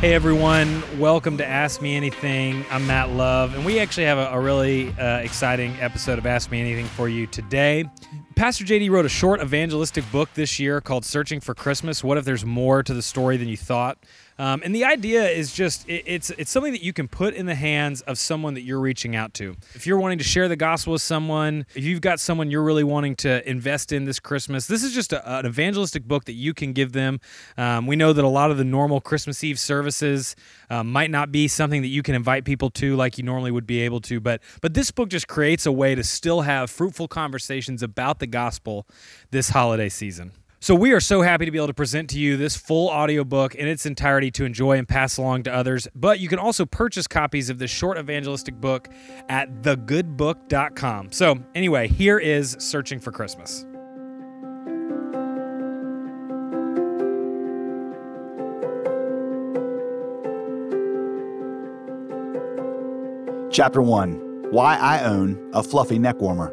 Hey 0.00 0.14
everyone, 0.14 0.84
welcome 1.00 1.38
to 1.38 1.44
Ask 1.44 1.82
Me 1.82 1.96
Anything. 1.96 2.64
I'm 2.70 2.86
Matt 2.86 3.10
Love, 3.10 3.56
and 3.56 3.66
we 3.66 3.80
actually 3.80 4.04
have 4.04 4.18
a, 4.18 4.28
a 4.28 4.38
really 4.38 4.90
uh, 4.90 5.18
exciting 5.18 5.74
episode 5.80 6.20
of 6.20 6.26
Ask 6.26 6.52
Me 6.52 6.60
Anything 6.60 6.86
for 6.86 7.08
you 7.08 7.26
today. 7.26 7.84
Pastor 8.36 8.64
JD 8.64 8.90
wrote 8.90 9.06
a 9.06 9.08
short 9.08 9.42
evangelistic 9.42 10.08
book 10.12 10.28
this 10.34 10.60
year 10.60 10.80
called 10.80 11.04
Searching 11.04 11.40
for 11.40 11.52
Christmas. 11.52 12.04
What 12.04 12.16
if 12.16 12.24
there's 12.24 12.44
more 12.44 12.84
to 12.84 12.94
the 12.94 13.02
story 13.02 13.38
than 13.38 13.48
you 13.48 13.56
thought? 13.56 13.98
Um, 14.38 14.62
and 14.64 14.74
the 14.74 14.84
idea 14.84 15.28
is 15.28 15.52
just 15.52 15.88
it, 15.88 16.04
it's 16.06 16.30
it's 16.30 16.50
something 16.50 16.72
that 16.72 16.82
you 16.82 16.92
can 16.92 17.08
put 17.08 17.34
in 17.34 17.46
the 17.46 17.54
hands 17.54 18.02
of 18.02 18.18
someone 18.18 18.54
that 18.54 18.62
you're 18.62 18.80
reaching 18.80 19.16
out 19.16 19.34
to. 19.34 19.56
If 19.74 19.86
you're 19.86 19.98
wanting 19.98 20.18
to 20.18 20.24
share 20.24 20.48
the 20.48 20.56
gospel 20.56 20.92
with 20.92 21.02
someone, 21.02 21.66
if 21.74 21.84
you've 21.84 22.00
got 22.00 22.20
someone 22.20 22.50
you're 22.50 22.62
really 22.62 22.84
wanting 22.84 23.16
to 23.16 23.48
invest 23.48 23.92
in 23.92 24.04
this 24.04 24.20
Christmas, 24.20 24.66
this 24.66 24.84
is 24.84 24.92
just 24.94 25.12
a, 25.12 25.38
an 25.38 25.46
evangelistic 25.46 26.04
book 26.04 26.24
that 26.26 26.34
you 26.34 26.54
can 26.54 26.72
give 26.72 26.92
them. 26.92 27.20
Um, 27.56 27.86
we 27.86 27.96
know 27.96 28.12
that 28.12 28.24
a 28.24 28.28
lot 28.28 28.50
of 28.50 28.58
the 28.58 28.64
normal 28.64 29.00
Christmas 29.00 29.42
Eve 29.42 29.58
services 29.58 30.36
um, 30.70 30.92
might 30.92 31.10
not 31.10 31.32
be 31.32 31.48
something 31.48 31.82
that 31.82 31.88
you 31.88 32.02
can 32.02 32.14
invite 32.14 32.44
people 32.44 32.70
to 32.70 32.94
like 32.94 33.18
you 33.18 33.24
normally 33.24 33.50
would 33.50 33.66
be 33.66 33.80
able 33.80 34.00
to, 34.02 34.20
but 34.20 34.40
but 34.60 34.74
this 34.74 34.90
book 34.90 35.08
just 35.08 35.26
creates 35.26 35.66
a 35.66 35.72
way 35.72 35.94
to 35.94 36.04
still 36.04 36.42
have 36.42 36.70
fruitful 36.70 37.08
conversations 37.08 37.82
about 37.82 38.20
the 38.20 38.26
gospel 38.26 38.86
this 39.30 39.50
holiday 39.50 39.88
season. 39.88 40.32
So 40.60 40.74
we 40.74 40.92
are 40.92 40.98
so 40.98 41.22
happy 41.22 41.44
to 41.44 41.52
be 41.52 41.58
able 41.58 41.68
to 41.68 41.74
present 41.74 42.10
to 42.10 42.18
you 42.18 42.36
this 42.36 42.56
full 42.56 42.88
audiobook 42.88 43.54
in 43.54 43.68
its 43.68 43.86
entirety 43.86 44.32
to 44.32 44.44
enjoy 44.44 44.76
and 44.76 44.88
pass 44.88 45.16
along 45.16 45.44
to 45.44 45.54
others. 45.54 45.86
But 45.94 46.18
you 46.18 46.28
can 46.28 46.40
also 46.40 46.66
purchase 46.66 47.06
copies 47.06 47.48
of 47.48 47.60
this 47.60 47.70
short 47.70 47.96
evangelistic 47.96 48.60
book 48.60 48.88
at 49.28 49.62
thegoodbook.com. 49.62 51.12
So 51.12 51.38
anyway, 51.54 51.86
here 51.86 52.18
is 52.18 52.56
Searching 52.58 52.98
for 52.98 53.12
Christmas. 53.12 53.64
Chapter 63.52 63.80
1 63.80 64.50
Why 64.50 64.76
I 64.76 65.04
Own 65.04 65.50
a 65.54 65.62
Fluffy 65.62 66.00
Neck 66.00 66.20
Warmer. 66.20 66.52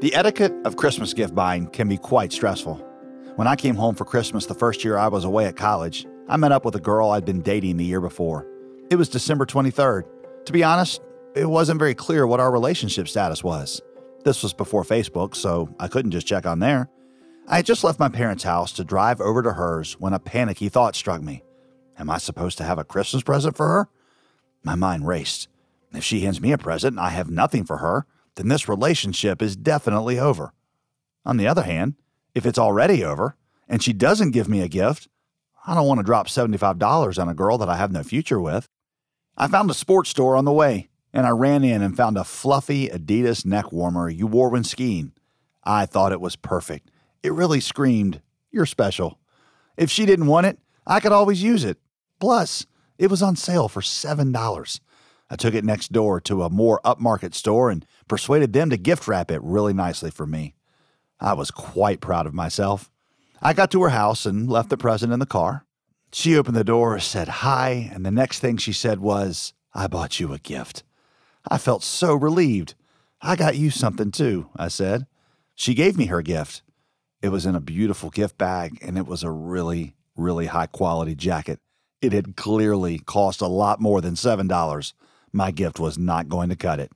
The 0.00 0.14
etiquette 0.14 0.54
of 0.64 0.76
Christmas 0.76 1.12
gift 1.12 1.34
buying 1.34 1.66
can 1.68 1.86
be 1.86 1.98
quite 1.98 2.32
stressful. 2.32 2.82
When 3.36 3.46
I 3.46 3.54
came 3.54 3.76
home 3.76 3.94
for 3.94 4.06
Christmas 4.06 4.46
the 4.46 4.54
first 4.54 4.82
year 4.82 4.96
I 4.96 5.08
was 5.08 5.24
away 5.24 5.44
at 5.44 5.56
college, 5.56 6.06
I 6.26 6.38
met 6.38 6.52
up 6.52 6.64
with 6.64 6.74
a 6.74 6.80
girl 6.80 7.10
I'd 7.10 7.26
been 7.26 7.42
dating 7.42 7.76
the 7.76 7.84
year 7.84 8.00
before. 8.00 8.46
It 8.88 8.96
was 8.96 9.10
December 9.10 9.44
23rd. 9.44 10.04
To 10.46 10.52
be 10.54 10.64
honest, 10.64 11.02
it 11.34 11.44
wasn't 11.44 11.78
very 11.78 11.94
clear 11.94 12.26
what 12.26 12.40
our 12.40 12.50
relationship 12.50 13.08
status 13.08 13.44
was. 13.44 13.82
This 14.24 14.42
was 14.42 14.54
before 14.54 14.84
Facebook, 14.84 15.36
so 15.36 15.68
I 15.78 15.86
couldn't 15.86 16.12
just 16.12 16.26
check 16.26 16.46
on 16.46 16.60
there. 16.60 16.88
I 17.46 17.56
had 17.56 17.66
just 17.66 17.84
left 17.84 18.00
my 18.00 18.08
parents' 18.08 18.42
house 18.42 18.72
to 18.72 18.84
drive 18.84 19.20
over 19.20 19.42
to 19.42 19.52
hers 19.52 20.00
when 20.00 20.14
a 20.14 20.18
panicky 20.18 20.70
thought 20.70 20.96
struck 20.96 21.20
me. 21.20 21.44
Am 21.98 22.08
I 22.08 22.16
supposed 22.16 22.56
to 22.56 22.64
have 22.64 22.78
a 22.78 22.84
Christmas 22.84 23.22
present 23.22 23.54
for 23.54 23.68
her? 23.68 23.88
My 24.62 24.76
mind 24.76 25.06
raced. 25.06 25.48
If 25.92 26.04
she 26.04 26.20
hands 26.20 26.40
me 26.40 26.52
a 26.52 26.58
present 26.58 26.92
and 26.92 27.00
I 27.00 27.10
have 27.10 27.28
nothing 27.28 27.64
for 27.66 27.76
her, 27.76 28.06
then 28.36 28.48
this 28.48 28.66
relationship 28.66 29.42
is 29.42 29.56
definitely 29.56 30.18
over. 30.18 30.54
On 31.26 31.36
the 31.36 31.46
other 31.46 31.64
hand, 31.64 31.96
if 32.36 32.44
it's 32.44 32.58
already 32.58 33.02
over 33.02 33.34
and 33.66 33.82
she 33.82 33.94
doesn't 33.94 34.32
give 34.32 34.46
me 34.46 34.60
a 34.60 34.68
gift, 34.68 35.08
I 35.66 35.74
don't 35.74 35.88
want 35.88 36.00
to 36.00 36.04
drop 36.04 36.28
$75 36.28 37.18
on 37.18 37.30
a 37.30 37.34
girl 37.34 37.56
that 37.56 37.70
I 37.70 37.76
have 37.78 37.90
no 37.90 38.02
future 38.02 38.38
with. 38.38 38.66
I 39.38 39.48
found 39.48 39.70
a 39.70 39.74
sports 39.74 40.10
store 40.10 40.36
on 40.36 40.44
the 40.44 40.52
way 40.52 40.90
and 41.14 41.26
I 41.26 41.30
ran 41.30 41.64
in 41.64 41.80
and 41.80 41.96
found 41.96 42.18
a 42.18 42.24
fluffy 42.24 42.88
Adidas 42.88 43.46
neck 43.46 43.72
warmer 43.72 44.10
you 44.10 44.26
wore 44.26 44.50
when 44.50 44.64
skiing. 44.64 45.12
I 45.64 45.86
thought 45.86 46.12
it 46.12 46.20
was 46.20 46.36
perfect. 46.36 46.90
It 47.22 47.32
really 47.32 47.58
screamed, 47.58 48.20
You're 48.50 48.66
special. 48.66 49.18
If 49.78 49.90
she 49.90 50.04
didn't 50.04 50.26
want 50.26 50.44
it, 50.44 50.58
I 50.86 51.00
could 51.00 51.12
always 51.12 51.42
use 51.42 51.64
it. 51.64 51.78
Plus, 52.20 52.66
it 52.98 53.10
was 53.10 53.22
on 53.22 53.36
sale 53.36 53.70
for 53.70 53.80
$7. 53.80 54.80
I 55.30 55.36
took 55.36 55.54
it 55.54 55.64
next 55.64 55.90
door 55.90 56.20
to 56.20 56.42
a 56.42 56.50
more 56.50 56.80
upmarket 56.84 57.32
store 57.32 57.70
and 57.70 57.86
persuaded 58.08 58.52
them 58.52 58.68
to 58.68 58.76
gift 58.76 59.08
wrap 59.08 59.30
it 59.30 59.42
really 59.42 59.72
nicely 59.72 60.10
for 60.10 60.26
me. 60.26 60.54
I 61.20 61.32
was 61.32 61.50
quite 61.50 62.00
proud 62.00 62.26
of 62.26 62.34
myself. 62.34 62.90
I 63.42 63.52
got 63.52 63.70
to 63.72 63.82
her 63.82 63.90
house 63.90 64.26
and 64.26 64.48
left 64.50 64.70
the 64.70 64.76
present 64.76 65.12
in 65.12 65.18
the 65.18 65.26
car. 65.26 65.64
She 66.12 66.36
opened 66.36 66.56
the 66.56 66.64
door, 66.64 66.98
said 66.98 67.28
hi, 67.28 67.90
and 67.92 68.04
the 68.04 68.10
next 68.10 68.38
thing 68.38 68.56
she 68.56 68.72
said 68.72 69.00
was, 69.00 69.52
I 69.74 69.86
bought 69.86 70.20
you 70.20 70.32
a 70.32 70.38
gift. 70.38 70.82
I 71.48 71.58
felt 71.58 71.82
so 71.82 72.14
relieved. 72.14 72.74
I 73.20 73.36
got 73.36 73.56
you 73.56 73.70
something 73.70 74.10
too, 74.10 74.48
I 74.56 74.68
said. 74.68 75.06
She 75.54 75.74
gave 75.74 75.96
me 75.96 76.06
her 76.06 76.22
gift. 76.22 76.62
It 77.22 77.28
was 77.30 77.46
in 77.46 77.54
a 77.54 77.60
beautiful 77.60 78.10
gift 78.10 78.38
bag 78.38 78.78
and 78.82 78.96
it 78.96 79.06
was 79.06 79.22
a 79.22 79.30
really, 79.30 79.94
really 80.16 80.46
high 80.46 80.66
quality 80.66 81.14
jacket. 81.14 81.60
It 82.00 82.12
had 82.12 82.36
clearly 82.36 82.98
cost 82.98 83.40
a 83.40 83.46
lot 83.46 83.80
more 83.80 84.00
than 84.00 84.14
$7 84.14 84.92
my 85.36 85.50
gift 85.50 85.78
was 85.78 85.98
not 85.98 86.28
going 86.28 86.48
to 86.48 86.56
cut 86.56 86.80
it. 86.80 86.90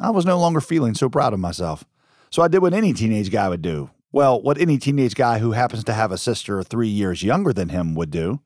I 0.00 0.10
was 0.10 0.24
no 0.24 0.38
longer 0.38 0.60
feeling 0.60 0.94
so 0.94 1.08
proud 1.08 1.32
of 1.32 1.40
myself. 1.40 1.84
So 2.30 2.42
I 2.42 2.48
did 2.48 2.60
what 2.60 2.74
any 2.74 2.92
teenage 2.92 3.30
guy 3.30 3.48
would 3.48 3.62
do. 3.62 3.90
Well, 4.12 4.40
what 4.40 4.58
any 4.58 4.78
teenage 4.78 5.14
guy 5.14 5.38
who 5.38 5.52
happens 5.52 5.84
to 5.84 5.92
have 5.92 6.12
a 6.12 6.18
sister 6.18 6.62
three 6.62 6.88
years 6.88 7.22
younger 7.22 7.52
than 7.52 7.68
him 7.68 7.94
would 7.94 8.10
do. 8.10 8.40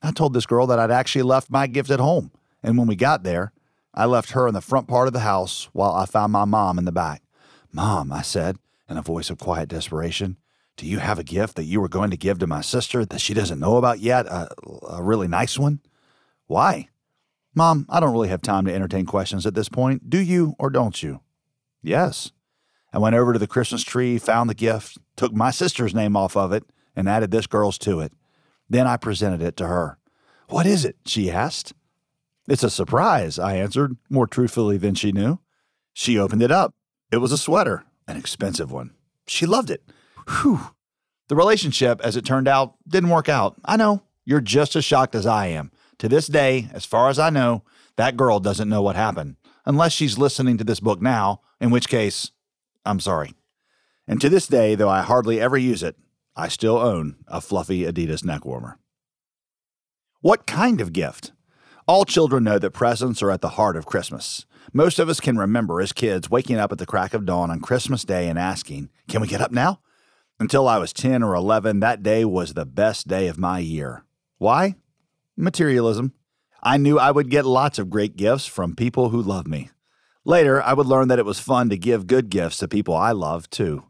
I 0.00 0.12
told 0.12 0.32
this 0.32 0.46
girl 0.46 0.66
that 0.68 0.78
I'd 0.78 0.90
actually 0.90 1.22
left 1.22 1.50
my 1.50 1.66
gift 1.66 1.90
at 1.90 2.00
home. 2.00 2.30
And 2.62 2.78
when 2.78 2.86
we 2.86 2.96
got 2.96 3.24
there, 3.24 3.52
I 3.94 4.04
left 4.04 4.30
her 4.30 4.46
in 4.46 4.54
the 4.54 4.60
front 4.60 4.86
part 4.86 5.08
of 5.08 5.12
the 5.12 5.20
house 5.20 5.68
while 5.72 5.92
I 5.92 6.06
found 6.06 6.32
my 6.32 6.44
mom 6.44 6.78
in 6.78 6.84
the 6.84 6.92
back. 6.92 7.22
Mom, 7.72 8.12
I 8.12 8.22
said, 8.22 8.58
in 8.88 8.96
a 8.96 9.02
voice 9.02 9.28
of 9.28 9.38
quiet 9.38 9.68
desperation, 9.68 10.36
do 10.76 10.86
you 10.86 10.98
have 10.98 11.18
a 11.18 11.24
gift 11.24 11.56
that 11.56 11.64
you 11.64 11.80
were 11.80 11.88
going 11.88 12.10
to 12.10 12.16
give 12.16 12.38
to 12.38 12.46
my 12.46 12.60
sister 12.60 13.04
that 13.04 13.20
she 13.20 13.34
doesn't 13.34 13.58
know 13.58 13.76
about 13.76 13.98
yet? 13.98 14.26
A, 14.26 14.48
a 14.88 15.02
really 15.02 15.26
nice 15.26 15.58
one? 15.58 15.80
Why? 16.46 16.88
Mom, 17.54 17.86
I 17.88 17.98
don't 17.98 18.12
really 18.12 18.28
have 18.28 18.42
time 18.42 18.64
to 18.66 18.74
entertain 18.74 19.04
questions 19.04 19.44
at 19.44 19.54
this 19.54 19.68
point. 19.68 20.08
Do 20.08 20.18
you 20.18 20.54
or 20.58 20.70
don't 20.70 21.02
you? 21.02 21.20
Yes. 21.82 22.30
I 22.92 22.98
went 22.98 23.16
over 23.16 23.32
to 23.32 23.38
the 23.38 23.46
Christmas 23.46 23.82
tree, 23.82 24.18
found 24.18 24.48
the 24.48 24.54
gift, 24.54 24.98
took 25.16 25.32
my 25.32 25.50
sister's 25.50 25.94
name 25.94 26.16
off 26.16 26.36
of 26.36 26.52
it, 26.52 26.64
and 26.96 27.08
added 27.08 27.30
this 27.30 27.46
girl's 27.46 27.78
to 27.78 28.00
it. 28.00 28.12
Then 28.68 28.86
I 28.86 28.96
presented 28.96 29.42
it 29.42 29.56
to 29.58 29.66
her. 29.66 29.98
What 30.48 30.66
is 30.66 30.84
it? 30.84 30.96
she 31.04 31.30
asked. 31.30 31.74
It's 32.48 32.62
a 32.62 32.70
surprise, 32.70 33.38
I 33.38 33.56
answered, 33.56 33.96
more 34.08 34.26
truthfully 34.26 34.78
than 34.78 34.94
she 34.94 35.12
knew. 35.12 35.38
She 35.92 36.18
opened 36.18 36.42
it 36.42 36.50
up. 36.50 36.74
It 37.12 37.18
was 37.18 37.32
a 37.32 37.38
sweater, 37.38 37.84
an 38.06 38.16
expensive 38.16 38.72
one. 38.72 38.94
She 39.26 39.44
loved 39.44 39.70
it. 39.70 39.82
Whew. 40.28 40.60
The 41.28 41.36
relationship, 41.36 42.00
as 42.02 42.16
it 42.16 42.24
turned 42.24 42.48
out, 42.48 42.76
didn't 42.88 43.10
work 43.10 43.28
out. 43.28 43.56
I 43.64 43.76
know. 43.76 44.02
You're 44.24 44.40
just 44.40 44.76
as 44.76 44.84
shocked 44.84 45.14
as 45.14 45.26
I 45.26 45.46
am. 45.48 45.70
To 45.98 46.08
this 46.08 46.26
day, 46.26 46.68
as 46.72 46.84
far 46.84 47.10
as 47.10 47.18
I 47.18 47.28
know, 47.28 47.64
that 47.96 48.16
girl 48.16 48.40
doesn't 48.40 48.68
know 48.68 48.80
what 48.80 48.96
happened, 48.96 49.36
unless 49.66 49.92
she's 49.92 50.16
listening 50.16 50.56
to 50.58 50.64
this 50.64 50.80
book 50.80 51.02
now, 51.02 51.40
in 51.60 51.70
which 51.70 51.88
case, 51.88 52.30
I'm 52.88 53.00
sorry. 53.00 53.34
And 54.06 54.18
to 54.22 54.30
this 54.30 54.46
day, 54.46 54.74
though 54.74 54.88
I 54.88 55.02
hardly 55.02 55.38
ever 55.38 55.58
use 55.58 55.82
it, 55.82 55.96
I 56.34 56.48
still 56.48 56.78
own 56.78 57.16
a 57.26 57.42
fluffy 57.42 57.82
Adidas 57.82 58.24
neck 58.24 58.46
warmer. 58.46 58.78
What 60.22 60.46
kind 60.46 60.80
of 60.80 60.94
gift? 60.94 61.32
All 61.86 62.06
children 62.06 62.44
know 62.44 62.58
that 62.58 62.70
presents 62.70 63.22
are 63.22 63.30
at 63.30 63.42
the 63.42 63.50
heart 63.50 63.76
of 63.76 63.84
Christmas. 63.84 64.46
Most 64.72 64.98
of 64.98 65.10
us 65.10 65.20
can 65.20 65.36
remember 65.36 65.82
as 65.82 65.92
kids 65.92 66.30
waking 66.30 66.56
up 66.56 66.72
at 66.72 66.78
the 66.78 66.86
crack 66.86 67.12
of 67.12 67.26
dawn 67.26 67.50
on 67.50 67.60
Christmas 67.60 68.04
Day 68.04 68.28
and 68.28 68.38
asking, 68.38 68.88
Can 69.06 69.20
we 69.20 69.28
get 69.28 69.42
up 69.42 69.52
now? 69.52 69.80
Until 70.40 70.66
I 70.66 70.78
was 70.78 70.94
10 70.94 71.22
or 71.22 71.34
11, 71.34 71.80
that 71.80 72.02
day 72.02 72.24
was 72.24 72.54
the 72.54 72.64
best 72.64 73.06
day 73.06 73.28
of 73.28 73.36
my 73.36 73.58
year. 73.58 74.04
Why? 74.38 74.76
Materialism. 75.36 76.14
I 76.62 76.78
knew 76.78 76.98
I 76.98 77.10
would 77.10 77.30
get 77.30 77.44
lots 77.44 77.78
of 77.78 77.90
great 77.90 78.16
gifts 78.16 78.46
from 78.46 78.74
people 78.74 79.10
who 79.10 79.20
love 79.20 79.46
me. 79.46 79.70
Later, 80.28 80.62
I 80.62 80.74
would 80.74 80.86
learn 80.86 81.08
that 81.08 81.18
it 81.18 81.24
was 81.24 81.40
fun 81.40 81.70
to 81.70 81.78
give 81.78 82.06
good 82.06 82.28
gifts 82.28 82.58
to 82.58 82.68
people 82.68 82.94
I 82.94 83.12
love 83.12 83.48
too. 83.48 83.84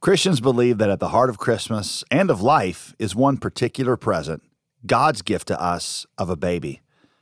Christians 0.00 0.40
believe 0.40 0.78
that 0.78 0.88
at 0.88 1.00
the 1.00 1.10
heart 1.10 1.28
of 1.28 1.36
Christmas 1.36 2.02
and 2.10 2.30
of 2.30 2.40
life 2.40 2.94
is 2.98 3.14
one 3.14 3.36
particular 3.36 3.94
present 3.98 4.42
God's 4.86 5.20
gift 5.20 5.48
to 5.48 5.60
us 5.60 6.06
of 6.16 6.30
a 6.30 6.36
baby. 6.36 6.80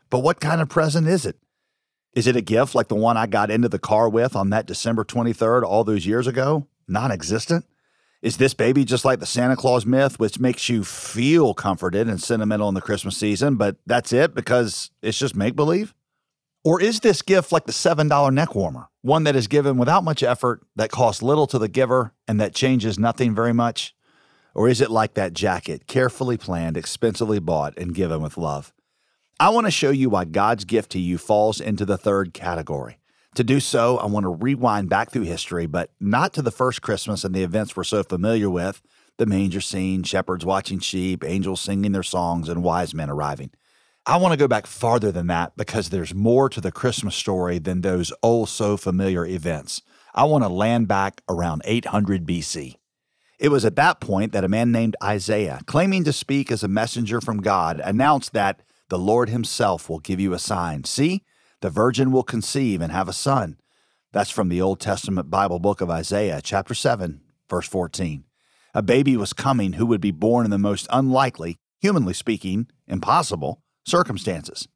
But 0.09 0.21
what 0.21 0.39
kind 0.39 0.61
of 0.61 0.69
present 0.69 1.09
is 1.09 1.27
it? 1.27 1.37
Is 2.15 2.29
it 2.29 2.37
a 2.37 2.41
gift 2.41 2.77
like 2.77 2.87
the 2.87 2.95
one 2.95 3.17
I 3.17 3.27
got 3.27 3.51
into 3.51 3.69
the 3.69 3.81
car 3.81 4.09
with 4.09 4.37
on 4.37 4.51
that 4.51 4.67
December 4.67 5.05
23rd 5.05 5.65
all 5.65 5.83
those 5.83 6.07
years 6.07 6.29
ago? 6.29 6.69
Non 6.87 7.11
existent? 7.11 7.67
Is 8.23 8.37
this 8.37 8.55
baby 8.55 8.85
just 8.85 9.05
like 9.05 9.19
the 9.19 9.27
Santa 9.27 9.57
Claus 9.57 9.85
myth, 9.85 10.21
which 10.21 10.39
makes 10.39 10.69
you 10.69 10.85
feel 10.85 11.55
comforted 11.55 12.07
and 12.07 12.23
sentimental 12.23 12.69
in 12.69 12.77
the 12.77 12.81
Christmas 12.81 13.17
season, 13.17 13.57
but 13.57 13.79
that's 13.85 14.13
it 14.13 14.33
because 14.33 14.93
it's 15.03 15.19
just 15.19 15.35
make 15.35 15.57
believe? 15.57 15.93
Or 16.65 16.81
is 16.81 17.01
this 17.01 17.21
gift 17.21 17.53
like 17.53 17.67
the 17.67 17.73
$7 17.73 18.33
neck 18.33 18.55
warmer, 18.55 18.89
one 19.03 19.25
that 19.25 19.37
is 19.37 19.49
given 19.49 19.77
without 19.77 20.03
much 20.03 20.23
effort, 20.23 20.63
that 20.77 20.91
costs 20.91 21.23
little 21.23 21.47
to 21.49 21.59
the 21.59 21.69
giver, 21.69 22.15
and 22.27 22.41
that 22.41 22.55
changes 22.55 22.99
nothing 22.99 23.35
very 23.35 23.53
much? 23.53 23.95
Or 24.55 24.67
is 24.67 24.81
it 24.81 24.91
like 24.91 25.13
that 25.13 25.35
jacket, 25.35 25.87
carefully 25.87 26.39
planned, 26.39 26.79
expensively 26.79 27.39
bought, 27.39 27.77
and 27.77 27.95
given 27.95 28.23
with 28.23 28.39
love? 28.39 28.73
I 29.39 29.51
want 29.51 29.67
to 29.67 29.71
show 29.71 29.91
you 29.91 30.09
why 30.09 30.25
God's 30.25 30.65
gift 30.65 30.93
to 30.93 30.99
you 30.99 31.19
falls 31.19 31.61
into 31.61 31.85
the 31.85 31.99
third 31.99 32.33
category. 32.33 32.99
To 33.35 33.45
do 33.45 33.61
so, 33.61 33.99
I 33.99 34.07
want 34.07 34.25
to 34.25 34.31
rewind 34.31 34.89
back 34.89 35.11
through 35.11 35.23
history, 35.23 35.67
but 35.67 35.91
not 36.01 36.33
to 36.33 36.41
the 36.41 36.51
first 36.51 36.81
Christmas 36.81 37.25
and 37.25 37.35
the 37.35 37.43
events 37.43 37.77
we're 37.77 37.85
so 37.85 38.03
familiar 38.03 38.49
with 38.49 38.81
the 39.19 39.27
manger 39.27 39.61
scene, 39.61 40.03
shepherds 40.03 40.47
watching 40.47 40.79
sheep, 40.79 41.25
angels 41.25 41.61
singing 41.61 41.93
their 41.93 42.03
songs, 42.03 42.49
and 42.49 42.65
wise 42.65 42.95
men 42.95 43.11
arriving. 43.11 43.51
I 44.07 44.19
want 44.19 44.33
to 44.33 44.37
go 44.37 44.49
back 44.49 44.67
farther 44.67 45.11
than 45.11 45.29
that 45.29 45.57
because 45.57 45.89
there's 45.89 46.15
more 46.15 46.51
to 46.51 46.61
the 46.61 46.71
Christmas 46.71 47.17
story 47.17 47.59
than 47.59 47.81
those 47.81 48.13
oh 48.23 48.45
so 48.45 48.77
familiar 48.77 49.25
events. 49.25 49.81
I 50.15 50.25
want 50.25 50.45
to 50.45 50.49
land 50.49 50.89
back 50.89 51.23
around 51.27 51.63
800 51.65 52.27
BC. 52.27 52.75
It 53.39 53.49
was 53.49 53.65
at 53.65 53.77
that 53.77 54.01
point 54.01 54.33
that 54.33 54.45
a 54.45 54.49
man 54.49 54.71
named 54.71 54.95
Isaiah, 55.03 55.61
claiming 55.65 56.05
to 56.05 56.13
speak 56.13 56.53
as 56.53 56.63
a 56.63 56.69
messenger 56.69 57.23
from 57.23 57.41
God, 57.41 57.81
announced 57.83 58.35
that 58.35 58.61
the 58.91 58.99
Lord 58.99 59.31
Himself 59.31 59.89
will 59.89 60.01
give 60.01 60.21
you 60.21 60.35
a 60.35 60.39
sign. 60.39 60.85
See, 60.85 61.23
the 61.63 61.71
virgin 61.71 62.13
will 62.13 62.23
conceive 62.23 62.83
and 62.83 62.93
have 62.93 63.09
a 63.09 63.15
son. 63.15 63.57
That's 64.13 64.31
from 64.31 64.51
the 64.51 64.61
Old 64.61 64.81
Testament 64.81 65.31
Bible 65.31 65.59
book 65.59 65.81
of 65.81 65.89
Isaiah, 65.89 66.43
chapter 66.45 66.75
7, 66.75 67.23
verse 67.49 67.67
14. 67.69 68.25
A 68.75 68.83
baby 68.83 69.17
was 69.17 69.33
coming 69.33 69.75
who 69.75 69.87
would 69.87 70.03
be 70.03 70.11
born 70.11 70.45
in 70.45 70.51
the 70.51 70.59
most 70.59 70.87
unlikely, 70.91 71.57
humanly 71.81 72.13
speaking, 72.13 72.67
impossible 72.87 73.64
circumstances. 73.85 74.69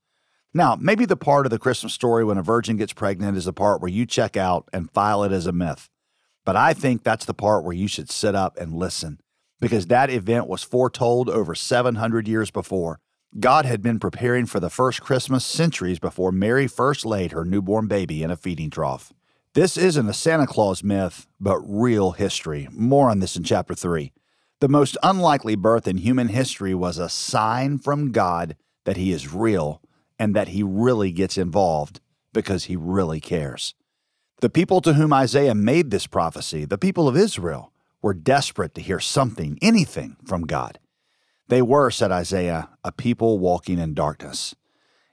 Now, 0.55 0.77
maybe 0.81 1.05
the 1.05 1.17
part 1.17 1.47
of 1.47 1.51
the 1.51 1.59
Christmas 1.59 1.93
story 1.93 2.25
when 2.25 2.39
a 2.39 2.43
virgin 2.43 2.77
gets 2.77 2.93
pregnant 2.93 3.37
is 3.37 3.45
the 3.45 3.53
part 3.53 3.81
where 3.81 3.91
you 3.91 4.07
check 4.07 4.37
out 4.37 4.69
and 4.73 4.91
file 4.91 5.23
it 5.25 5.33
as 5.33 5.47
a 5.47 5.53
myth. 5.53 5.91
But 6.45 6.57
I 6.57 6.73
think 6.73 7.03
that's 7.03 7.27
the 7.27 7.35
part 7.35 7.65
where 7.65 7.75
you 7.75 7.89
should 7.89 8.11
sit 8.11 8.35
up 8.35 8.57
and 8.57 8.73
listen 8.73 9.21
because 9.61 9.87
that 9.87 10.11
event 10.11 10.47
was 10.47 10.63
foretold 10.63 11.29
over 11.29 11.55
700 11.55 12.27
years 12.27 12.51
before. 12.51 13.01
God 13.39 13.67
had 13.67 13.83
been 13.83 13.99
preparing 13.99 14.47
for 14.47 14.59
the 14.59 14.71
first 14.71 15.03
Christmas 15.03 15.45
centuries 15.45 15.99
before 15.99 16.33
Mary 16.33 16.67
first 16.67 17.05
laid 17.05 17.33
her 17.33 17.45
newborn 17.45 17.87
baby 17.87 18.23
in 18.23 18.31
a 18.31 18.37
feeding 18.37 18.71
trough. 18.71 19.13
This 19.53 19.77
isn't 19.77 20.09
a 20.09 20.15
Santa 20.15 20.47
Claus 20.47 20.83
myth, 20.83 21.27
but 21.39 21.59
real 21.59 22.13
history. 22.13 22.69
More 22.71 23.11
on 23.11 23.19
this 23.19 23.37
in 23.37 23.45
chapter 23.45 23.75
3. 23.75 24.13
The 24.61 24.69
most 24.69 24.97
unlikely 25.03 25.57
birth 25.57 25.87
in 25.87 25.99
human 25.99 26.29
history 26.29 26.75
was 26.75 26.99
a 26.99 27.09
sign 27.09 27.79
from 27.79 28.13
God 28.13 28.57
that 28.89 28.97
he 28.97 29.13
is 29.13 29.35
real 29.35 29.83
and 30.19 30.35
that 30.35 30.49
he 30.49 30.63
really 30.63 31.13
gets 31.13 31.37
involved 31.37 32.01
because 32.33 32.65
he 32.65 32.75
really 32.75 33.21
cares. 33.21 33.75
The 34.41 34.49
people 34.49 34.81
to 34.81 34.95
whom 34.95 35.13
Isaiah 35.13 35.55
made 35.55 35.91
this 35.91 36.07
prophecy, 36.07 36.65
the 36.65 36.79
people 36.79 37.07
of 37.07 37.15
Israel, 37.15 37.71
were 38.01 38.15
desperate 38.15 38.75
to 38.77 38.81
hear 38.81 38.99
something, 38.99 39.59
anything 39.61 40.17
from 40.25 40.47
God. 40.47 40.79
They 41.49 41.61
were, 41.61 41.91
said 41.91 42.11
Isaiah, 42.11 42.71
a 42.83 42.91
people 42.91 43.39
walking 43.39 43.79
in 43.79 43.93
darkness. 43.93 44.55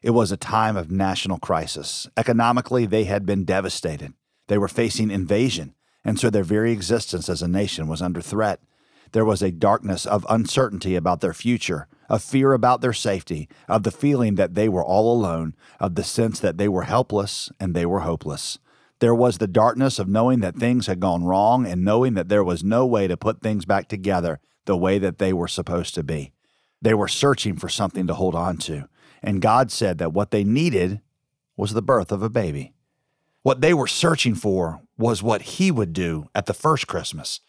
It 0.02 0.12
was 0.12 0.32
a 0.32 0.38
time 0.38 0.78
of 0.78 0.90
national 0.90 1.40
crisis. 1.40 2.08
Economically, 2.16 2.86
they 2.86 3.04
had 3.04 3.26
been 3.26 3.44
devastated. 3.44 4.14
They 4.48 4.58
were 4.58 4.70
facing 4.70 5.12
invasion, 5.12 5.76
and 6.06 6.18
so 6.18 6.30
their 6.30 6.46
very 6.46 6.72
existence 6.72 7.28
as 7.28 7.42
a 7.42 7.48
nation 7.50 7.90
was 7.90 8.02
under 8.02 8.22
threat. 8.22 8.62
There 9.12 9.26
was 9.26 9.42
a 9.42 9.52
darkness 9.52 10.06
of 10.06 10.26
uncertainty 10.30 10.96
about 10.96 11.20
their 11.20 11.34
future, 11.34 11.90
of 12.10 12.22
fear 12.22 12.54
about 12.54 12.82
their 12.82 12.94
safety, 12.94 13.48
of 13.68 13.84
the 13.84 13.92
feeling 13.92 14.36
that 14.36 14.56
they 14.56 14.70
were 14.70 14.84
all 14.84 15.12
alone, 15.14 15.56
of 15.80 15.96
the 15.96 16.04
sense 16.04 16.40
that 16.40 16.58
they 16.58 16.68
were 16.68 16.84
helpless 16.84 17.52
and 17.60 17.74
they 17.74 17.86
were 17.86 18.02
hopeless. 18.02 18.60
There 19.00 19.16
was 19.16 19.38
the 19.38 19.48
darkness 19.48 20.00
of 20.00 20.08
knowing 20.08 20.40
that 20.40 20.56
things 20.56 20.88
had 20.88 21.00
gone 21.00 21.24
wrong 21.24 21.66
and 21.66 21.84
knowing 21.84 22.14
that 22.14 22.30
there 22.30 22.44
was 22.44 22.64
no 22.64 22.86
way 22.86 23.08
to 23.08 23.18
put 23.18 23.42
things 23.42 23.66
back 23.66 23.88
together 23.88 24.40
the 24.66 24.78
way 24.78 24.98
that 25.00 25.18
they 25.18 25.34
were 25.34 25.48
supposed 25.48 25.94
to 25.96 26.04
be. 26.04 26.32
They 26.82 26.94
were 26.94 27.08
searching 27.08 27.58
for 27.58 27.70
something 27.70 28.08
to 28.08 28.14
hold 28.14 28.36
on 28.36 28.58
to, 28.58 28.88
and 29.22 29.42
God 29.42 29.72
said 29.72 29.98
that 29.98 30.14
what 30.14 30.32
they 30.32 30.44
needed 30.44 31.02
was 31.58 31.74
the 31.74 31.82
birth 31.82 32.12
of 32.12 32.24
a 32.24 32.30
baby. 32.30 32.74
What 33.44 33.62
they 33.62 33.74
were 33.74 33.88
searching 33.88 34.36
for 34.36 34.82
was 34.98 35.22
what 35.22 35.44
He 35.44 35.72
would 35.72 35.94
do 35.94 36.30
at 36.34 36.46
the 36.46 36.54
first 36.54 36.88
Christmas. 36.88 37.42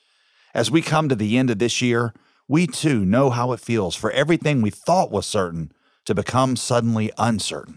As 0.55 0.71
we 0.71 0.83
come 0.83 1.09
to 1.09 1.17
the 1.17 1.37
end 1.39 1.51
of 1.51 1.59
this 1.59 1.81
year, 1.81 2.13
we 2.49 2.67
too 2.67 3.05
know 3.05 3.31
how 3.31 3.53
it 3.53 3.61
feels 3.61 3.97
for 3.97 4.11
everything 4.13 4.63
we 4.63 4.71
thought 4.71 5.11
was 5.11 5.27
certain 5.27 5.73
to 6.05 6.15
become 6.15 6.57
suddenly 6.57 7.11
uncertain. 7.19 7.77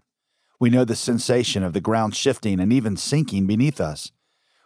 We 0.60 0.70
know 0.70 0.86
the 0.86 0.96
sensation 0.96 1.64
of 1.64 1.74
the 1.74 1.82
ground 1.82 2.16
shifting 2.16 2.60
and 2.60 2.72
even 2.72 2.98
sinking 2.98 3.48
beneath 3.48 3.82
us. 3.82 4.12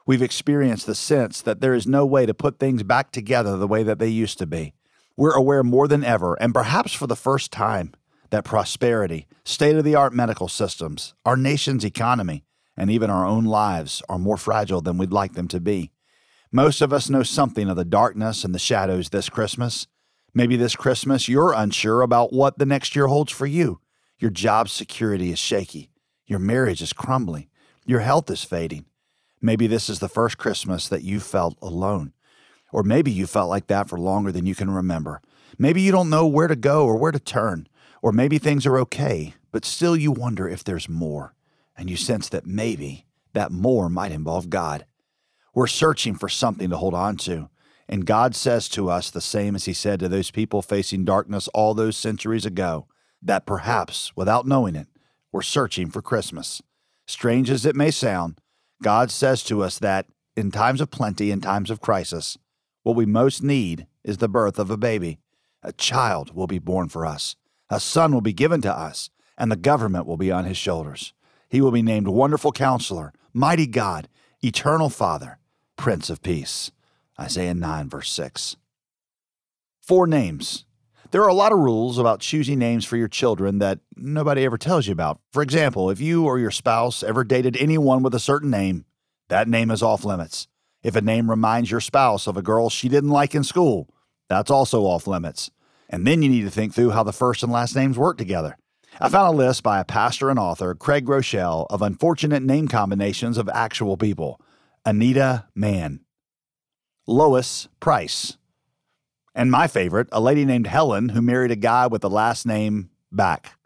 We've 0.06 0.22
experienced 0.22 0.86
the 0.86 0.96
sense 0.96 1.42
that 1.42 1.62
there 1.62 1.74
is 1.74 1.88
no 1.88 2.06
way 2.06 2.26
to 2.26 2.34
put 2.34 2.60
things 2.60 2.84
back 2.84 3.12
together 3.12 3.56
the 3.56 3.68
way 3.68 3.84
that 3.84 4.00
they 4.00 4.10
used 4.10 4.38
to 4.40 4.46
be. 4.46 4.74
We're 5.16 5.36
aware 5.36 5.64
more 5.64 5.88
than 5.88 6.04
ever, 6.04 6.34
and 6.36 6.54
perhaps 6.54 6.94
for 6.94 7.08
the 7.08 7.16
first 7.16 7.52
time, 7.52 7.94
that 8.32 8.44
prosperity, 8.44 9.28
state 9.46 9.76
of 9.76 9.84
the 9.84 9.96
art 9.96 10.12
medical 10.12 10.48
systems, 10.48 11.14
our 11.24 11.38
nation's 11.38 11.86
economy, 11.86 12.44
and 12.76 12.90
even 12.90 13.12
our 13.12 13.26
own 13.26 13.46
lives 13.46 14.02
are 14.10 14.18
more 14.18 14.38
fragile 14.38 14.82
than 14.82 14.98
we'd 14.98 15.14
like 15.14 15.34
them 15.34 15.48
to 15.50 15.62
be. 15.62 15.92
Most 16.52 16.82
of 16.82 16.92
us 16.92 17.10
know 17.10 17.24
something 17.24 17.70
of 17.70 17.76
the 17.76 17.86
darkness 17.86 18.44
and 18.44 18.54
the 18.54 18.60
shadows 18.60 19.10
this 19.10 19.30
Christmas. 19.30 19.88
Maybe 20.34 20.56
this 20.56 20.76
Christmas 20.76 21.28
you're 21.28 21.54
unsure 21.54 22.02
about 22.02 22.34
what 22.34 22.58
the 22.58 22.66
next 22.66 22.96
year 22.96 23.08
holds 23.08 23.32
for 23.32 23.46
you. 23.46 23.80
Your 24.18 24.32
job 24.32 24.68
security 24.68 25.32
is 25.32 25.38
shaky. 25.38 25.92
Your 26.26 26.40
marriage 26.40 26.82
is 26.82 26.94
crumbling. 26.94 27.50
Your 27.86 28.00
health 28.00 28.32
is 28.32 28.44
fading. 28.44 28.86
Maybe 29.42 29.68
this 29.68 29.90
is 29.90 30.00
the 30.00 30.10
first 30.10 30.38
Christmas 30.38 30.88
that 30.88 31.04
you 31.04 31.20
felt 31.20 31.58
alone. 31.62 32.14
Or 32.72 32.82
maybe 32.82 33.12
you 33.12 33.28
felt 33.28 33.50
like 33.50 33.68
that 33.68 33.90
for 33.90 34.00
longer 34.00 34.32
than 34.32 34.46
you 34.46 34.56
can 34.56 34.72
remember. 34.72 35.22
Maybe 35.60 35.82
you 35.82 35.92
don't 35.92 36.10
know 36.10 36.26
where 36.26 36.48
to 36.48 36.56
go 36.56 36.86
or 36.86 36.98
where 36.98 37.12
to 37.12 37.20
turn. 37.20 37.68
Or 38.02 38.12
maybe 38.12 38.40
things 38.40 38.66
are 38.66 38.80
okay, 38.80 39.36
but 39.52 39.66
still 39.66 39.96
you 39.96 40.12
wonder 40.12 40.48
if 40.48 40.64
there's 40.64 40.90
more. 40.90 41.36
And 41.78 41.90
you 41.90 41.96
sense 41.96 42.28
that 42.30 42.48
maybe 42.48 43.06
that 43.34 43.52
more 43.52 43.90
might 43.90 44.12
involve 44.12 44.50
God. 44.50 44.86
We're 45.54 45.68
searching 45.68 46.16
for 46.16 46.30
something 46.30 46.70
to 46.72 46.78
hold 46.78 46.96
on 46.96 47.18
to. 47.18 47.50
And 47.88 48.06
God 48.06 48.36
says 48.36 48.70
to 48.70 48.90
us 48.90 49.10
the 49.10 49.22
same 49.22 49.56
as 49.56 49.66
He 49.66 49.74
said 49.74 50.00
to 50.00 50.10
those 50.10 50.32
people 50.32 50.62
facing 50.62 51.06
darkness 51.06 51.48
all 51.50 51.74
those 51.74 51.98
centuries 51.98 52.46
ago 52.46 52.88
that 53.22 53.46
perhaps, 53.46 54.12
without 54.16 54.48
knowing 54.48 54.76
it, 54.76 54.88
we're 55.32 55.42
searching 55.42 55.90
for 55.90 56.02
Christmas. 56.02 56.62
Strange 57.06 57.50
as 57.50 57.66
it 57.66 57.76
may 57.76 57.92
sound, 57.92 58.40
God 58.82 59.12
says 59.12 59.44
to 59.46 59.64
us 59.64 59.80
that 59.80 60.08
in 60.36 60.52
times 60.52 60.82
of 60.82 60.92
plenty 60.92 61.32
and 61.32 61.42
times 61.42 61.70
of 61.70 61.82
crisis, 61.82 62.38
what 62.84 62.96
we 62.96 63.06
most 63.06 63.42
need 63.42 63.88
is 64.04 64.18
the 64.18 64.28
birth 64.28 64.60
of 64.60 64.70
a 64.70 64.78
baby. 64.78 65.20
A 65.62 65.72
child 65.72 66.36
will 66.36 66.48
be 66.48 66.60
born 66.60 66.90
for 66.90 67.06
us, 67.06 67.36
a 67.70 67.80
son 67.80 68.14
will 68.14 68.22
be 68.22 68.34
given 68.34 68.62
to 68.62 68.72
us, 68.72 69.10
and 69.38 69.52
the 69.52 69.56
government 69.56 70.06
will 70.06 70.18
be 70.18 70.32
on 70.32 70.46
his 70.46 70.58
shoulders. 70.58 71.14
He 71.50 71.62
will 71.62 71.72
be 71.72 71.82
named 71.82 72.08
Wonderful 72.08 72.52
Counselor, 72.52 73.14
Mighty 73.34 73.68
God, 73.68 74.10
Eternal 74.44 74.90
Father 74.90 75.38
Prince 75.78 76.10
of 76.10 76.22
Peace. 76.22 76.72
Isaiah 77.20 77.54
9, 77.54 77.90
verse 77.90 78.12
6. 78.12 78.56
Four 79.82 80.08
names. 80.08 80.66
There 81.12 81.22
are 81.22 81.30
a 81.30 81.34
lot 81.34 81.52
of 81.52 81.60
rules 81.60 82.00
about 82.00 82.22
choosing 82.22 82.58
names 82.58 82.86
for 82.86 82.98
your 82.98 83.08
children 83.08 83.60
that 83.60 83.80
nobody 83.96 84.44
ever 84.46 84.58
tells 84.58 84.88
you 84.88 84.94
about. 84.94 85.20
For 85.32 85.44
example, 85.44 85.92
if 85.92 86.02
you 86.02 86.26
or 86.26 86.40
your 86.40 86.50
spouse 86.50 87.04
ever 87.04 87.24
dated 87.24 87.56
anyone 87.58 88.02
with 88.02 88.16
a 88.16 88.20
certain 88.20 88.50
name, 88.50 88.86
that 89.30 89.48
name 89.48 89.70
is 89.70 89.84
off 89.84 90.06
limits. 90.06 90.48
If 90.82 90.96
a 90.96 91.02
name 91.02 91.30
reminds 91.30 91.70
your 91.70 91.82
spouse 91.82 92.26
of 92.26 92.36
a 92.36 92.42
girl 92.42 92.70
she 92.70 92.90
didn't 92.90 93.12
like 93.12 93.36
in 93.36 93.44
school, 93.44 93.94
that's 94.28 94.50
also 94.50 94.84
off 94.86 95.06
limits. 95.06 95.52
And 95.88 96.08
then 96.08 96.24
you 96.24 96.30
need 96.30 96.42
to 96.42 96.50
think 96.50 96.74
through 96.74 96.90
how 96.92 97.04
the 97.04 97.14
first 97.14 97.44
and 97.44 97.52
last 97.52 97.76
names 97.76 97.98
work 97.98 98.18
together. 98.18 98.58
I 99.00 99.10
found 99.10 99.34
a 99.34 99.38
list 99.38 99.64
by 99.64 99.80
a 99.80 99.86
pastor 99.86 100.30
and 100.30 100.40
author, 100.40 100.74
Craig 100.76 101.06
Groeschel, 101.06 101.68
of 101.70 101.82
unfortunate 101.82 102.42
name 102.44 102.68
combinations 102.68 103.38
of 103.38 103.50
actual 103.54 103.98
people. 103.98 104.42
Anita 104.86 105.46
Mann, 105.56 106.02
Lois 107.06 107.68
Price, 107.82 108.38
and 109.36 109.52
my 109.52 109.68
favorite, 109.68 110.08
a 110.14 110.22
lady 110.22 110.46
named 110.46 110.68
Helen 110.68 111.10
who 111.10 111.22
married 111.22 111.52
a 111.52 111.58
guy 111.58 111.86
with 111.86 112.02
the 112.02 112.10
last 112.10 112.46
name 112.46 112.92
Back. 113.12 113.58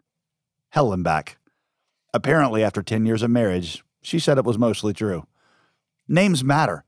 Helen 0.70 1.04
Back. 1.04 1.38
Apparently, 2.12 2.64
after 2.64 2.82
10 2.82 3.06
years 3.06 3.22
of 3.22 3.30
marriage, 3.30 3.84
she 4.02 4.18
said 4.18 4.38
it 4.38 4.44
was 4.44 4.58
mostly 4.58 4.92
true. 4.92 5.24
Names 6.08 6.42
matter. 6.42 6.84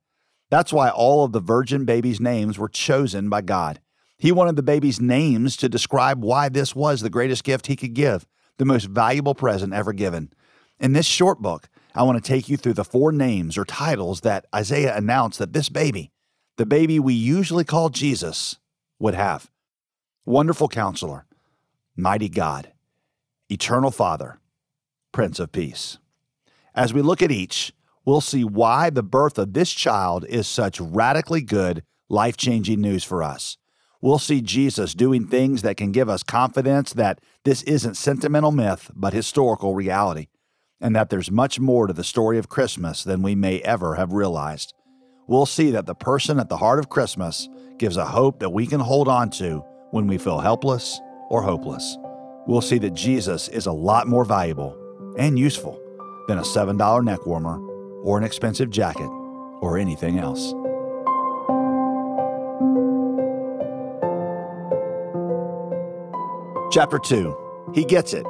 That's 0.50 0.72
why 0.72 0.88
all 0.88 1.24
of 1.24 1.30
the 1.30 1.38
virgin 1.38 1.84
babies' 1.84 2.20
names 2.20 2.58
were 2.58 2.68
chosen 2.68 3.28
by 3.28 3.42
God. 3.42 3.80
He 4.18 4.32
wanted 4.32 4.56
the 4.56 4.62
babies' 4.64 5.00
names 5.00 5.56
to 5.58 5.68
describe 5.68 6.24
why 6.24 6.48
this 6.48 6.74
was 6.74 7.00
the 7.00 7.10
greatest 7.10 7.44
gift 7.44 7.68
he 7.68 7.76
could 7.76 7.94
give, 7.94 8.26
the 8.56 8.64
most 8.64 8.86
valuable 8.86 9.36
present 9.36 9.72
ever 9.72 9.92
given. 9.92 10.32
In 10.80 10.94
this 10.94 11.06
short 11.06 11.40
book, 11.40 11.68
I 11.94 12.02
want 12.02 12.22
to 12.22 12.28
take 12.28 12.48
you 12.48 12.56
through 12.56 12.72
the 12.72 12.84
four 12.84 13.12
names 13.12 13.56
or 13.56 13.64
titles 13.64 14.22
that 14.22 14.46
Isaiah 14.52 14.96
announced 14.96 15.38
that 15.38 15.52
this 15.52 15.68
baby, 15.68 16.10
the 16.56 16.66
baby 16.66 16.98
we 16.98 17.14
usually 17.14 17.64
call 17.64 17.88
Jesus, 17.88 18.56
would 18.98 19.14
have 19.14 19.50
Wonderful 20.26 20.68
Counselor, 20.68 21.26
Mighty 21.96 22.28
God, 22.28 22.72
Eternal 23.48 23.90
Father, 23.90 24.38
Prince 25.12 25.40
of 25.40 25.50
Peace. 25.50 25.98
As 26.74 26.94
we 26.94 27.02
look 27.02 27.22
at 27.22 27.32
each, 27.32 27.72
we'll 28.04 28.20
see 28.20 28.44
why 28.44 28.90
the 28.90 29.02
birth 29.02 29.38
of 29.38 29.54
this 29.54 29.72
child 29.72 30.24
is 30.28 30.46
such 30.46 30.80
radically 30.80 31.40
good, 31.40 31.82
life 32.08 32.36
changing 32.36 32.80
news 32.80 33.02
for 33.02 33.22
us. 33.22 33.56
We'll 34.02 34.18
see 34.18 34.40
Jesus 34.40 34.94
doing 34.94 35.26
things 35.26 35.62
that 35.62 35.76
can 35.76 35.92
give 35.92 36.08
us 36.08 36.22
confidence 36.22 36.92
that 36.92 37.20
this 37.44 37.62
isn't 37.64 37.96
sentimental 37.96 38.52
myth, 38.52 38.90
but 38.94 39.12
historical 39.12 39.74
reality, 39.74 40.28
and 40.80 40.94
that 40.96 41.10
there's 41.10 41.30
much 41.30 41.60
more 41.60 41.86
to 41.86 41.92
the 41.92 42.04
story 42.04 42.38
of 42.38 42.48
Christmas 42.48 43.04
than 43.04 43.22
we 43.22 43.34
may 43.34 43.60
ever 43.60 43.96
have 43.96 44.12
realized. 44.12 44.72
We'll 45.30 45.46
see 45.46 45.70
that 45.70 45.86
the 45.86 45.94
person 45.94 46.40
at 46.40 46.48
the 46.48 46.56
heart 46.56 46.80
of 46.80 46.88
Christmas 46.88 47.48
gives 47.78 47.96
a 47.96 48.04
hope 48.04 48.40
that 48.40 48.50
we 48.50 48.66
can 48.66 48.80
hold 48.80 49.06
on 49.06 49.30
to 49.30 49.64
when 49.92 50.08
we 50.08 50.18
feel 50.18 50.40
helpless 50.40 51.00
or 51.28 51.40
hopeless. 51.40 51.96
We'll 52.48 52.60
see 52.60 52.78
that 52.78 52.94
Jesus 52.94 53.46
is 53.46 53.66
a 53.66 53.72
lot 53.72 54.08
more 54.08 54.24
valuable 54.24 54.76
and 55.16 55.38
useful 55.38 55.80
than 56.26 56.38
a 56.38 56.42
$7 56.42 57.04
neck 57.04 57.26
warmer 57.26 57.60
or 58.02 58.18
an 58.18 58.24
expensive 58.24 58.70
jacket 58.70 59.06
or 59.60 59.78
anything 59.78 60.18
else. 60.18 60.52
Chapter 66.72 66.98
2 66.98 67.36
He 67.72 67.84
Gets 67.84 68.14
It 68.14 68.26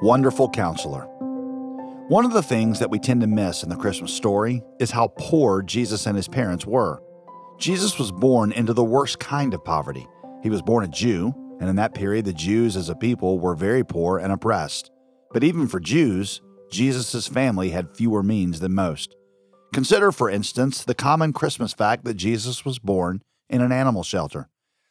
Wonderful 0.00 0.48
Counselor. 0.50 1.09
One 2.10 2.24
of 2.24 2.32
the 2.32 2.42
things 2.42 2.80
that 2.80 2.90
we 2.90 2.98
tend 2.98 3.20
to 3.20 3.28
miss 3.28 3.62
in 3.62 3.68
the 3.68 3.76
Christmas 3.76 4.12
story 4.12 4.64
is 4.80 4.90
how 4.90 5.12
poor 5.16 5.62
Jesus 5.62 6.06
and 6.06 6.16
his 6.16 6.26
parents 6.26 6.66
were. 6.66 7.00
Jesus 7.56 8.00
was 8.00 8.10
born 8.10 8.50
into 8.50 8.72
the 8.72 8.82
worst 8.82 9.20
kind 9.20 9.54
of 9.54 9.64
poverty. 9.64 10.08
He 10.42 10.50
was 10.50 10.60
born 10.60 10.82
a 10.82 10.88
Jew, 10.88 11.32
and 11.60 11.70
in 11.70 11.76
that 11.76 11.94
period, 11.94 12.24
the 12.24 12.32
Jews 12.32 12.76
as 12.76 12.88
a 12.88 12.96
people 12.96 13.38
were 13.38 13.54
very 13.54 13.84
poor 13.84 14.18
and 14.18 14.32
oppressed. 14.32 14.90
But 15.32 15.44
even 15.44 15.68
for 15.68 15.78
Jews, 15.78 16.42
Jesus' 16.68 17.28
family 17.28 17.70
had 17.70 17.96
fewer 17.96 18.24
means 18.24 18.58
than 18.58 18.74
most. 18.74 19.14
Consider, 19.72 20.10
for 20.10 20.28
instance, 20.28 20.82
the 20.82 20.96
common 20.96 21.32
Christmas 21.32 21.72
fact 21.72 22.04
that 22.06 22.14
Jesus 22.14 22.64
was 22.64 22.80
born 22.80 23.22
in 23.48 23.62
an 23.62 23.70
animal 23.70 24.02
shelter. 24.02 24.48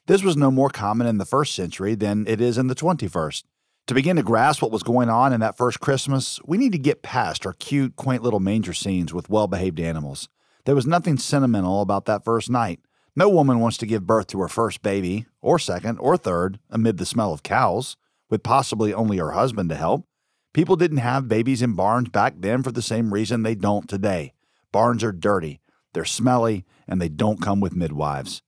This 0.08 0.24
was 0.24 0.38
no 0.38 0.52
more 0.52 0.70
common 0.70 1.06
in 1.06 1.18
the 1.18 1.26
first 1.26 1.54
century 1.54 1.96
than 1.96 2.26
it 2.30 2.40
is 2.40 2.58
in 2.58 2.68
the 2.68 2.76
21st. 2.76 3.44
To 3.90 3.96
begin 3.96 4.18
to 4.18 4.22
grasp 4.22 4.62
what 4.62 4.70
was 4.70 4.84
going 4.84 5.10
on 5.10 5.34
in 5.34 5.40
that 5.40 5.58
first 5.58 5.80
Christmas, 5.80 6.40
we 6.46 6.60
need 6.60 6.74
to 6.74 6.78
get 6.78 7.02
past 7.02 7.44
our 7.44 7.54
cute, 7.54 7.96
quaint 7.96 8.22
little 8.22 8.40
manger 8.40 8.72
scenes 8.72 9.16
with 9.16 9.32
well 9.32 9.48
behaved 9.48 9.80
animals. 9.80 10.30
There 10.66 10.76
was 10.76 10.86
nothing 10.86 11.18
sentimental 11.18 11.82
about 11.82 12.06
that 12.06 12.24
first 12.24 12.52
night. 12.52 12.82
No 13.16 13.30
woman 13.30 13.60
wants 13.60 13.78
to 13.78 13.88
give 13.88 14.06
birth 14.06 14.28
to 14.28 14.42
her 14.42 14.48
first 14.48 14.84
baby, 14.84 15.26
or 15.42 15.58
second, 15.58 15.98
or 15.98 16.18
third, 16.18 16.60
amid 16.70 17.00
the 17.00 17.06
smell 17.08 17.34
of 17.34 17.42
cows, 17.42 17.98
with 18.30 18.44
possibly 18.44 18.94
only 18.94 19.18
her 19.18 19.32
husband 19.32 19.70
to 19.70 19.76
help. 19.76 20.06
People 20.54 20.76
didn't 20.76 20.98
have 20.98 21.28
babies 21.28 21.64
in 21.64 21.74
barns 21.74 22.10
back 22.10 22.36
then 22.38 22.62
for 22.62 22.72
the 22.72 22.84
same 22.84 23.12
reason 23.12 23.42
they 23.42 23.56
don't 23.56 23.90
today. 23.90 24.34
Barns 24.72 25.04
are 25.04 25.12
dirty, 25.12 25.62
they're 25.96 26.06
smelly, 26.06 26.64
and 26.88 27.02
they 27.02 27.10
don't 27.10 27.42
come 27.42 27.60
with 27.60 27.76
midwives. 27.76 28.44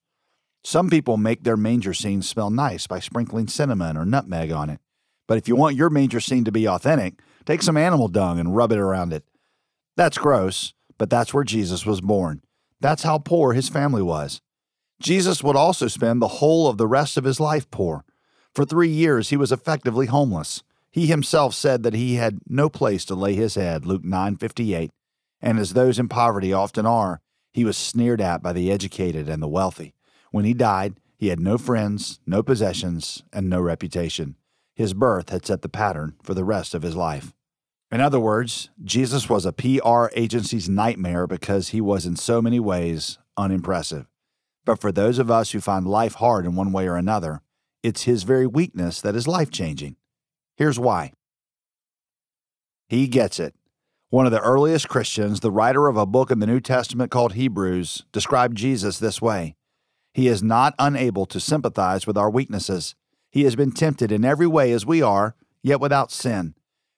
Some 0.63 0.87
people 0.87 1.17
make 1.17 1.43
their 1.43 1.57
manger 1.57 1.95
scenes 1.95 2.29
smell 2.29 2.51
nice 2.51 2.85
by 2.85 2.99
sprinkling 2.99 3.47
cinnamon 3.47 3.97
or 3.97 4.05
nutmeg 4.05 4.51
on 4.51 4.69
it. 4.69 4.79
But 5.27 5.37
if 5.37 5.47
you 5.47 5.55
want 5.55 5.75
your 5.75 5.89
manger 5.89 6.19
scene 6.19 6.43
to 6.45 6.51
be 6.51 6.67
authentic, 6.67 7.21
take 7.45 7.61
some 7.61 7.77
animal 7.77 8.07
dung 8.07 8.39
and 8.39 8.55
rub 8.55 8.71
it 8.71 8.79
around 8.79 9.13
it. 9.13 9.23
That's 9.95 10.17
gross, 10.17 10.73
but 10.97 11.09
that's 11.09 11.33
where 11.33 11.43
Jesus 11.43 11.85
was 11.85 12.01
born. 12.01 12.41
That's 12.79 13.03
how 13.03 13.19
poor 13.19 13.53
his 13.53 13.69
family 13.69 14.01
was. 14.01 14.41
Jesus 15.01 15.43
would 15.43 15.55
also 15.55 15.87
spend 15.87 16.21
the 16.21 16.27
whole 16.27 16.67
of 16.67 16.77
the 16.77 16.87
rest 16.87 17.17
of 17.17 17.23
his 17.23 17.39
life 17.39 17.69
poor. 17.71 18.05
For 18.53 18.65
three 18.65 18.89
years, 18.89 19.29
he 19.29 19.37
was 19.37 19.51
effectively 19.51 20.07
homeless. 20.07 20.63
He 20.91 21.07
himself 21.07 21.53
said 21.53 21.83
that 21.83 21.93
he 21.93 22.15
had 22.15 22.39
no 22.47 22.69
place 22.69 23.05
to 23.05 23.15
lay 23.15 23.33
his 23.33 23.55
head, 23.55 23.85
Luke 23.85 24.03
9:58. 24.03 24.91
And 25.41 25.57
as 25.57 25.73
those 25.73 25.97
in 25.97 26.09
poverty 26.09 26.53
often 26.53 26.85
are, 26.85 27.21
he 27.51 27.65
was 27.65 27.77
sneered 27.77 28.21
at 28.21 28.43
by 28.43 28.53
the 28.53 28.71
educated 28.71 29.27
and 29.27 29.41
the 29.41 29.47
wealthy. 29.47 29.95
When 30.31 30.45
he 30.45 30.53
died, 30.53 30.99
he 31.17 31.27
had 31.27 31.39
no 31.39 31.57
friends, 31.57 32.19
no 32.25 32.43
possessions, 32.43 33.23
and 33.31 33.49
no 33.49 33.59
reputation. 33.61 34.35
His 34.81 34.95
birth 34.95 35.29
had 35.29 35.45
set 35.45 35.61
the 35.61 35.69
pattern 35.69 36.15
for 36.23 36.33
the 36.33 36.43
rest 36.43 36.73
of 36.73 36.81
his 36.81 36.95
life. 36.95 37.35
In 37.91 38.01
other 38.01 38.19
words, 38.19 38.71
Jesus 38.83 39.29
was 39.29 39.45
a 39.45 39.53
PR 39.53 40.07
agency's 40.15 40.67
nightmare 40.67 41.27
because 41.27 41.69
he 41.69 41.79
was 41.79 42.07
in 42.07 42.15
so 42.15 42.41
many 42.41 42.59
ways 42.59 43.19
unimpressive. 43.37 44.07
But 44.65 44.81
for 44.81 44.91
those 44.91 45.19
of 45.19 45.29
us 45.29 45.51
who 45.51 45.61
find 45.61 45.85
life 45.85 46.15
hard 46.15 46.45
in 46.45 46.55
one 46.55 46.71
way 46.71 46.87
or 46.87 46.95
another, 46.95 47.43
it's 47.83 48.05
his 48.05 48.23
very 48.23 48.47
weakness 48.47 49.01
that 49.01 49.15
is 49.15 49.27
life 49.27 49.51
changing. 49.51 49.97
Here's 50.57 50.79
why. 50.79 51.13
He 52.89 53.07
gets 53.07 53.39
it. 53.39 53.53
One 54.09 54.25
of 54.25 54.31
the 54.31 54.41
earliest 54.41 54.89
Christians, 54.89 55.41
the 55.41 55.51
writer 55.51 55.89
of 55.89 55.95
a 55.95 56.07
book 56.07 56.31
in 56.31 56.39
the 56.39 56.47
New 56.47 56.59
Testament 56.59 57.11
called 57.11 57.33
Hebrews, 57.33 58.05
described 58.11 58.57
Jesus 58.57 58.97
this 58.97 59.21
way 59.21 59.53
He 60.15 60.27
is 60.27 60.41
not 60.41 60.73
unable 60.79 61.27
to 61.27 61.39
sympathize 61.39 62.07
with 62.07 62.17
our 62.17 62.31
weaknesses. 62.31 62.95
He 63.31 63.43
has 63.45 63.55
been 63.55 63.71
tempted 63.71 64.11
in 64.11 64.25
every 64.25 64.47
way 64.47 64.71
as 64.73 64.85
we 64.85 65.01
are, 65.01 65.35
yet 65.63 65.79
without 65.79 66.11
sin. 66.11 66.53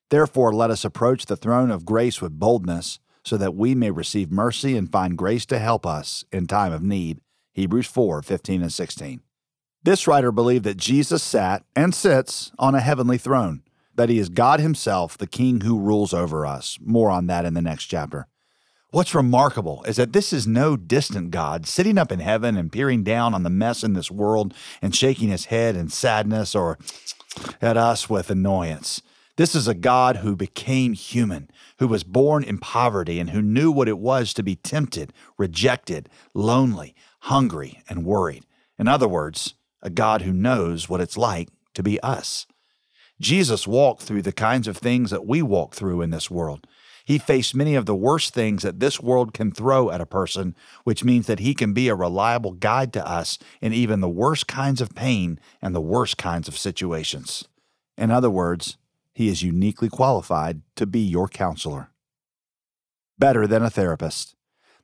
Therefore, 0.10 0.52
let 0.52 0.72
us 0.72 0.84
approach 0.84 1.26
the 1.26 1.38
throne 1.38 1.72
of 1.72 1.86
grace 1.86 2.22
with 2.22 2.40
boldness, 2.40 3.00
so 3.24 3.38
that 3.38 3.56
we 3.56 3.74
may 3.74 3.92
receive 3.92 4.32
mercy 4.32 4.76
and 4.76 4.92
find 4.92 5.18
grace 5.18 5.46
to 5.46 5.60
help 5.60 5.86
us 5.86 6.26
in 6.32 6.46
time 6.46 6.74
of 6.74 6.84
need. 6.84 7.22
Hebrews 7.54 7.88
4 7.88 8.22
15 8.22 8.62
and 8.64 8.74
16. 8.74 9.22
This 9.84 10.08
writer 10.08 10.32
believed 10.32 10.64
that 10.66 10.78
Jesus 10.78 11.22
sat 11.22 11.64
and 11.76 11.94
sits 11.94 12.52
on 12.58 12.74
a 12.74 12.82
heavenly 12.82 13.18
throne, 13.18 13.62
that 13.96 14.10
he 14.10 14.18
is 14.18 14.30
God 14.30 14.60
himself, 14.60 15.18
the 15.18 15.28
king 15.28 15.62
who 15.62 15.80
rules 15.80 16.14
over 16.14 16.46
us. 16.46 16.80
More 16.82 17.12
on 17.12 17.28
that 17.28 17.46
in 17.46 17.54
the 17.54 17.62
next 17.62 17.86
chapter. 17.86 18.28
What's 18.94 19.16
remarkable 19.16 19.84
is 19.88 19.96
that 19.96 20.14
this 20.14 20.32
is 20.32 20.46
no 20.46 20.78
distant 20.78 21.32
God 21.32 21.66
sitting 21.66 21.98
up 21.98 22.12
in 22.12 22.20
heaven 22.20 22.56
and 22.56 22.72
peering 22.72 23.04
down 23.04 23.34
on 23.34 23.42
the 23.42 23.50
mess 23.50 23.84
in 23.84 23.94
this 23.94 24.12
world 24.12 24.54
and 24.84 24.96
shaking 24.96 25.30
his 25.30 25.46
head 25.46 25.76
in 25.76 25.90
sadness 25.90 26.54
or 26.54 26.78
at 27.60 27.76
us 27.76 28.08
with 28.08 28.30
annoyance. 28.30 29.02
This 29.36 29.56
is 29.56 29.68
a 29.68 29.74
God 29.74 30.18
who 30.18 30.36
became 30.36 30.94
human, 30.94 31.50
who 31.80 31.88
was 31.88 32.04
born 32.04 32.44
in 32.44 32.60
poverty, 32.60 33.20
and 33.20 33.32
who 33.32 33.42
knew 33.42 33.72
what 33.72 33.88
it 33.88 33.98
was 33.98 34.32
to 34.36 34.44
be 34.44 34.58
tempted, 34.58 35.12
rejected, 35.40 36.08
lonely, 36.36 36.94
hungry, 37.22 37.82
and 37.90 38.06
worried. 38.06 38.46
In 38.78 38.88
other 38.88 39.08
words, 39.08 39.56
a 39.82 39.90
God 39.90 40.22
who 40.22 40.32
knows 40.32 40.88
what 40.88 41.02
it's 41.02 41.18
like 41.18 41.50
to 41.74 41.82
be 41.82 42.00
us. 42.02 42.46
Jesus 43.20 43.66
walked 43.66 44.04
through 44.04 44.22
the 44.22 44.32
kinds 44.32 44.68
of 44.68 44.78
things 44.78 45.10
that 45.10 45.26
we 45.26 45.42
walk 45.42 45.74
through 45.74 46.04
in 46.04 46.12
this 46.12 46.30
world. 46.30 46.68
He 47.04 47.18
faced 47.18 47.54
many 47.54 47.76
of 47.76 47.86
the 47.86 47.96
worst 47.96 48.34
things 48.34 48.64
that 48.64 48.80
this 48.80 49.00
world 49.00 49.34
can 49.34 49.52
throw 49.52 49.92
at 49.92 50.00
a 50.00 50.06
person, 50.06 50.56
which 50.86 51.04
means 51.04 51.28
that 51.28 51.40
he 51.40 51.54
can 51.54 51.74
be 51.74 51.90
a 51.90 51.96
reliable 51.96 52.54
guide 52.54 52.94
to 52.94 53.06
us 53.06 53.38
in 53.62 53.74
even 53.74 54.00
the 54.00 54.10
worst 54.10 54.48
kinds 54.48 54.80
of 54.80 54.96
pain 54.96 55.40
and 55.62 55.76
the 55.76 55.82
worst 55.82 56.18
kinds 56.18 56.48
of 56.48 56.58
situations. 56.58 57.48
In 57.98 58.10
other 58.10 58.30
words, 58.30 58.78
he 59.14 59.28
is 59.28 59.44
uniquely 59.44 59.90
qualified 59.90 60.62
to 60.78 60.86
be 60.86 61.02
your 61.02 61.28
counselor. 61.28 61.90
Better 63.20 63.48
than 63.48 63.64
a 63.64 63.70
therapist. 63.70 64.36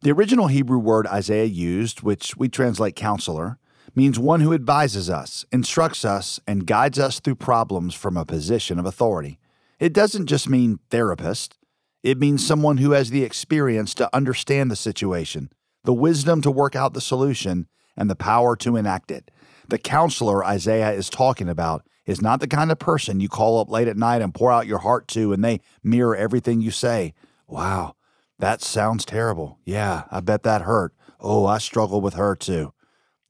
The 0.02 0.12
original 0.12 0.48
Hebrew 0.48 0.78
word 0.78 1.08
Isaiah 1.08 1.46
used, 1.46 2.02
which 2.02 2.38
we 2.38 2.48
translate 2.48 2.96
counselor, 2.96 3.58
means 3.96 4.20
one 4.20 4.42
who 4.42 4.54
advises 4.54 5.10
us, 5.10 5.46
instructs 5.52 6.06
us, 6.06 6.40
and 6.46 6.68
guides 6.68 7.00
us 7.00 7.20
through 7.20 7.36
problems 7.36 7.96
from 7.96 8.16
a 8.18 8.26
position 8.26 8.78
of 8.78 8.86
authority. 8.86 9.40
It 9.80 9.94
doesn't 9.94 10.28
just 10.28 10.48
mean 10.48 10.80
therapist, 10.90 11.58
it 12.04 12.18
means 12.18 12.46
someone 12.46 12.78
who 12.78 12.92
has 12.92 13.10
the 13.10 13.24
experience 13.24 13.94
to 13.96 14.16
understand 14.16 14.72
the 14.72 14.76
situation, 14.76 15.52
the 15.84 15.94
wisdom 15.94 16.42
to 16.42 16.52
work 16.52 16.76
out 16.76 16.94
the 16.94 17.02
solution, 17.02 17.68
and 17.98 18.10
the 18.10 18.16
power 18.16 18.56
to 18.56 18.76
enact 18.76 19.12
it. 19.12 19.32
The 19.68 19.78
counselor 19.78 20.44
Isaiah 20.44 20.92
is 20.92 21.10
talking 21.10 21.50
about 21.50 21.86
is 22.06 22.22
not 22.22 22.40
the 22.40 22.48
kind 22.48 22.72
of 22.72 22.80
person 22.80 23.20
you 23.20 23.30
call 23.30 23.60
up 23.60 23.70
late 23.70 23.88
at 23.88 23.98
night 23.98 24.22
and 24.22 24.34
pour 24.34 24.52
out 24.52 24.66
your 24.66 24.80
heart 24.80 25.08
to, 25.10 25.32
and 25.34 25.44
they 25.44 25.62
mirror 25.84 26.16
everything 26.16 26.62
you 26.62 26.72
say. 26.72 27.14
Wow, 27.48 27.96
that 28.40 28.62
sounds 28.62 29.06
terrible. 29.06 29.60
Yeah, 29.66 30.04
I 30.10 30.22
bet 30.22 30.44
that 30.44 30.64
hurt. 30.64 30.94
Oh, 31.20 31.46
I 31.46 31.58
struggle 31.58 32.02
with 32.02 32.16
her 32.16 32.36
too. 32.36 32.74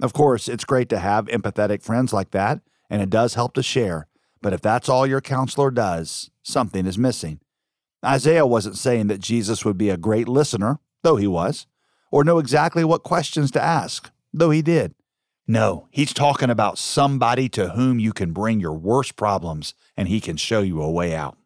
Of 0.01 0.13
course, 0.13 0.47
it's 0.47 0.63
great 0.63 0.87
to 0.89 0.99
have 0.99 1.25
empathetic 1.25 1.83
friends 1.83 2.13
like 2.13 2.31
that, 2.31 2.61
and 2.89 3.01
it 3.01 3.09
does 3.09 3.33
help 3.33 3.53
to 3.55 3.63
share. 3.63 4.07
But 4.41 4.53
if 4.53 4.61
that's 4.61 4.87
all 4.87 5.05
your 5.05 5.19
counselor 5.19 5.71
does, 5.71 6.29
something 6.41 6.85
is 6.85 6.97
missing. 6.97 7.41
Isaiah 8.05 8.45
wasn't 8.45 8.77
saying 8.77 9.07
that 9.07 9.19
Jesus 9.19 9.65
would 9.65 9.77
be 9.77 9.89
a 9.89 9.97
great 9.97 10.27
listener, 10.27 10.79
though 11.03 11.17
he 11.17 11.27
was, 11.27 11.67
or 12.11 12.23
know 12.23 12.39
exactly 12.39 12.83
what 12.83 13.03
questions 13.03 13.51
to 13.51 13.61
ask, 13.61 14.11
though 14.33 14.51
he 14.51 14.61
did. 14.61 14.95
No, 15.47 15.87
he's 15.89 16.13
talking 16.13 16.49
about 16.49 16.77
somebody 16.77 17.49
to 17.49 17.69
whom 17.69 17.99
you 17.99 18.13
can 18.13 18.33
bring 18.33 18.59
your 18.59 18.73
worst 18.73 19.15
problems 19.15 19.73
and 19.97 20.07
he 20.07 20.21
can 20.21 20.37
show 20.37 20.61
you 20.61 20.81
a 20.81 20.91
way 20.91 21.15
out. 21.15 21.37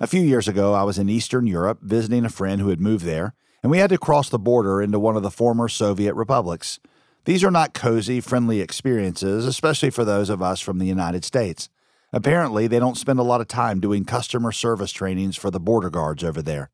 A 0.00 0.06
few 0.06 0.22
years 0.22 0.48
ago, 0.48 0.74
I 0.74 0.82
was 0.82 0.98
in 0.98 1.08
Eastern 1.08 1.46
Europe 1.46 1.80
visiting 1.82 2.24
a 2.24 2.30
friend 2.30 2.60
who 2.60 2.70
had 2.70 2.80
moved 2.80 3.04
there, 3.04 3.34
and 3.62 3.70
we 3.70 3.78
had 3.78 3.90
to 3.90 3.98
cross 3.98 4.28
the 4.28 4.38
border 4.38 4.82
into 4.82 4.98
one 4.98 5.16
of 5.16 5.22
the 5.22 5.30
former 5.30 5.68
Soviet 5.68 6.14
republics. 6.14 6.80
These 7.26 7.42
are 7.44 7.50
not 7.50 7.74
cozy, 7.74 8.20
friendly 8.20 8.60
experiences, 8.60 9.46
especially 9.46 9.90
for 9.90 10.04
those 10.04 10.30
of 10.30 10.40
us 10.40 10.60
from 10.60 10.78
the 10.78 10.86
United 10.86 11.24
States. 11.24 11.68
Apparently, 12.16 12.66
they 12.66 12.78
don't 12.78 12.96
spend 12.96 13.18
a 13.18 13.22
lot 13.22 13.42
of 13.42 13.46
time 13.46 13.78
doing 13.78 14.06
customer 14.06 14.50
service 14.50 14.90
trainings 14.90 15.36
for 15.36 15.50
the 15.50 15.60
border 15.60 15.90
guards 15.90 16.24
over 16.24 16.40
there. 16.40 16.70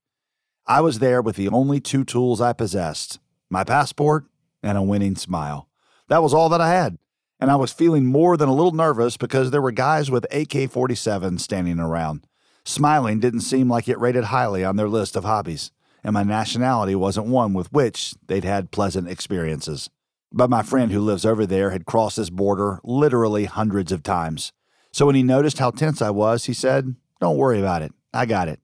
I 0.69 0.81
was 0.81 1.01
there 1.01 1.21
with 1.21 1.35
the 1.35 1.49
only 1.49 1.81
two 1.81 2.05
tools 2.05 2.41
I 2.41 2.53
possessed 2.53 3.19
my 3.51 3.65
passport 3.65 4.27
and 4.63 4.79
a 4.79 4.83
winning 4.83 5.17
smile. 5.17 5.69
That 6.07 6.23
was 6.23 6.33
all 6.33 6.49
that 6.51 6.61
I 6.61 6.71
had. 6.71 6.97
And 7.41 7.51
I 7.51 7.57
was 7.57 7.73
feeling 7.73 8.07
more 8.07 8.37
than 8.37 8.49
a 8.49 8.55
little 8.55 8.71
nervous 8.71 9.17
because 9.17 9.51
there 9.51 9.61
were 9.61 9.73
guys 9.73 10.13
with 10.13 10.33
AK 10.33 10.71
47s 10.71 11.41
standing 11.41 11.81
around. 11.81 12.25
Smiling 12.65 13.19
didn't 13.19 13.41
seem 13.41 13.69
like 13.69 13.89
it 13.89 13.99
rated 13.99 14.27
highly 14.27 14.65
on 14.65 14.77
their 14.77 14.89
list 14.89 15.17
of 15.17 15.25
hobbies, 15.25 15.73
and 16.05 16.15
my 16.15 16.23
nationality 16.23 16.95
wasn't 16.95 17.27
one 17.27 17.53
with 17.53 17.73
which 17.73 18.15
they'd 18.29 18.45
had 18.45 18.71
pleasant 18.71 19.09
experiences. 19.09 19.91
But 20.31 20.51
my 20.51 20.63
friend 20.63 20.93
who 20.93 21.01
lives 21.01 21.27
over 21.27 21.47
there 21.47 21.71
had 21.71 21.85
crossed 21.85 22.19
this 22.19 22.31
border 22.31 22.79
literally 22.85 23.47
hundreds 23.47 23.91
of 23.91 24.05
times. 24.05 24.53
So 24.93 25.07
when 25.07 25.15
he 25.15 25.23
noticed 25.23 25.59
how 25.59 25.71
tense 25.71 26.03
I 26.03 26.11
was, 26.11 26.45
he 26.45 26.53
said, 26.53 26.95
Don't 27.21 27.39
worry 27.39 27.59
about 27.59 27.83
it. 27.83 27.93
I 28.13 28.27
got 28.27 28.49
it. 28.49 28.61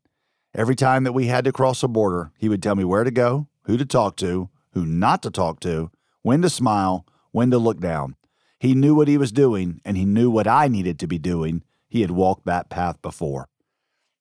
Every 0.54 0.76
time 0.76 1.04
that 1.04 1.12
we 1.12 1.26
had 1.26 1.44
to 1.44 1.52
cross 1.52 1.82
a 1.82 1.88
border, 1.88 2.32
he 2.38 2.48
would 2.48 2.62
tell 2.62 2.74
me 2.74 2.84
where 2.84 3.04
to 3.04 3.10
go, 3.10 3.48
who 3.62 3.76
to 3.76 3.86
talk 3.86 4.16
to, 4.16 4.50
who 4.72 4.84
not 4.84 5.22
to 5.22 5.30
talk 5.30 5.60
to, 5.60 5.90
when 6.22 6.42
to 6.42 6.50
smile, 6.50 7.06
when 7.32 7.50
to 7.50 7.58
look 7.58 7.80
down. 7.80 8.16
He 8.58 8.74
knew 8.74 8.94
what 8.94 9.08
he 9.08 9.16
was 9.16 9.32
doing, 9.32 9.80
and 9.84 9.96
he 9.96 10.04
knew 10.04 10.30
what 10.30 10.46
I 10.48 10.68
needed 10.68 10.98
to 10.98 11.06
be 11.06 11.18
doing. 11.18 11.62
He 11.88 12.02
had 12.02 12.10
walked 12.10 12.44
that 12.44 12.68
path 12.68 13.00
before. 13.00 13.48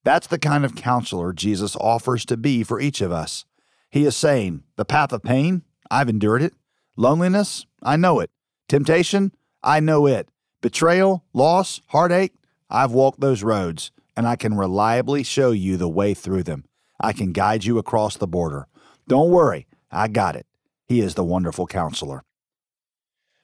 That's 0.03 0.27
the 0.27 0.39
kind 0.39 0.63
of 0.63 0.75
counselor 0.75 1.33
Jesus 1.33 1.75
offers 1.75 2.23
to 2.25 2.37
be 2.37 2.63
for 2.63 2.79
each 2.79 3.01
of 3.01 3.11
us. 3.11 3.45
He 3.89 4.05
is 4.05 4.15
saying, 4.15 4.63
The 4.75 4.85
path 4.85 5.11
of 5.11 5.23
pain, 5.23 5.63
I've 5.91 6.07
endured 6.07 6.41
it. 6.41 6.53
Loneliness, 6.95 7.65
I 7.83 7.97
know 7.97 8.19
it. 8.19 8.29
Temptation, 8.69 9.33
I 9.63 9.79
know 9.79 10.07
it. 10.07 10.29
Betrayal, 10.61 11.23
loss, 11.33 11.81
heartache, 11.87 12.33
I've 12.69 12.91
walked 12.91 13.19
those 13.19 13.43
roads, 13.43 13.91
and 14.15 14.27
I 14.27 14.35
can 14.35 14.57
reliably 14.57 15.23
show 15.23 15.51
you 15.51 15.77
the 15.77 15.87
way 15.87 16.13
through 16.13 16.43
them. 16.43 16.65
I 16.99 17.13
can 17.13 17.31
guide 17.31 17.63
you 17.63 17.77
across 17.77 18.17
the 18.17 18.27
border. 18.27 18.67
Don't 19.07 19.29
worry, 19.29 19.67
I 19.91 20.07
got 20.07 20.35
it. 20.35 20.47
He 20.87 20.99
is 20.99 21.15
the 21.15 21.23
wonderful 21.23 21.67
counselor. 21.67 22.23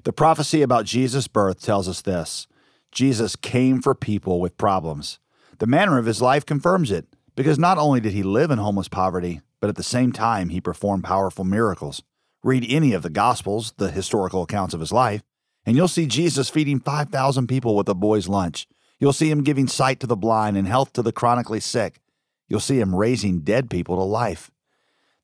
The 0.04 0.14
prophecy 0.14 0.62
about 0.62 0.86
Jesus' 0.86 1.28
birth 1.28 1.62
tells 1.62 1.88
us 1.88 2.02
this 2.02 2.48
Jesus 2.92 3.36
came 3.36 3.82
for 3.82 3.94
people 3.94 4.42
with 4.42 4.58
problems. 4.58 5.20
The 5.60 5.68
manner 5.68 5.98
of 6.00 6.06
his 6.06 6.22
life 6.22 6.46
confirms 6.46 6.90
it, 6.90 7.06
because 7.36 7.60
not 7.60 7.78
only 7.78 8.00
did 8.00 8.14
he 8.14 8.24
live 8.24 8.50
in 8.50 8.58
homeless 8.58 8.88
poverty, 8.88 9.42
but 9.62 9.70
at 9.70 9.76
the 9.76 9.84
same 9.84 10.12
time 10.12 10.50
he 10.50 10.60
performed 10.60 11.04
powerful 11.04 11.46
miracles. 11.46 12.02
Read 12.44 12.66
any 12.68 12.94
of 12.94 13.04
the 13.04 13.10
Gospels, 13.10 13.74
the 13.78 13.92
historical 13.92 14.42
accounts 14.42 14.74
of 14.74 14.80
his 14.80 14.92
life, 14.92 15.22
and 15.66 15.76
you'll 15.76 15.88
see 15.88 16.06
Jesus 16.06 16.50
feeding 16.50 16.80
5,000 16.80 17.48
people 17.48 17.76
with 17.76 17.88
a 17.90 17.94
boy's 17.94 18.28
lunch. 18.28 18.68
You'll 19.00 19.14
see 19.14 19.30
him 19.30 19.44
giving 19.44 19.68
sight 19.68 20.00
to 20.00 20.08
the 20.08 20.16
blind 20.16 20.58
and 20.58 20.68
health 20.68 20.94
to 20.94 21.02
the 21.02 21.12
chronically 21.12 21.60
sick. 21.60 22.00
You'll 22.48 22.60
see 22.60 22.80
him 22.80 22.96
raising 22.96 23.42
dead 23.42 23.70
people 23.70 23.96
to 23.96 24.04
life. 24.04 24.52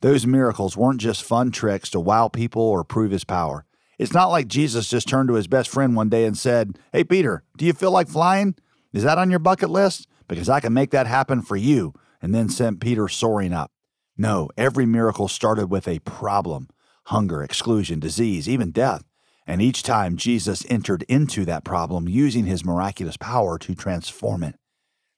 Those 0.02 0.26
miracles 0.26 0.78
weren't 0.78 1.02
just 1.02 1.24
fun 1.24 1.52
tricks 1.52 1.90
to 1.92 2.00
wow 2.00 2.30
people 2.30 2.62
or 2.62 2.84
prove 2.84 3.12
his 3.12 3.24
power. 3.26 3.66
It's 3.98 4.14
not 4.14 4.28
like 4.28 4.48
Jesus 4.48 4.90
just 4.90 5.10
turned 5.10 5.28
to 5.28 5.36
his 5.36 5.48
best 5.48 5.70
friend 5.70 5.96
one 5.96 6.08
day 6.08 6.24
and 6.24 6.38
said, 6.38 6.80
Hey, 6.94 7.04
Peter, 7.04 7.44
do 7.58 7.66
you 7.66 7.74
feel 7.74 7.92
like 7.92 8.08
flying? 8.08 8.56
Is 8.94 9.04
that 9.04 9.18
on 9.18 9.30
your 9.30 9.40
bucket 9.40 9.70
list? 9.70 10.08
Because 10.28 10.48
I 10.48 10.62
can 10.62 10.74
make 10.74 10.92
that 10.92 11.06
happen 11.06 11.42
for 11.42 11.58
you, 11.58 11.94
and 12.22 12.34
then 12.34 12.50
sent 12.50 12.80
Peter 12.80 13.10
soaring 13.10 13.52
up. 13.52 13.72
No, 14.18 14.50
every 14.58 14.86
miracle 14.86 15.28
started 15.28 15.68
with 15.68 15.88
a 15.88 16.00
problem 16.00 16.70
hunger, 17.06 17.42
exclusion, 17.42 18.00
disease, 18.00 18.48
even 18.48 18.72
death. 18.72 19.04
And 19.50 19.64
each 19.64 19.82
time 19.82 20.16
Jesus 20.16 20.64
entered 20.70 21.04
into 21.10 21.44
that 21.46 21.64
problem 21.64 22.08
using 22.08 22.46
his 22.46 22.64
miraculous 22.64 23.18
power 23.18 23.58
to 23.58 23.74
transform 23.74 24.44
it. 24.44 24.54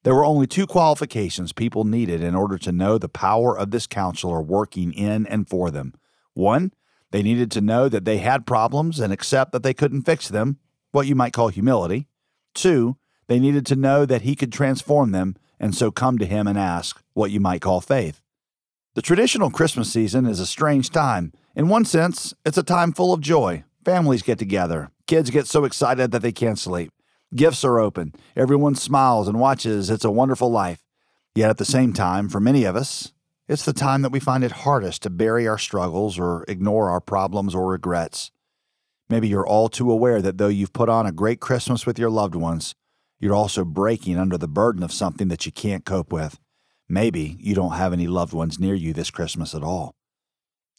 There 0.03 0.15
were 0.15 0.23
only 0.23 0.47
two 0.47 0.65
qualifications 0.65 1.51
people 1.51 1.83
needed 1.83 2.23
in 2.23 2.33
order 2.33 2.57
to 2.59 2.71
know 2.71 2.97
the 2.97 3.09
power 3.09 3.59
of 3.59 3.71
this 3.71 3.87
counselor 3.87 4.41
working 4.41 4.93
in 4.93 5.27
and 5.27 5.49
for 5.49 5.69
them. 5.69 5.93
One, 6.33 6.71
they 7.11 7.21
needed 7.21 7.51
to 7.51 7.61
know 7.61 7.89
that 7.89 8.05
they 8.05 8.19
had 8.19 8.45
problems 8.45 9.01
and 9.01 9.11
accept 9.11 9.51
that 9.51 9.63
they 9.63 9.73
couldn't 9.73 10.03
fix 10.03 10.29
them, 10.29 10.59
what 10.93 11.07
you 11.07 11.13
might 11.13 11.33
call 11.33 11.49
humility. 11.49 12.07
Two, 12.53 12.95
they 13.27 13.37
needed 13.37 13.65
to 13.65 13.75
know 13.75 14.05
that 14.05 14.21
he 14.21 14.37
could 14.37 14.53
transform 14.53 15.11
them 15.11 15.35
and 15.59 15.75
so 15.75 15.91
come 15.91 16.17
to 16.19 16.25
him 16.25 16.47
and 16.47 16.57
ask, 16.57 17.03
what 17.13 17.31
you 17.31 17.41
might 17.41 17.61
call 17.61 17.81
faith. 17.81 18.21
The 18.95 19.01
traditional 19.01 19.51
Christmas 19.51 19.91
season 19.91 20.25
is 20.25 20.39
a 20.39 20.45
strange 20.45 20.89
time. 20.89 21.33
In 21.53 21.67
one 21.67 21.83
sense, 21.83 22.33
it's 22.45 22.57
a 22.57 22.63
time 22.63 22.93
full 22.93 23.13
of 23.13 23.19
joy. 23.19 23.65
Families 23.83 24.21
get 24.21 24.37
together. 24.37 24.91
Kids 25.07 25.31
get 25.31 25.47
so 25.47 25.65
excited 25.65 26.11
that 26.11 26.21
they 26.21 26.31
can't 26.31 26.59
sleep. 26.59 26.91
Gifts 27.35 27.65
are 27.65 27.79
open. 27.79 28.13
Everyone 28.35 28.75
smiles 28.75 29.27
and 29.27 29.39
watches 29.39 29.89
It's 29.89 30.05
a 30.05 30.11
Wonderful 30.11 30.51
Life. 30.51 30.83
Yet 31.33 31.49
at 31.49 31.57
the 31.57 31.65
same 31.65 31.91
time, 31.91 32.29
for 32.29 32.39
many 32.39 32.63
of 32.63 32.75
us, 32.75 33.11
it's 33.47 33.65
the 33.65 33.73
time 33.73 34.03
that 34.03 34.11
we 34.11 34.19
find 34.19 34.43
it 34.43 34.51
hardest 34.51 35.01
to 35.03 35.09
bury 35.09 35.47
our 35.47 35.57
struggles 35.57 36.19
or 36.19 36.45
ignore 36.47 36.91
our 36.91 37.01
problems 37.01 37.55
or 37.55 37.71
regrets. 37.71 38.31
Maybe 39.09 39.27
you're 39.27 39.47
all 39.47 39.67
too 39.67 39.91
aware 39.91 40.21
that 40.21 40.37
though 40.37 40.47
you've 40.47 40.73
put 40.73 40.87
on 40.87 41.07
a 41.07 41.11
great 41.11 41.39
Christmas 41.39 41.85
with 41.85 41.97
your 41.97 42.09
loved 42.11 42.35
ones, 42.35 42.75
you're 43.19 43.33
also 43.33 43.65
breaking 43.65 44.17
under 44.17 44.37
the 44.37 44.47
burden 44.47 44.83
of 44.83 44.93
something 44.93 45.27
that 45.29 45.45
you 45.45 45.51
can't 45.51 45.85
cope 45.85 46.13
with. 46.13 46.39
Maybe 46.87 47.37
you 47.39 47.55
don't 47.55 47.73
have 47.73 47.93
any 47.93 48.07
loved 48.07 48.33
ones 48.33 48.59
near 48.59 48.75
you 48.75 48.93
this 48.93 49.09
Christmas 49.09 49.55
at 49.55 49.63
all. 49.63 49.95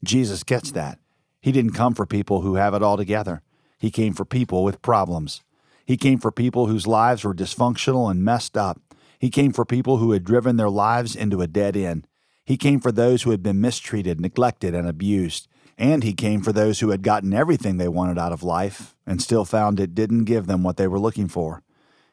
Jesus 0.05 0.45
gets 0.45 0.71
that. 0.73 0.99
He 1.43 1.51
didn't 1.51 1.73
come 1.73 1.95
for 1.95 2.07
people 2.07 2.41
who 2.41 2.55
have 2.55 2.73
it 2.73 2.83
all 2.83 2.97
together. 2.97 3.43
He 3.79 3.91
came 3.91 4.15
for 4.15 4.25
people 4.25 4.63
with 4.63 4.81
problems. 4.81 5.43
He 5.85 5.97
came 5.97 6.21
for 6.21 6.31
people 6.31 6.69
whose 6.69 6.87
lives 6.87 7.25
were 7.25 7.35
dysfunctional 7.35 8.09
and 8.09 8.25
messed 8.25 8.57
up. 8.57 8.81
He 9.19 9.29
came 9.29 9.53
for 9.53 9.65
people 9.65 9.97
who 9.97 10.13
had 10.13 10.25
driven 10.25 10.57
their 10.57 10.71
lives 10.71 11.17
into 11.17 11.43
a 11.43 11.49
dead 11.49 11.77
end. 11.77 12.07
He 12.45 12.57
came 12.57 12.79
for 12.79 12.93
those 12.93 13.23
who 13.23 13.33
had 13.33 13.43
been 13.43 13.61
mistreated, 13.61 14.21
neglected, 14.21 14.73
and 14.73 14.89
abused. 14.89 15.49
And 15.77 16.05
he 16.05 16.13
came 16.13 16.43
for 16.43 16.53
those 16.53 16.79
who 16.79 16.91
had 16.91 17.03
gotten 17.03 17.35
everything 17.35 17.77
they 17.77 17.89
wanted 17.89 18.19
out 18.19 18.33
of 18.33 18.45
life 18.45 18.95
and 19.05 19.21
still 19.21 19.45
found 19.45 19.81
it 19.81 19.97
didn't 19.97 20.25
give 20.25 20.47
them 20.47 20.63
what 20.63 20.77
they 20.77 20.87
were 20.87 21.01
looking 21.01 21.27
for. 21.27 21.65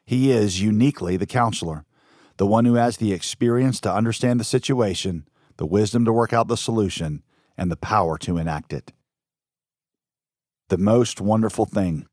He 0.04 0.32
is 0.32 0.60
uniquely 0.60 1.16
the 1.16 1.26
counselor, 1.26 1.84
the 2.36 2.46
one 2.46 2.64
who 2.64 2.74
has 2.74 2.96
the 2.96 3.12
experience 3.12 3.80
to 3.82 3.94
understand 3.94 4.40
the 4.40 4.44
situation, 4.44 5.28
the 5.56 5.66
wisdom 5.66 6.04
to 6.04 6.12
work 6.12 6.32
out 6.32 6.48
the 6.48 6.56
solution, 6.56 7.22
and 7.56 7.70
the 7.70 7.76
power 7.76 8.18
to 8.18 8.38
enact 8.38 8.72
it. 8.72 8.92
The 10.70 10.78
most 10.78 11.20
wonderful 11.20 11.66
thing 11.66 12.06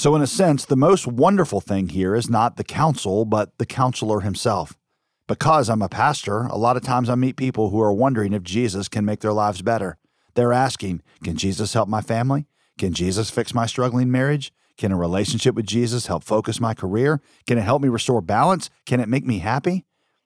so, 0.00 0.16
in 0.16 0.22
a 0.22 0.26
sense, 0.26 0.64
the 0.64 0.76
most 0.76 1.06
wonderful 1.06 1.60
thing 1.60 1.90
here 1.90 2.14
is 2.14 2.30
not 2.30 2.56
the 2.56 2.64
counsel, 2.64 3.26
but 3.26 3.58
the 3.58 3.66
counselor 3.66 4.20
himself. 4.20 4.78
Because 5.26 5.68
I'm 5.68 5.82
a 5.82 5.90
pastor, 5.90 6.44
a 6.44 6.56
lot 6.56 6.78
of 6.78 6.82
times 6.82 7.10
I 7.10 7.16
meet 7.16 7.36
people 7.36 7.68
who 7.68 7.82
are 7.82 7.92
wondering 7.92 8.32
if 8.32 8.42
Jesus 8.42 8.88
can 8.88 9.04
make 9.04 9.20
their 9.20 9.34
lives 9.34 9.60
better. 9.60 9.98
They're 10.34 10.54
asking, 10.54 11.02
Can 11.22 11.36
Jesus 11.36 11.74
help 11.74 11.86
my 11.86 12.00
family? 12.00 12.46
Can 12.78 12.94
Jesus 12.94 13.28
fix 13.28 13.52
my 13.52 13.66
struggling 13.66 14.10
marriage? 14.10 14.54
Can 14.78 14.90
a 14.90 14.96
relationship 14.96 15.54
with 15.54 15.66
Jesus 15.66 16.06
help 16.06 16.24
focus 16.24 16.60
my 16.60 16.72
career? 16.72 17.20
Can 17.46 17.58
it 17.58 17.62
help 17.62 17.82
me 17.82 17.88
restore 17.88 18.22
balance? 18.22 18.70
Can 18.86 19.00
it 19.00 19.08
make 19.08 19.26
me 19.26 19.40
happy? 19.40 19.84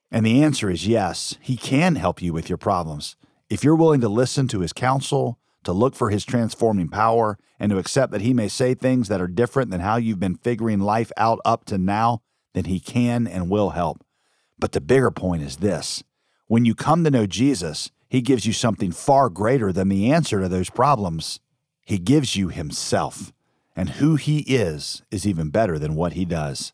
And 0.09 0.25
the 0.25 0.41
answer 0.45 0.71
is 0.71 0.87
yes, 0.87 1.37
He 1.41 1.57
can 1.57 1.97
help 1.97 2.23
you 2.23 2.33
with 2.33 2.49
your 2.49 2.59
problems. 2.59 3.17
If 3.51 3.65
you're 3.65 3.75
willing 3.75 4.03
to 4.03 4.09
listen 4.09 4.47
to 4.49 4.61
His 4.61 4.73
counsel, 4.73 5.41
to 5.65 5.73
look 5.73 5.95
for 5.95 6.11
his 6.11 6.25
transforming 6.25 6.89
power, 6.89 7.39
and 7.59 7.71
to 7.71 7.79
accept 7.79 8.13
that 8.13 8.21
he 8.21 8.35
may 8.35 8.49
say 8.49 8.75
things 8.75 9.09
that 9.09 9.21
are 9.21 9.27
different 9.27 9.71
than 9.71 9.81
how 9.81 9.97
you've 9.97 10.21
been 10.21 10.37
figuring 10.37 10.81
life 10.81 11.13
out 11.17 11.41
up 11.45 11.65
to 11.67 11.79
now, 11.79 12.23
then 12.53 12.65
he 12.65 12.81
can 12.81 13.27
and 13.27 13.51
will 13.51 13.71
help. 13.71 14.05
But 14.59 14.73
the 14.73 14.81
bigger 14.81 15.11
point 15.11 15.43
is 15.43 15.57
this 15.57 16.03
when 16.47 16.65
you 16.65 16.75
come 16.75 17.05
to 17.05 17.11
know 17.11 17.27
Jesus, 17.27 17.91
he 18.09 18.21
gives 18.21 18.47
you 18.47 18.53
something 18.53 18.93
far 18.93 19.29
greater 19.29 19.73
than 19.73 19.89
the 19.89 20.13
answer 20.13 20.41
to 20.41 20.49
those 20.49 20.71
problems. 20.71 21.41
He 21.85 21.99
gives 21.99 22.37
you 22.37 22.49
himself. 22.49 23.33
And 23.77 23.91
who 23.91 24.15
he 24.15 24.41
is 24.41 25.03
is 25.11 25.27
even 25.27 25.51
better 25.51 25.81
than 25.81 25.97
what 25.97 26.13
he 26.13 26.25
does. 26.25 26.73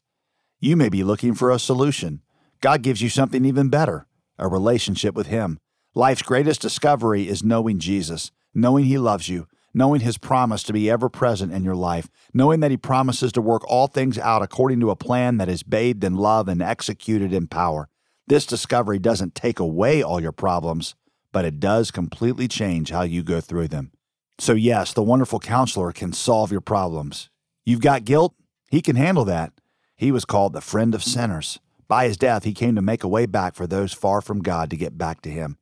You 0.58 0.76
may 0.76 0.90
be 0.90 1.02
looking 1.02 1.34
for 1.34 1.50
a 1.50 1.58
solution. 1.58 2.20
God 2.60 2.82
gives 2.82 3.00
you 3.00 3.08
something 3.08 3.44
even 3.44 3.70
better 3.70 4.06
a 4.38 4.48
relationship 4.48 5.14
with 5.14 5.26
him. 5.28 5.58
Life's 5.94 6.22
greatest 6.22 6.60
discovery 6.60 7.28
is 7.28 7.42
knowing 7.42 7.78
Jesus 7.78 8.30
knowing 8.54 8.84
He 8.84 8.98
loves 8.98 9.28
you, 9.28 9.46
knowing 9.72 10.00
His 10.00 10.18
promise 10.18 10.62
to 10.64 10.72
be 10.72 10.90
ever 10.90 11.08
present 11.08 11.52
in 11.52 11.64
your 11.64 11.76
life, 11.76 12.08
knowing 12.34 12.60
that 12.60 12.70
He 12.70 12.76
promises 12.76 13.32
to 13.32 13.40
work 13.40 13.62
all 13.68 13.86
things 13.86 14.18
out 14.18 14.42
according 14.42 14.80
to 14.80 14.90
a 14.90 14.96
plan 14.96 15.36
that 15.38 15.48
is 15.48 15.62
bathed 15.62 16.04
in 16.04 16.16
love 16.16 16.48
and 16.48 16.62
executed 16.62 17.32
in 17.32 17.46
power. 17.46 17.88
This 18.26 18.46
discovery 18.46 18.98
doesn't 18.98 19.34
take 19.34 19.58
away 19.58 20.02
all 20.02 20.20
your 20.20 20.32
problems, 20.32 20.94
but 21.32 21.44
it 21.44 21.60
does 21.60 21.90
completely 21.90 22.48
change 22.48 22.90
how 22.90 23.02
you 23.02 23.22
go 23.22 23.40
through 23.40 23.68
them. 23.68 23.92
So, 24.38 24.54
yes, 24.54 24.92
the 24.92 25.02
wonderful 25.02 25.38
counselor 25.38 25.92
can 25.92 26.12
solve 26.12 26.50
your 26.50 26.60
problems. 26.60 27.28
You've 27.64 27.80
got 27.80 28.04
guilt, 28.04 28.34
he 28.70 28.80
can 28.80 28.96
handle 28.96 29.24
that. 29.26 29.52
He 29.96 30.12
was 30.12 30.24
called 30.24 30.52
the 30.52 30.60
friend 30.60 30.94
of 30.94 31.04
sinners. 31.04 31.58
By 31.88 32.06
his 32.06 32.16
death, 32.16 32.44
he 32.44 32.54
came 32.54 32.74
to 32.76 32.82
make 32.82 33.04
a 33.04 33.08
way 33.08 33.26
back 33.26 33.54
for 33.54 33.66
those 33.66 33.92
far 33.92 34.20
from 34.20 34.40
God 34.40 34.70
to 34.70 34.76
get 34.76 34.96
back 34.96 35.20
to 35.22 35.28
him. 35.28 35.58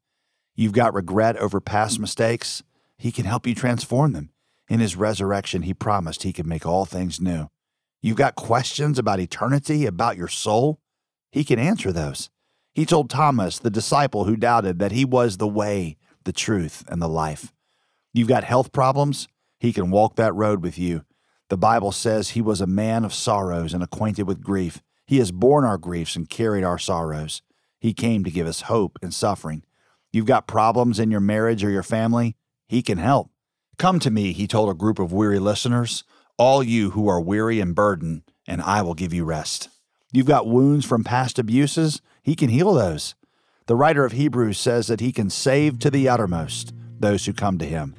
You've 0.55 0.75
got 0.75 0.95
regret 0.95 1.37
over 1.39 1.61
past 1.61 1.99
mistakes. 1.99 2.63
He 2.99 3.13
can 3.13 3.25
help 3.25 3.47
you 3.47 3.55
transform 3.55 4.13
them. 4.13 4.31
In 4.69 4.81
his 4.81 4.97
resurrection, 4.97 5.63
he 5.63 5.73
promised 5.73 6.23
he 6.23 6.33
could 6.33 6.47
make 6.47 6.67
all 6.67 6.85
things 6.85 7.21
new. 7.21 7.49
You've 8.03 8.17
got 8.17 8.35
questions 8.35 8.99
about 8.99 9.21
eternity, 9.21 9.87
about 9.87 10.17
your 10.17 10.29
soul? 10.29 10.81
He 11.33 11.45
can 11.45 11.59
answer 11.59 11.93
those. 11.93 12.31
He 12.75 12.85
told 12.85 13.11
Thomas, 13.11 13.59
the 13.59 13.71
disciple 13.71 14.25
who 14.25 14.37
doubted, 14.37 14.79
that 14.79 14.93
he 14.93 15.05
was 15.05 15.37
the 15.37 15.49
way, 15.49 15.97
the 16.25 16.33
truth, 16.33 16.85
and 16.89 17.01
the 17.01 17.09
life. 17.09 17.53
You've 18.13 18.29
got 18.29 18.45
health 18.45 18.73
problems? 18.73 19.29
He 19.59 19.73
can 19.73 19.91
walk 19.91 20.17
that 20.17 20.35
road 20.35 20.63
with 20.63 20.79
you. 20.79 21.05
The 21.49 21.57
Bible 21.57 21.93
says 21.93 22.31
he 22.31 22.43
was 22.43 22.61
a 22.61 22.67
man 22.67 23.05
of 23.05 23.15
sorrows 23.15 23.73
and 23.73 23.83
acquainted 23.83 24.29
with 24.29 24.43
grief. 24.43 24.83
He 25.07 25.19
has 25.19 25.33
borne 25.33 25.65
our 25.65 25.79
griefs 25.79 26.15
and 26.15 26.29
carried 26.29 26.63
our 26.63 26.79
sorrows. 26.79 27.43
He 27.81 27.95
came 27.95 28.23
to 28.25 28.31
give 28.31 28.47
us 28.47 28.63
hope 28.63 28.99
in 29.03 29.11
suffering. 29.13 29.65
You've 30.13 30.27
got 30.27 30.47
problems 30.47 30.99
in 30.99 31.11
your 31.11 31.21
marriage 31.21 31.65
or 31.65 31.71
your 31.71 31.83
family? 31.83 32.37
He 32.69 32.83
can 32.83 32.99
help. 32.99 33.31
Come 33.79 33.99
to 34.01 34.11
me, 34.11 34.33
he 34.33 34.47
told 34.47 34.69
a 34.69 34.75
group 34.75 34.99
of 34.99 35.13
weary 35.13 35.39
listeners, 35.39 36.05
all 36.37 36.63
you 36.63 36.91
who 36.91 37.09
are 37.09 37.21
weary 37.21 37.61
and 37.61 37.75
burdened, 37.75 38.23
and 38.47 38.61
I 38.61 38.83
will 38.83 38.95
give 38.95 39.15
you 39.15 39.25
rest. 39.25 39.71
You've 40.13 40.27
got 40.27 40.47
wounds 40.47 40.85
from 40.85 41.03
past 41.03 41.39
abuses? 41.39 42.03
He 42.23 42.35
can 42.35 42.51
heal 42.51 42.75
those. 42.75 43.15
The 43.67 43.77
writer 43.77 44.05
of 44.05 44.13
Hebrews 44.13 44.59
says 44.59 44.87
that 44.87 45.01
he 45.01 45.13
can 45.13 45.31
save 45.31 45.79
to 45.81 45.91
the 45.91 46.09
uttermost 46.09 46.75
those 47.01 47.27
who 47.27 47.33
come 47.33 47.59
to 47.59 47.67
him. 47.67 47.95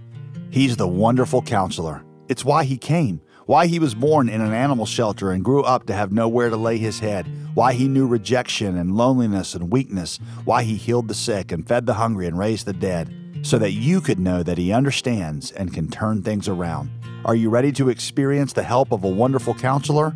He's 0.51 0.77
the 0.77 0.87
wonderful 0.87 1.41
counselor. 1.41 2.03
It's 2.27 2.45
why 2.45 2.63
he 2.63 2.77
came, 2.77 3.21
why 3.45 3.67
he 3.67 3.79
was 3.79 3.95
born 3.95 4.29
in 4.29 4.41
an 4.41 4.53
animal 4.53 4.85
shelter 4.85 5.31
and 5.31 5.43
grew 5.43 5.63
up 5.63 5.87
to 5.87 5.93
have 5.93 6.11
nowhere 6.11 6.49
to 6.49 6.57
lay 6.57 6.77
his 6.77 6.99
head, 6.99 7.27
why 7.55 7.73
he 7.73 7.87
knew 7.87 8.05
rejection 8.07 8.77
and 8.77 8.95
loneliness 8.95 9.55
and 9.55 9.71
weakness, 9.71 10.19
why 10.45 10.63
he 10.63 10.75
healed 10.75 11.07
the 11.07 11.13
sick 11.13 11.51
and 11.51 11.67
fed 11.67 11.85
the 11.85 11.95
hungry 11.95 12.27
and 12.27 12.37
raised 12.37 12.65
the 12.65 12.73
dead, 12.73 13.11
so 13.41 13.57
that 13.57 13.71
you 13.71 14.01
could 14.01 14.19
know 14.19 14.43
that 14.43 14.57
he 14.57 14.71
understands 14.71 15.51
and 15.51 15.73
can 15.73 15.89
turn 15.89 16.21
things 16.21 16.47
around. 16.47 16.89
Are 17.25 17.35
you 17.35 17.49
ready 17.49 17.71
to 17.73 17.89
experience 17.89 18.53
the 18.53 18.63
help 18.63 18.91
of 18.91 19.03
a 19.03 19.09
wonderful 19.09 19.53
counselor? 19.53 20.15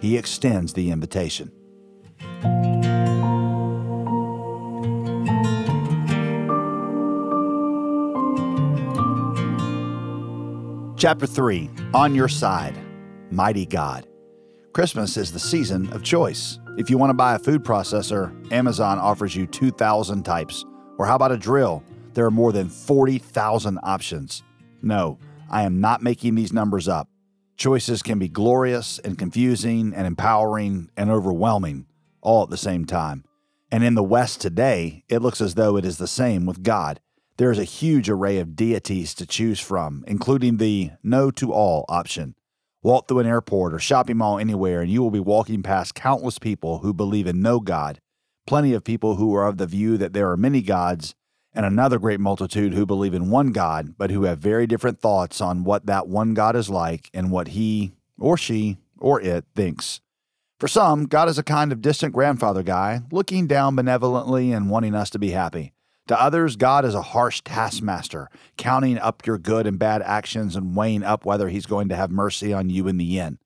He 0.00 0.16
extends 0.16 0.72
the 0.72 0.90
invitation. 0.90 1.50
Chapter 10.96 11.26
3 11.26 11.68
On 11.94 12.14
Your 12.14 12.28
Side 12.28 12.78
Mighty 13.32 13.64
God. 13.64 14.06
Christmas 14.72 15.16
is 15.16 15.32
the 15.32 15.38
season 15.40 15.92
of 15.92 16.02
choice. 16.02 16.58
If 16.78 16.90
you 16.90 16.98
want 16.98 17.10
to 17.10 17.14
buy 17.14 17.34
a 17.34 17.38
food 17.38 17.64
processor, 17.64 18.52
Amazon 18.52 18.98
offers 18.98 19.34
you 19.34 19.46
2,000 19.46 20.22
types. 20.22 20.64
Or 20.98 21.06
how 21.06 21.16
about 21.16 21.32
a 21.32 21.36
drill? 21.36 21.82
There 22.14 22.26
are 22.26 22.30
more 22.30 22.52
than 22.52 22.68
40,000 22.68 23.78
options. 23.82 24.42
No, 24.82 25.18
I 25.50 25.62
am 25.62 25.80
not 25.80 26.02
making 26.02 26.34
these 26.34 26.52
numbers 26.52 26.88
up. 26.88 27.08
Choices 27.56 28.02
can 28.02 28.18
be 28.18 28.28
glorious 28.28 28.98
and 28.98 29.18
confusing 29.18 29.94
and 29.94 30.06
empowering 30.06 30.90
and 30.96 31.10
overwhelming 31.10 31.86
all 32.20 32.42
at 32.42 32.50
the 32.50 32.56
same 32.56 32.84
time. 32.84 33.24
And 33.70 33.82
in 33.82 33.94
the 33.94 34.02
West 34.02 34.40
today, 34.40 35.04
it 35.08 35.20
looks 35.20 35.40
as 35.40 35.54
though 35.54 35.76
it 35.76 35.84
is 35.84 35.98
the 35.98 36.06
same 36.06 36.44
with 36.44 36.62
God. 36.62 37.00
There 37.38 37.50
is 37.50 37.58
a 37.58 37.64
huge 37.64 38.10
array 38.10 38.38
of 38.38 38.54
deities 38.54 39.14
to 39.14 39.26
choose 39.26 39.58
from, 39.58 40.04
including 40.06 40.58
the 40.58 40.90
no 41.02 41.30
to 41.32 41.52
all 41.52 41.86
option. 41.88 42.34
Walk 42.82 43.08
through 43.08 43.20
an 43.20 43.26
airport 43.26 43.72
or 43.72 43.78
shopping 43.78 44.18
mall 44.18 44.38
anywhere, 44.38 44.82
and 44.82 44.90
you 44.90 45.02
will 45.02 45.10
be 45.10 45.20
walking 45.20 45.62
past 45.62 45.94
countless 45.94 46.38
people 46.38 46.78
who 46.78 46.92
believe 46.92 47.26
in 47.26 47.40
no 47.40 47.60
God, 47.60 48.00
plenty 48.46 48.74
of 48.74 48.84
people 48.84 49.16
who 49.16 49.34
are 49.34 49.46
of 49.46 49.56
the 49.56 49.66
view 49.66 49.96
that 49.96 50.12
there 50.12 50.30
are 50.30 50.36
many 50.36 50.60
gods, 50.60 51.14
and 51.54 51.66
another 51.66 51.98
great 51.98 52.20
multitude 52.20 52.74
who 52.74 52.86
believe 52.86 53.14
in 53.14 53.30
one 53.30 53.52
God, 53.52 53.94
but 53.98 54.10
who 54.10 54.24
have 54.24 54.38
very 54.38 54.66
different 54.66 55.00
thoughts 55.00 55.40
on 55.40 55.64
what 55.64 55.86
that 55.86 56.08
one 56.08 56.34
God 56.34 56.56
is 56.56 56.70
like 56.70 57.10
and 57.12 57.30
what 57.30 57.48
he 57.48 57.92
or 58.18 58.36
she 58.36 58.78
or 58.98 59.20
it 59.20 59.44
thinks. 59.54 60.00
For 60.58 60.68
some, 60.68 61.06
God 61.06 61.28
is 61.28 61.38
a 61.38 61.42
kind 61.42 61.72
of 61.72 61.82
distant 61.82 62.14
grandfather 62.14 62.62
guy, 62.62 63.00
looking 63.10 63.46
down 63.46 63.74
benevolently 63.74 64.52
and 64.52 64.70
wanting 64.70 64.94
us 64.94 65.10
to 65.10 65.18
be 65.18 65.30
happy. 65.30 65.72
To 66.08 66.20
others, 66.20 66.56
God 66.56 66.84
is 66.84 66.94
a 66.94 67.02
harsh 67.02 67.40
taskmaster, 67.42 68.28
counting 68.56 68.98
up 68.98 69.26
your 69.26 69.38
good 69.38 69.66
and 69.66 69.78
bad 69.78 70.02
actions 70.02 70.56
and 70.56 70.76
weighing 70.76 71.02
up 71.02 71.24
whether 71.24 71.48
he's 71.48 71.66
going 71.66 71.88
to 71.88 71.96
have 71.96 72.10
mercy 72.10 72.52
on 72.52 72.70
you 72.70 72.88
in 72.88 72.96
the 72.96 73.18
end. 73.18 73.38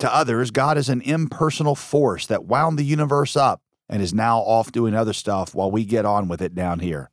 To 0.00 0.14
others, 0.14 0.50
God 0.50 0.78
is 0.78 0.88
an 0.88 1.00
impersonal 1.02 1.74
force 1.74 2.26
that 2.26 2.44
wound 2.44 2.78
the 2.78 2.84
universe 2.84 3.36
up 3.36 3.62
and 3.88 4.02
is 4.02 4.14
now 4.14 4.40
off 4.40 4.70
doing 4.70 4.94
other 4.94 5.12
stuff 5.12 5.54
while 5.54 5.70
we 5.70 5.84
get 5.84 6.04
on 6.04 6.28
with 6.28 6.40
it 6.40 6.54
down 6.54 6.80
here. 6.80 7.10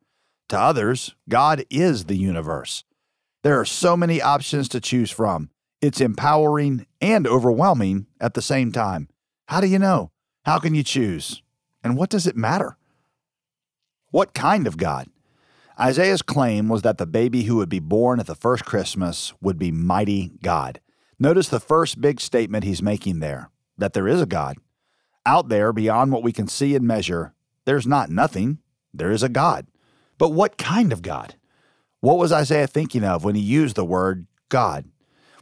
To 0.50 0.60
others, 0.60 1.16
God 1.28 1.66
is 1.70 2.06
the 2.06 2.16
universe. 2.16 2.84
There 3.44 3.60
are 3.60 3.66
so 3.66 3.98
many 3.98 4.22
options 4.22 4.70
to 4.70 4.80
choose 4.80 5.12
from. 5.12 5.50
It's 5.82 6.02
empowering 6.02 6.86
and 7.02 7.28
overwhelming 7.28 8.08
at 8.20 8.34
the 8.34 8.42
same 8.42 8.72
time. 8.72 9.10
How 9.48 9.62
do 9.62 9.68
you 9.68 9.80
know? 9.80 10.12
How 10.46 10.60
can 10.60 10.76
you 10.76 10.84
choose? 10.84 11.42
And 11.84 11.98
what 11.98 12.10
does 12.10 12.28
it 12.28 12.36
matter? 12.36 12.78
What 14.12 14.34
kind 14.34 14.68
of 14.68 14.78
God? 14.78 15.08
Isaiah's 15.80 16.22
claim 16.22 16.70
was 16.70 16.84
that 16.84 16.98
the 16.98 17.06
baby 17.06 17.44
who 17.44 17.58
would 17.58 17.70
be 17.70 17.80
born 17.80 18.20
at 18.20 18.28
the 18.28 18.36
first 18.36 18.66
Christmas 18.66 19.34
would 19.42 19.60
be 19.60 19.72
mighty 19.72 20.32
God. 20.42 20.80
Notice 21.20 21.50
the 21.50 21.60
first 21.60 22.00
big 22.00 22.22
statement 22.22 22.64
he's 22.64 22.82
making 22.82 23.20
there 23.20 23.50
that 23.78 23.94
there 23.94 24.08
is 24.08 24.22
a 24.22 24.26
God. 24.26 24.58
Out 25.26 25.50
there, 25.50 25.74
beyond 25.74 26.12
what 26.12 26.24
we 26.24 26.32
can 26.32 26.48
see 26.48 26.76
and 26.76 26.88
measure, 26.88 27.34
there's 27.66 27.88
not 27.88 28.10
nothing, 28.10 28.60
there 28.94 29.12
is 29.12 29.24
a 29.24 29.30
God. 29.30 29.68
But 30.18 30.30
what 30.30 30.58
kind 30.58 30.94
of 30.94 31.02
God? 31.02 31.36
What 32.02 32.18
was 32.18 32.32
Isaiah 32.32 32.68
thinking 32.68 33.04
of 33.04 33.24
when 33.24 33.36
he 33.36 33.42
used 33.42 33.76
the 33.76 33.86
word 33.86 34.28
God? 34.50 34.86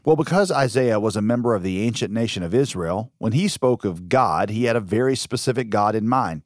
Well, 0.05 0.15
because 0.15 0.51
Isaiah 0.51 0.99
was 0.99 1.15
a 1.15 1.21
member 1.21 1.55
of 1.55 1.63
the 1.63 1.81
ancient 1.81 2.11
nation 2.13 2.43
of 2.43 2.53
Israel, 2.53 3.11
when 3.19 3.33
he 3.33 3.47
spoke 3.47 3.85
of 3.85 4.09
God, 4.09 4.49
he 4.49 4.65
had 4.65 4.75
a 4.75 4.81
very 4.81 5.15
specific 5.15 5.69
God 5.69 5.95
in 5.95 6.07
mind 6.07 6.43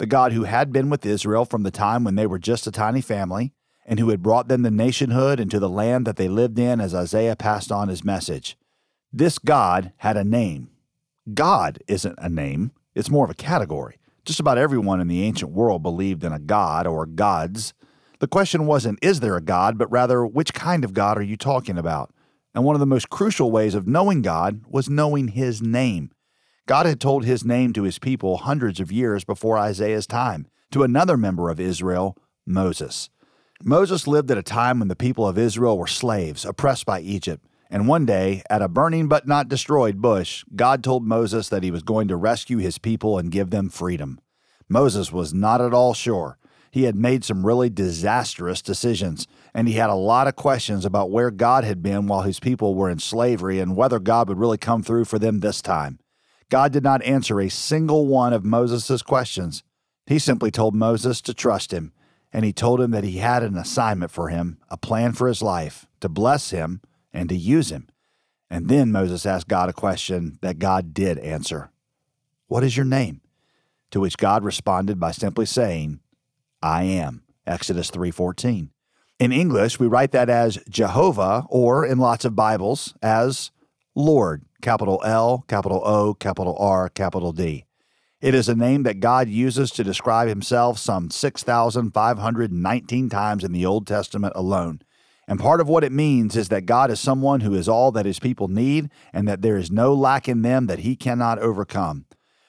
the 0.00 0.06
God 0.06 0.32
who 0.32 0.44
had 0.44 0.72
been 0.72 0.88
with 0.88 1.04
Israel 1.04 1.44
from 1.44 1.62
the 1.62 1.70
time 1.70 2.04
when 2.04 2.14
they 2.14 2.26
were 2.26 2.38
just 2.38 2.66
a 2.66 2.72
tiny 2.72 3.02
family, 3.02 3.52
and 3.84 4.00
who 4.00 4.08
had 4.08 4.22
brought 4.22 4.48
them 4.48 4.62
the 4.62 4.70
nationhood 4.70 5.38
into 5.38 5.58
the 5.58 5.68
land 5.68 6.06
that 6.06 6.16
they 6.16 6.26
lived 6.26 6.58
in 6.58 6.80
as 6.80 6.94
Isaiah 6.94 7.36
passed 7.36 7.70
on 7.70 7.88
his 7.88 8.02
message. 8.02 8.56
This 9.12 9.38
God 9.38 9.92
had 9.98 10.16
a 10.16 10.24
name. 10.24 10.70
God 11.34 11.80
isn't 11.86 12.18
a 12.18 12.30
name, 12.30 12.72
it's 12.94 13.10
more 13.10 13.26
of 13.26 13.30
a 13.30 13.34
category. 13.34 13.98
Just 14.30 14.38
about 14.38 14.58
everyone 14.58 15.00
in 15.00 15.08
the 15.08 15.24
ancient 15.24 15.50
world 15.50 15.82
believed 15.82 16.22
in 16.22 16.32
a 16.32 16.38
God 16.38 16.86
or 16.86 17.04
gods. 17.04 17.74
The 18.20 18.28
question 18.28 18.64
wasn't, 18.64 19.00
is 19.02 19.18
there 19.18 19.36
a 19.36 19.40
God, 19.40 19.76
but 19.76 19.90
rather, 19.90 20.24
which 20.24 20.54
kind 20.54 20.84
of 20.84 20.94
God 20.94 21.18
are 21.18 21.22
you 21.22 21.36
talking 21.36 21.76
about? 21.76 22.14
And 22.54 22.62
one 22.62 22.76
of 22.76 22.80
the 22.80 22.86
most 22.86 23.10
crucial 23.10 23.50
ways 23.50 23.74
of 23.74 23.88
knowing 23.88 24.22
God 24.22 24.62
was 24.68 24.88
knowing 24.88 25.26
his 25.26 25.60
name. 25.60 26.12
God 26.68 26.86
had 26.86 27.00
told 27.00 27.24
his 27.24 27.44
name 27.44 27.72
to 27.72 27.82
his 27.82 27.98
people 27.98 28.36
hundreds 28.36 28.78
of 28.78 28.92
years 28.92 29.24
before 29.24 29.58
Isaiah's 29.58 30.06
time, 30.06 30.46
to 30.70 30.84
another 30.84 31.16
member 31.16 31.50
of 31.50 31.58
Israel, 31.58 32.16
Moses. 32.46 33.10
Moses 33.64 34.06
lived 34.06 34.30
at 34.30 34.38
a 34.38 34.44
time 34.44 34.78
when 34.78 34.86
the 34.86 34.94
people 34.94 35.26
of 35.26 35.38
Israel 35.38 35.76
were 35.76 35.88
slaves, 35.88 36.44
oppressed 36.44 36.86
by 36.86 37.00
Egypt. 37.00 37.44
And 37.72 37.86
one 37.86 38.04
day, 38.04 38.42
at 38.50 38.62
a 38.62 38.68
burning 38.68 39.06
but 39.06 39.28
not 39.28 39.48
destroyed 39.48 40.02
bush, 40.02 40.44
God 40.56 40.82
told 40.82 41.06
Moses 41.06 41.48
that 41.48 41.62
he 41.62 41.70
was 41.70 41.84
going 41.84 42.08
to 42.08 42.16
rescue 42.16 42.58
his 42.58 42.78
people 42.78 43.16
and 43.16 43.30
give 43.30 43.50
them 43.50 43.68
freedom. 43.68 44.20
Moses 44.68 45.12
was 45.12 45.32
not 45.32 45.60
at 45.60 45.72
all 45.72 45.94
sure. 45.94 46.36
He 46.72 46.82
had 46.82 46.96
made 46.96 47.24
some 47.24 47.46
really 47.46 47.70
disastrous 47.70 48.60
decisions, 48.60 49.28
and 49.54 49.68
he 49.68 49.74
had 49.74 49.90
a 49.90 49.94
lot 49.94 50.26
of 50.26 50.36
questions 50.36 50.84
about 50.84 51.10
where 51.10 51.30
God 51.30 51.62
had 51.62 51.82
been 51.82 52.06
while 52.06 52.22
his 52.22 52.40
people 52.40 52.74
were 52.74 52.90
in 52.90 52.98
slavery 52.98 53.60
and 53.60 53.76
whether 53.76 54.00
God 54.00 54.28
would 54.28 54.38
really 54.38 54.58
come 54.58 54.82
through 54.82 55.04
for 55.04 55.18
them 55.18 55.40
this 55.40 55.62
time. 55.62 56.00
God 56.48 56.72
did 56.72 56.82
not 56.82 57.02
answer 57.02 57.40
a 57.40 57.48
single 57.48 58.06
one 58.06 58.32
of 58.32 58.44
Moses' 58.44 59.02
questions. 59.02 59.62
He 60.06 60.18
simply 60.18 60.50
told 60.50 60.74
Moses 60.74 61.20
to 61.22 61.34
trust 61.34 61.72
him, 61.72 61.92
and 62.32 62.44
he 62.44 62.52
told 62.52 62.80
him 62.80 62.90
that 62.90 63.04
he 63.04 63.18
had 63.18 63.44
an 63.44 63.56
assignment 63.56 64.10
for 64.10 64.28
him, 64.28 64.58
a 64.68 64.76
plan 64.76 65.12
for 65.12 65.28
his 65.28 65.40
life, 65.40 65.86
to 66.00 66.08
bless 66.08 66.50
him 66.50 66.80
and 67.12 67.28
to 67.28 67.36
use 67.36 67.70
him. 67.70 67.88
And 68.50 68.68
then 68.68 68.90
Moses 68.90 69.26
asked 69.26 69.48
God 69.48 69.68
a 69.68 69.72
question 69.72 70.38
that 70.42 70.58
God 70.58 70.92
did 70.92 71.18
answer. 71.18 71.70
What 72.48 72.64
is 72.64 72.76
your 72.76 72.86
name? 72.86 73.20
To 73.92 74.00
which 74.00 74.16
God 74.16 74.44
responded 74.44 74.98
by 74.98 75.12
simply 75.12 75.46
saying, 75.46 76.00
I 76.62 76.84
am. 76.84 77.22
Exodus 77.46 77.90
3:14. 77.90 78.70
In 79.18 79.32
English, 79.32 79.78
we 79.78 79.86
write 79.86 80.12
that 80.12 80.30
as 80.30 80.58
Jehovah 80.68 81.44
or 81.48 81.84
in 81.84 81.98
lots 81.98 82.24
of 82.24 82.36
Bibles 82.36 82.94
as 83.02 83.50
Lord 83.94 84.44
capital 84.62 85.02
L, 85.04 85.44
capital 85.48 85.82
O, 85.84 86.14
capital 86.14 86.56
R, 86.58 86.88
capital 86.88 87.32
D. 87.32 87.64
It 88.20 88.34
is 88.34 88.48
a 88.48 88.54
name 88.54 88.82
that 88.82 89.00
God 89.00 89.28
uses 89.28 89.70
to 89.72 89.84
describe 89.84 90.28
himself 90.28 90.78
some 90.78 91.10
6,519 91.10 93.08
times 93.08 93.44
in 93.44 93.52
the 93.52 93.64
Old 93.64 93.86
Testament 93.86 94.34
alone. 94.36 94.82
And 95.30 95.38
part 95.38 95.60
of 95.60 95.68
what 95.68 95.84
it 95.84 95.92
means 95.92 96.34
is 96.34 96.48
that 96.48 96.66
God 96.66 96.90
is 96.90 96.98
someone 96.98 97.42
who 97.42 97.54
is 97.54 97.68
all 97.68 97.92
that 97.92 98.04
his 98.04 98.18
people 98.18 98.48
need 98.48 98.90
and 99.12 99.28
that 99.28 99.42
there 99.42 99.56
is 99.56 99.70
no 99.70 99.94
lack 99.94 100.28
in 100.28 100.42
them 100.42 100.66
that 100.66 100.80
he 100.80 100.96
cannot 100.96 101.38
overcome. 101.38 102.06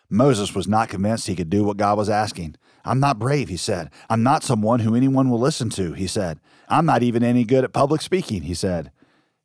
Moses 0.09 0.55
was 0.55 0.67
not 0.67 0.89
convinced 0.89 1.27
he 1.27 1.35
could 1.35 1.51
do 1.51 1.63
what 1.63 1.77
God 1.77 1.95
was 1.95 2.09
asking. 2.09 2.55
I'm 2.83 2.99
not 2.99 3.19
brave, 3.19 3.49
he 3.49 3.55
said. 3.55 3.91
I'm 4.09 4.23
not 4.23 4.43
someone 4.43 4.79
who 4.79 4.95
anyone 4.95 5.29
will 5.29 5.39
listen 5.39 5.69
to, 5.69 5.93
he 5.93 6.07
said. 6.07 6.39
I'm 6.69 6.87
not 6.87 7.03
even 7.03 7.23
any 7.23 7.43
good 7.43 7.63
at 7.63 7.71
public 7.71 8.01
speaking, 8.01 8.41
he 8.41 8.55
said. 8.55 8.91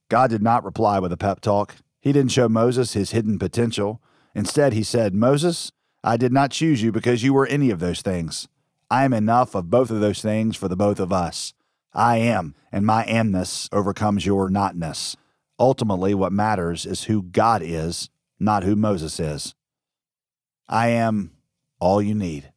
God 0.08 0.30
did 0.30 0.42
not 0.42 0.64
reply 0.64 0.98
with 0.98 1.12
a 1.12 1.18
pep 1.18 1.42
talk. 1.42 1.76
He 2.00 2.14
didn't 2.14 2.32
show 2.32 2.48
Moses 2.48 2.94
his 2.94 3.10
hidden 3.10 3.38
potential. 3.38 4.00
Instead, 4.34 4.72
he 4.72 4.82
said, 4.82 5.14
Moses, 5.14 5.72
I 6.02 6.16
did 6.16 6.32
not 6.32 6.52
choose 6.52 6.82
you 6.82 6.90
because 6.90 7.22
you 7.22 7.34
were 7.34 7.46
any 7.46 7.68
of 7.68 7.80
those 7.80 8.00
things. 8.00 8.48
I 8.90 9.04
am 9.04 9.12
enough 9.12 9.54
of 9.54 9.68
both 9.68 9.90
of 9.90 10.00
those 10.00 10.22
things 10.22 10.56
for 10.56 10.68
the 10.68 10.76
both 10.76 10.98
of 10.98 11.12
us. 11.12 11.52
I 11.96 12.18
am, 12.18 12.54
and 12.70 12.84
my 12.84 13.06
amness 13.06 13.70
overcomes 13.72 14.26
your 14.26 14.50
notness. 14.50 15.16
Ultimately, 15.58 16.14
what 16.14 16.30
matters 16.30 16.84
is 16.84 17.04
who 17.04 17.22
God 17.22 17.62
is, 17.64 18.10
not 18.38 18.64
who 18.64 18.76
Moses 18.76 19.18
is. 19.18 19.54
I 20.68 20.88
am 20.88 21.32
all 21.80 22.02
you 22.02 22.14
need. 22.14 22.52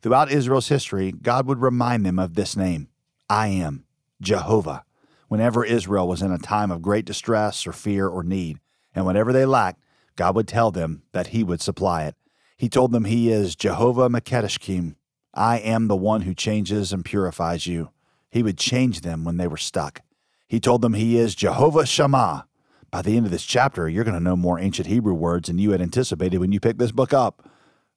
Throughout 0.00 0.32
Israel's 0.32 0.68
history, 0.68 1.12
God 1.12 1.46
would 1.46 1.60
remind 1.60 2.06
them 2.06 2.18
of 2.18 2.34
this 2.34 2.56
name 2.56 2.88
I 3.28 3.48
am, 3.48 3.84
Jehovah, 4.22 4.84
whenever 5.28 5.62
Israel 5.62 6.08
was 6.08 6.22
in 6.22 6.32
a 6.32 6.38
time 6.38 6.70
of 6.70 6.80
great 6.80 7.04
distress 7.04 7.66
or 7.66 7.72
fear 7.72 8.08
or 8.08 8.22
need. 8.22 8.60
And 8.94 9.04
whatever 9.04 9.30
they 9.32 9.44
lacked, 9.44 9.82
God 10.16 10.34
would 10.36 10.48
tell 10.48 10.70
them 10.70 11.02
that 11.12 11.28
He 11.28 11.44
would 11.44 11.60
supply 11.60 12.04
it. 12.04 12.14
He 12.56 12.70
told 12.70 12.92
them 12.92 13.04
He 13.04 13.30
is 13.30 13.56
Jehovah 13.56 14.08
Mekadeshkim. 14.08 14.94
I 15.34 15.58
am 15.58 15.88
the 15.88 15.96
one 15.96 16.22
who 16.22 16.34
changes 16.34 16.94
and 16.94 17.04
purifies 17.04 17.66
you. 17.66 17.90
He 18.34 18.42
would 18.42 18.58
change 18.58 19.02
them 19.02 19.22
when 19.22 19.36
they 19.36 19.46
were 19.46 19.56
stuck. 19.56 20.02
He 20.48 20.58
told 20.58 20.82
them 20.82 20.94
He 20.94 21.16
is 21.16 21.36
Jehovah 21.36 21.86
Shammah. 21.86 22.48
By 22.90 23.00
the 23.00 23.16
end 23.16 23.26
of 23.26 23.30
this 23.30 23.44
chapter, 23.44 23.88
you're 23.88 24.02
going 24.02 24.18
to 24.18 24.20
know 24.20 24.34
more 24.34 24.58
ancient 24.58 24.88
Hebrew 24.88 25.14
words 25.14 25.46
than 25.46 25.58
you 25.58 25.70
had 25.70 25.80
anticipated 25.80 26.38
when 26.38 26.50
you 26.50 26.58
picked 26.58 26.80
this 26.80 26.90
book 26.90 27.12
up. 27.12 27.48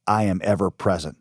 I 0.05 0.25
am 0.25 0.39
ever 0.43 0.69
present. 0.69 1.17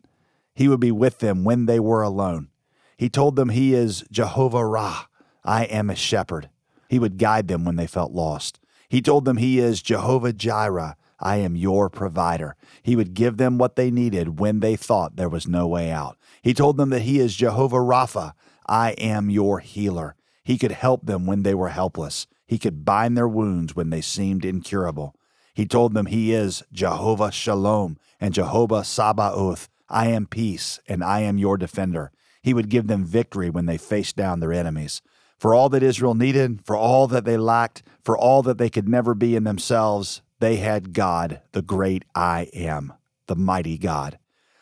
He 0.53 0.67
would 0.67 0.79
be 0.79 0.91
with 0.91 1.17
them 1.17 1.43
when 1.43 1.65
they 1.65 1.79
were 1.79 2.03
alone. 2.03 2.49
He 2.95 3.09
told 3.09 3.35
them 3.35 3.49
He 3.49 3.73
is 3.73 4.05
Jehovah 4.11 4.63
Ra. 4.63 5.05
I 5.43 5.63
am 5.63 5.89
a 5.89 5.95
shepherd. 5.95 6.51
He 6.87 6.99
would 6.99 7.17
guide 7.17 7.47
them 7.47 7.65
when 7.65 7.75
they 7.75 7.87
felt 7.87 8.11
lost. 8.11 8.59
He 8.87 9.01
told 9.01 9.25
them 9.25 9.37
He 9.37 9.57
is 9.57 9.81
Jehovah 9.81 10.31
Jireh. 10.31 10.95
I 11.19 11.37
am 11.37 11.55
your 11.55 11.89
provider. 11.89 12.55
He 12.83 12.95
would 12.95 13.15
give 13.15 13.37
them 13.37 13.57
what 13.57 13.77
they 13.77 13.89
needed 13.89 14.39
when 14.39 14.59
they 14.59 14.75
thought 14.75 15.15
there 15.15 15.27
was 15.27 15.47
no 15.47 15.67
way 15.67 15.89
out. 15.89 16.19
He 16.43 16.53
told 16.53 16.77
them 16.77 16.91
that 16.91 17.01
He 17.01 17.19
is 17.19 17.35
Jehovah 17.35 17.77
Rapha. 17.77 18.33
I 18.67 18.91
am 18.91 19.29
your 19.29 19.59
healer. 19.59 20.15
He 20.43 20.57
could 20.57 20.71
help 20.71 21.05
them 21.05 21.25
when 21.25 21.43
they 21.43 21.53
were 21.53 21.69
helpless. 21.69 22.27
He 22.45 22.57
could 22.57 22.85
bind 22.85 23.17
their 23.17 23.27
wounds 23.27 23.75
when 23.75 23.89
they 23.89 24.01
seemed 24.01 24.45
incurable. 24.45 25.15
He 25.53 25.65
told 25.65 25.93
them 25.93 26.05
He 26.05 26.33
is 26.33 26.63
Jehovah 26.71 27.31
Shalom 27.31 27.97
and 28.19 28.33
Jehovah 28.33 28.83
Sabaoth. 28.83 29.69
I 29.89 30.07
am 30.07 30.25
peace, 30.25 30.79
and 30.87 31.03
I 31.03 31.21
am 31.21 31.37
your 31.37 31.57
defender. 31.57 32.11
He 32.41 32.53
would 32.53 32.69
give 32.69 32.87
them 32.87 33.03
victory 33.03 33.49
when 33.49 33.65
they 33.65 33.77
faced 33.77 34.15
down 34.15 34.39
their 34.39 34.53
enemies. 34.53 35.01
For 35.37 35.53
all 35.53 35.69
that 35.69 35.83
Israel 35.83 36.15
needed, 36.15 36.61
for 36.65 36.75
all 36.75 37.07
that 37.07 37.25
they 37.25 37.37
lacked, 37.37 37.83
for 38.03 38.17
all 38.17 38.41
that 38.43 38.57
they 38.57 38.69
could 38.69 38.87
never 38.87 39.13
be 39.13 39.35
in 39.35 39.43
themselves, 39.43 40.21
they 40.39 40.57
had 40.57 40.93
God, 40.93 41.41
the 41.51 41.61
great 41.61 42.05
I 42.15 42.49
am, 42.53 42.93
the 43.27 43.35
mighty 43.35 43.77
God. 43.77 44.17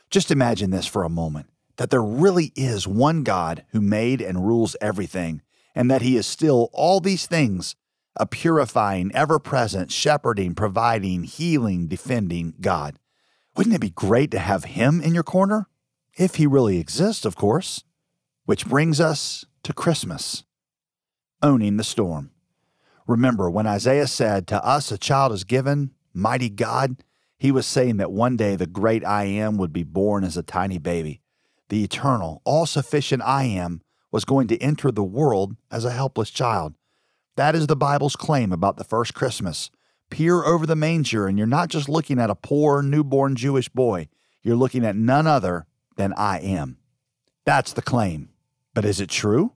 Just 0.10 0.32
imagine 0.32 0.72
this 0.72 0.88
for 0.88 1.04
a 1.04 1.10
moment 1.10 1.48
that 1.78 1.90
there 1.90 2.04
really 2.04 2.52
is 2.56 2.88
one 2.88 3.24
God 3.24 3.66
who 3.72 3.82
made 3.82 4.22
and 4.22 4.46
rules 4.46 4.76
everything, 4.82 5.42
and 5.74 5.90
that 5.92 6.02
He 6.02 6.18
is 6.18 6.26
still 6.26 6.70
all 6.74 7.00
these 7.00 7.26
things 7.26 7.76
a 8.16 8.26
purifying, 8.26 9.12
ever 9.14 9.40
present, 9.40 9.92
shepherding, 9.92 10.56
providing, 10.56 11.24
healing, 11.24 11.88
defending 11.88 12.54
God. 12.62 12.98
Wouldn't 13.56 13.76
it 13.76 13.82
be 13.82 13.90
great 13.90 14.32
to 14.32 14.40
have 14.40 14.66
him 14.66 15.02
in 15.02 15.14
your 15.14 15.24
corner? 15.24 15.68
If 16.18 16.36
he 16.36 16.48
really 16.48 16.80
exists, 16.80 17.26
of 17.26 17.36
course. 17.36 17.84
Which 18.46 18.68
brings 18.68 19.02
us 19.02 19.46
to 19.64 19.74
Christmas. 19.74 20.44
Owning 21.42 21.78
the 21.78 21.84
storm. 21.84 22.32
Remember, 23.08 23.50
when 23.50 23.68
Isaiah 23.68 24.08
said, 24.08 24.48
To 24.48 24.66
us 24.66 24.92
a 24.92 24.98
child 24.98 25.32
is 25.32 25.44
given, 25.44 25.92
mighty 26.14 26.50
God, 26.50 27.04
he 27.38 27.52
was 27.52 27.66
saying 27.66 27.98
that 27.98 28.12
one 28.12 28.38
day 28.38 28.56
the 28.56 28.68
great 28.68 29.06
I 29.06 29.26
am 29.26 29.58
would 29.58 29.74
be 29.74 29.84
born 29.84 30.24
as 30.24 30.38
a 30.38 30.44
tiny 30.44 30.78
baby. 30.78 31.22
The 31.70 31.84
eternal, 31.84 32.42
all 32.46 32.66
sufficient 32.66 33.24
I 33.24 33.44
am 33.46 33.82
was 34.12 34.26
going 34.26 34.48
to 34.48 34.62
enter 34.62 34.92
the 34.92 35.04
world 35.04 35.56
as 35.72 35.86
a 35.86 35.92
helpless 35.92 36.30
child. 36.30 36.76
That 37.36 37.56
is 37.56 37.68
the 37.68 37.76
Bible's 37.76 38.16
claim 38.16 38.52
about 38.52 38.78
the 38.78 38.84
first 38.84 39.14
Christmas 39.14 39.72
peer 40.10 40.44
over 40.44 40.66
the 40.66 40.76
manger, 40.76 41.28
and 41.28 41.38
you're 41.38 41.48
not 41.48 41.70
just 41.70 41.90
looking 41.90 42.20
at 42.20 42.30
a 42.30 42.36
poor 42.36 42.82
newborn 42.82 43.36
Jewish 43.36 43.70
boy, 43.70 44.08
you're 44.42 44.56
looking 44.56 44.86
at 44.86 44.96
none 44.96 45.28
other 45.28 45.66
than 45.98 46.14
I 46.14 46.40
am. 46.40 46.78
That's 47.46 47.74
the 47.74 47.82
claim. 47.82 48.30
But 48.74 48.86
is 48.86 49.00
it 49.00 49.10
true? 49.10 49.54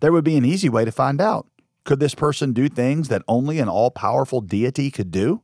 There 0.00 0.12
would 0.12 0.24
be 0.24 0.36
an 0.36 0.44
easy 0.44 0.68
way 0.68 0.84
to 0.84 0.92
find 0.92 1.20
out. 1.20 1.48
Could 1.84 2.00
this 2.00 2.14
person 2.14 2.52
do 2.52 2.68
things 2.68 3.08
that 3.08 3.22
only 3.26 3.58
an 3.58 3.68
all 3.68 3.90
powerful 3.90 4.40
deity 4.40 4.90
could 4.90 5.10
do? 5.10 5.42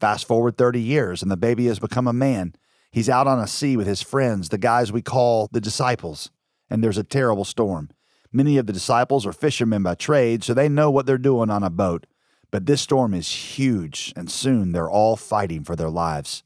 Fast 0.00 0.26
forward 0.26 0.56
30 0.56 0.80
years, 0.80 1.22
and 1.22 1.30
the 1.30 1.36
baby 1.36 1.66
has 1.66 1.78
become 1.78 2.06
a 2.06 2.12
man. 2.12 2.54
He's 2.94 3.08
out 3.08 3.26
on 3.26 3.40
a 3.40 3.48
sea 3.48 3.76
with 3.76 3.88
his 3.88 4.02
friends, 4.02 4.50
the 4.50 4.56
guys 4.56 4.92
we 4.92 5.02
call 5.02 5.48
the 5.50 5.60
disciples, 5.60 6.30
and 6.70 6.80
there's 6.80 6.96
a 6.96 7.02
terrible 7.02 7.44
storm. 7.44 7.90
Many 8.30 8.56
of 8.56 8.68
the 8.68 8.72
disciples 8.72 9.26
are 9.26 9.32
fishermen 9.32 9.82
by 9.82 9.96
trade, 9.96 10.44
so 10.44 10.54
they 10.54 10.68
know 10.68 10.92
what 10.92 11.04
they're 11.04 11.18
doing 11.18 11.50
on 11.50 11.64
a 11.64 11.70
boat. 11.70 12.06
But 12.52 12.66
this 12.66 12.82
storm 12.82 13.12
is 13.12 13.28
huge, 13.28 14.12
and 14.14 14.30
soon 14.30 14.70
they're 14.70 14.88
all 14.88 15.16
fighting 15.16 15.64
for 15.64 15.74
their 15.74 15.90
lives. 15.90 16.44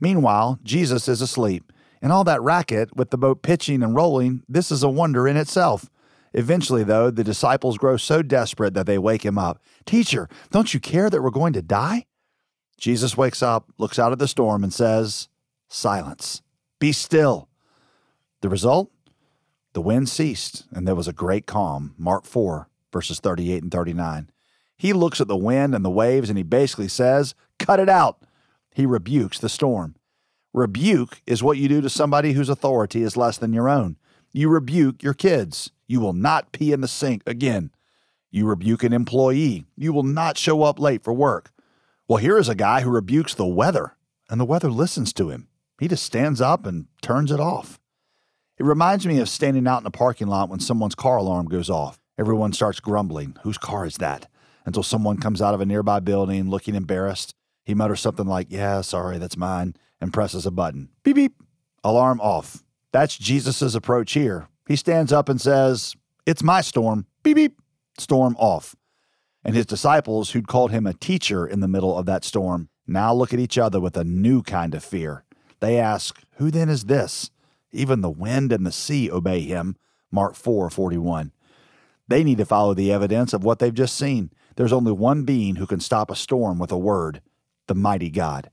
Meanwhile, 0.00 0.60
Jesus 0.62 1.08
is 1.08 1.20
asleep, 1.20 1.70
and 2.00 2.10
all 2.10 2.24
that 2.24 2.40
racket 2.40 2.96
with 2.96 3.10
the 3.10 3.18
boat 3.18 3.42
pitching 3.42 3.82
and 3.82 3.94
rolling, 3.94 4.44
this 4.48 4.72
is 4.72 4.82
a 4.82 4.88
wonder 4.88 5.28
in 5.28 5.36
itself. 5.36 5.90
Eventually, 6.32 6.84
though, 6.84 7.10
the 7.10 7.22
disciples 7.22 7.76
grow 7.76 7.98
so 7.98 8.22
desperate 8.22 8.72
that 8.72 8.86
they 8.86 8.96
wake 8.96 9.26
him 9.26 9.36
up. 9.36 9.62
Teacher, 9.84 10.30
don't 10.50 10.72
you 10.72 10.80
care 10.80 11.10
that 11.10 11.20
we're 11.20 11.28
going 11.28 11.52
to 11.52 11.60
die? 11.60 12.06
Jesus 12.78 13.14
wakes 13.14 13.42
up, 13.42 13.70
looks 13.76 13.98
out 13.98 14.12
at 14.12 14.18
the 14.18 14.26
storm, 14.26 14.64
and 14.64 14.72
says, 14.72 15.28
Silence. 15.72 16.42
Be 16.78 16.92
still. 16.92 17.48
The 18.42 18.50
result? 18.50 18.92
The 19.72 19.80
wind 19.80 20.10
ceased, 20.10 20.66
and 20.70 20.86
there 20.86 20.94
was 20.94 21.08
a 21.08 21.14
great 21.14 21.46
calm. 21.46 21.94
Mark 21.96 22.26
4, 22.26 22.68
verses 22.92 23.20
38 23.20 23.62
and 23.62 23.72
39. 23.72 24.30
He 24.76 24.92
looks 24.92 25.18
at 25.18 25.28
the 25.28 25.36
wind 25.36 25.74
and 25.74 25.82
the 25.82 25.90
waves 25.90 26.28
and 26.28 26.36
he 26.36 26.42
basically 26.44 26.88
says, 26.88 27.34
Cut 27.58 27.80
it 27.80 27.88
out. 27.88 28.22
He 28.74 28.84
rebukes 28.84 29.38
the 29.38 29.48
storm. 29.48 29.96
Rebuke 30.52 31.22
is 31.26 31.42
what 31.42 31.56
you 31.56 31.68
do 31.68 31.80
to 31.80 31.88
somebody 31.88 32.32
whose 32.32 32.50
authority 32.50 33.02
is 33.02 33.16
less 33.16 33.38
than 33.38 33.54
your 33.54 33.70
own. 33.70 33.96
You 34.30 34.50
rebuke 34.50 35.02
your 35.02 35.14
kids. 35.14 35.70
You 35.86 36.00
will 36.00 36.12
not 36.12 36.52
pee 36.52 36.72
in 36.72 36.82
the 36.82 36.88
sink 36.88 37.22
again. 37.26 37.70
You 38.30 38.46
rebuke 38.46 38.82
an 38.82 38.92
employee. 38.92 39.64
You 39.76 39.94
will 39.94 40.02
not 40.02 40.36
show 40.36 40.64
up 40.64 40.78
late 40.78 41.02
for 41.02 41.14
work. 41.14 41.50
Well, 42.08 42.18
here 42.18 42.36
is 42.36 42.50
a 42.50 42.54
guy 42.54 42.82
who 42.82 42.90
rebukes 42.90 43.32
the 43.32 43.46
weather, 43.46 43.96
and 44.28 44.38
the 44.38 44.44
weather 44.44 44.70
listens 44.70 45.14
to 45.14 45.30
him. 45.30 45.48
He 45.78 45.88
just 45.88 46.04
stands 46.04 46.40
up 46.40 46.66
and 46.66 46.86
turns 47.00 47.32
it 47.32 47.40
off. 47.40 47.80
It 48.58 48.64
reminds 48.64 49.06
me 49.06 49.18
of 49.18 49.28
standing 49.28 49.66
out 49.66 49.80
in 49.80 49.86
a 49.86 49.90
parking 49.90 50.28
lot 50.28 50.48
when 50.48 50.60
someone's 50.60 50.94
car 50.94 51.16
alarm 51.16 51.46
goes 51.46 51.70
off. 51.70 51.98
Everyone 52.18 52.52
starts 52.52 52.80
grumbling. 52.80 53.36
Whose 53.42 53.58
car 53.58 53.86
is 53.86 53.96
that? 53.96 54.28
until 54.64 54.82
someone 54.82 55.18
comes 55.18 55.42
out 55.42 55.54
of 55.54 55.60
a 55.60 55.66
nearby 55.66 56.00
building 56.00 56.48
looking 56.48 56.74
embarrassed. 56.74 57.34
He 57.64 57.74
mutters 57.74 58.00
something 58.00 58.26
like, 58.26 58.48
Yeah, 58.50 58.80
sorry, 58.80 59.18
that's 59.18 59.36
mine, 59.36 59.74
and 60.00 60.12
presses 60.12 60.46
a 60.46 60.50
button. 60.50 60.90
Beep, 61.02 61.16
beep. 61.16 61.42
Alarm 61.84 62.20
off. 62.20 62.62
That's 62.92 63.16
Jesus' 63.16 63.74
approach 63.74 64.12
here. 64.12 64.48
He 64.66 64.76
stands 64.76 65.12
up 65.12 65.28
and 65.28 65.40
says, 65.40 65.94
It's 66.26 66.42
my 66.42 66.60
storm. 66.60 67.06
Beep, 67.22 67.36
beep. 67.36 67.60
Storm 67.98 68.36
off. 68.38 68.74
And 69.44 69.56
his 69.56 69.66
disciples, 69.66 70.30
who'd 70.30 70.46
called 70.46 70.70
him 70.70 70.86
a 70.86 70.94
teacher 70.94 71.46
in 71.46 71.60
the 71.60 71.68
middle 71.68 71.98
of 71.98 72.06
that 72.06 72.24
storm, 72.24 72.68
now 72.86 73.12
look 73.12 73.32
at 73.32 73.40
each 73.40 73.58
other 73.58 73.80
with 73.80 73.96
a 73.96 74.04
new 74.04 74.42
kind 74.42 74.74
of 74.74 74.84
fear. 74.84 75.24
They 75.62 75.78
ask, 75.78 76.20
Who 76.38 76.50
then 76.50 76.68
is 76.68 76.86
this? 76.86 77.30
Even 77.70 78.00
the 78.00 78.10
wind 78.10 78.52
and 78.52 78.66
the 78.66 78.72
sea 78.72 79.08
obey 79.08 79.42
him. 79.42 79.76
Mark 80.10 80.34
4 80.34 80.68
41. 80.68 81.30
They 82.08 82.24
need 82.24 82.38
to 82.38 82.44
follow 82.44 82.74
the 82.74 82.92
evidence 82.92 83.32
of 83.32 83.44
what 83.44 83.60
they've 83.60 83.72
just 83.72 83.96
seen. 83.96 84.32
There's 84.56 84.72
only 84.72 84.90
one 84.90 85.22
being 85.22 85.54
who 85.56 85.66
can 85.68 85.78
stop 85.78 86.10
a 86.10 86.16
storm 86.16 86.58
with 86.58 86.72
a 86.72 86.76
word 86.76 87.22
the 87.68 87.76
mighty 87.76 88.10
God, 88.10 88.50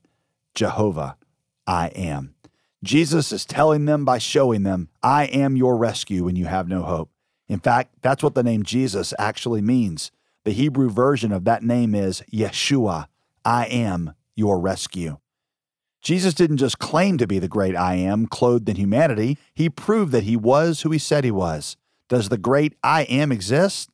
Jehovah, 0.53 1.17
I 1.65 1.87
am. 1.87 2.35
Jesus 2.83 3.31
is 3.31 3.43
telling 3.43 3.85
them 3.85 4.05
by 4.05 4.19
showing 4.19 4.61
them, 4.61 4.89
I 5.01 5.25
am 5.25 5.57
your 5.57 5.77
rescue 5.77 6.25
when 6.25 6.35
you 6.35 6.45
have 6.45 6.67
no 6.67 6.83
hope. 6.83 7.09
In 7.47 7.59
fact, 7.59 7.95
that's 8.03 8.21
what 8.21 8.35
the 8.35 8.43
name 8.43 8.61
Jesus 8.61 9.15
actually 9.17 9.61
means. 9.61 10.11
The 10.43 10.51
Hebrew 10.51 10.91
version 10.91 11.31
of 11.31 11.43
that 11.45 11.63
name 11.63 11.95
is 11.95 12.21
Yeshua, 12.31 13.07
I 13.43 13.65
am 13.65 14.13
your 14.35 14.59
rescue. 14.59 15.17
Jesus 16.01 16.33
didn't 16.33 16.57
just 16.57 16.79
claim 16.79 17.17
to 17.17 17.27
be 17.27 17.39
the 17.39 17.47
great 17.47 17.75
I 17.75 17.95
am, 17.95 18.25
clothed 18.25 18.69
in 18.69 18.77
humanity, 18.77 19.37
he 19.53 19.69
proved 19.69 20.11
that 20.13 20.23
he 20.23 20.37
was 20.37 20.81
who 20.81 20.91
he 20.91 20.99
said 20.99 21.23
he 21.23 21.31
was. 21.31 21.75
Does 22.07 22.29
the 22.29 22.37
great 22.37 22.73
I 22.83 23.03
am 23.03 23.31
exist? 23.31 23.89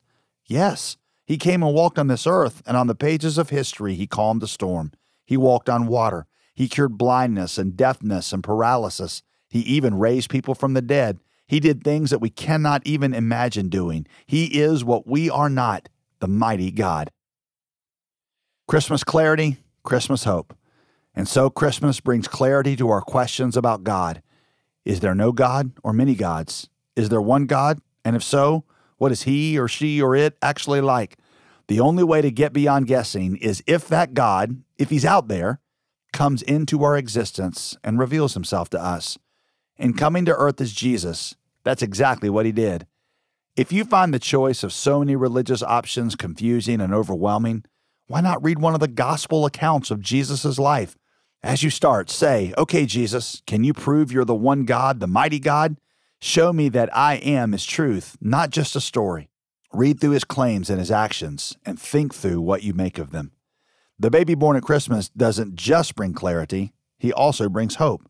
Yes. 0.46 0.96
He 1.26 1.36
came 1.36 1.62
and 1.62 1.74
walked 1.74 1.98
on 1.98 2.06
this 2.06 2.26
earth, 2.26 2.62
and 2.66 2.76
on 2.76 2.86
the 2.86 2.94
pages 2.94 3.36
of 3.36 3.50
history, 3.50 3.94
he 3.94 4.06
calmed 4.06 4.40
the 4.40 4.46
storm. 4.46 4.92
He 5.24 5.36
walked 5.36 5.68
on 5.68 5.88
water. 5.88 6.26
He 6.54 6.68
cured 6.68 6.96
blindness 6.96 7.58
and 7.58 7.76
deafness 7.76 8.32
and 8.32 8.44
paralysis. 8.44 9.22
He 9.48 9.60
even 9.60 9.98
raised 9.98 10.30
people 10.30 10.54
from 10.54 10.74
the 10.74 10.82
dead. 10.82 11.18
He 11.48 11.60
did 11.60 11.82
things 11.82 12.10
that 12.10 12.20
we 12.20 12.30
cannot 12.30 12.82
even 12.86 13.12
imagine 13.12 13.68
doing. 13.68 14.06
He 14.24 14.60
is 14.60 14.84
what 14.84 15.06
we 15.06 15.28
are 15.28 15.50
not 15.50 15.88
the 16.20 16.28
mighty 16.28 16.70
God. 16.70 17.10
Christmas 18.68 19.04
clarity, 19.04 19.58
Christmas 19.82 20.24
hope. 20.24 20.56
And 21.16 21.26
so 21.26 21.48
Christmas 21.48 21.98
brings 21.98 22.28
clarity 22.28 22.76
to 22.76 22.90
our 22.90 23.00
questions 23.00 23.56
about 23.56 23.82
God. 23.82 24.22
Is 24.84 25.00
there 25.00 25.14
no 25.14 25.32
God 25.32 25.72
or 25.82 25.94
many 25.94 26.14
gods? 26.14 26.68
Is 26.94 27.08
there 27.08 27.22
one 27.22 27.46
God? 27.46 27.80
And 28.04 28.14
if 28.14 28.22
so, 28.22 28.64
what 28.98 29.10
is 29.10 29.22
he 29.22 29.58
or 29.58 29.66
she 29.66 30.00
or 30.00 30.14
it 30.14 30.36
actually 30.42 30.82
like? 30.82 31.16
The 31.68 31.80
only 31.80 32.04
way 32.04 32.22
to 32.22 32.30
get 32.30 32.52
beyond 32.52 32.86
guessing 32.86 33.36
is 33.36 33.62
if 33.66 33.88
that 33.88 34.14
God, 34.14 34.62
if 34.78 34.90
he's 34.90 35.04
out 35.04 35.28
there, 35.28 35.60
comes 36.12 36.42
into 36.42 36.84
our 36.84 36.96
existence 36.96 37.76
and 37.82 37.98
reveals 37.98 38.34
himself 38.34 38.70
to 38.70 38.80
us. 38.80 39.18
In 39.76 39.94
coming 39.94 40.24
to 40.26 40.36
earth 40.36 40.60
as 40.60 40.72
Jesus, 40.72 41.34
that's 41.64 41.82
exactly 41.82 42.30
what 42.30 42.46
he 42.46 42.52
did. 42.52 42.86
If 43.56 43.72
you 43.72 43.84
find 43.84 44.12
the 44.12 44.18
choice 44.18 44.62
of 44.62 44.72
so 44.72 45.00
many 45.00 45.16
religious 45.16 45.62
options 45.62 46.14
confusing 46.14 46.80
and 46.80 46.94
overwhelming, 46.94 47.64
why 48.06 48.20
not 48.20 48.42
read 48.44 48.58
one 48.58 48.74
of 48.74 48.80
the 48.80 48.88
gospel 48.88 49.44
accounts 49.44 49.90
of 49.90 50.00
Jesus' 50.00 50.58
life? 50.58 50.96
As 51.46 51.62
you 51.62 51.70
start, 51.70 52.10
say, 52.10 52.52
Okay, 52.58 52.86
Jesus, 52.86 53.40
can 53.46 53.62
you 53.62 53.72
prove 53.72 54.10
you're 54.10 54.24
the 54.24 54.34
one 54.34 54.64
God, 54.64 54.98
the 54.98 55.06
mighty 55.06 55.38
God? 55.38 55.76
Show 56.20 56.52
me 56.52 56.68
that 56.70 56.90
I 56.92 57.18
am 57.18 57.52
His 57.52 57.64
truth, 57.64 58.16
not 58.20 58.50
just 58.50 58.74
a 58.74 58.80
story. 58.80 59.30
Read 59.72 60.00
through 60.00 60.10
His 60.10 60.24
claims 60.24 60.70
and 60.70 60.80
His 60.80 60.90
actions 60.90 61.56
and 61.64 61.78
think 61.78 62.12
through 62.12 62.40
what 62.40 62.64
you 62.64 62.74
make 62.74 62.98
of 62.98 63.12
them. 63.12 63.30
The 63.96 64.10
baby 64.10 64.34
born 64.34 64.56
at 64.56 64.64
Christmas 64.64 65.08
doesn't 65.08 65.54
just 65.54 65.94
bring 65.94 66.14
clarity, 66.14 66.72
He 66.98 67.12
also 67.12 67.48
brings 67.48 67.76
hope. 67.76 68.02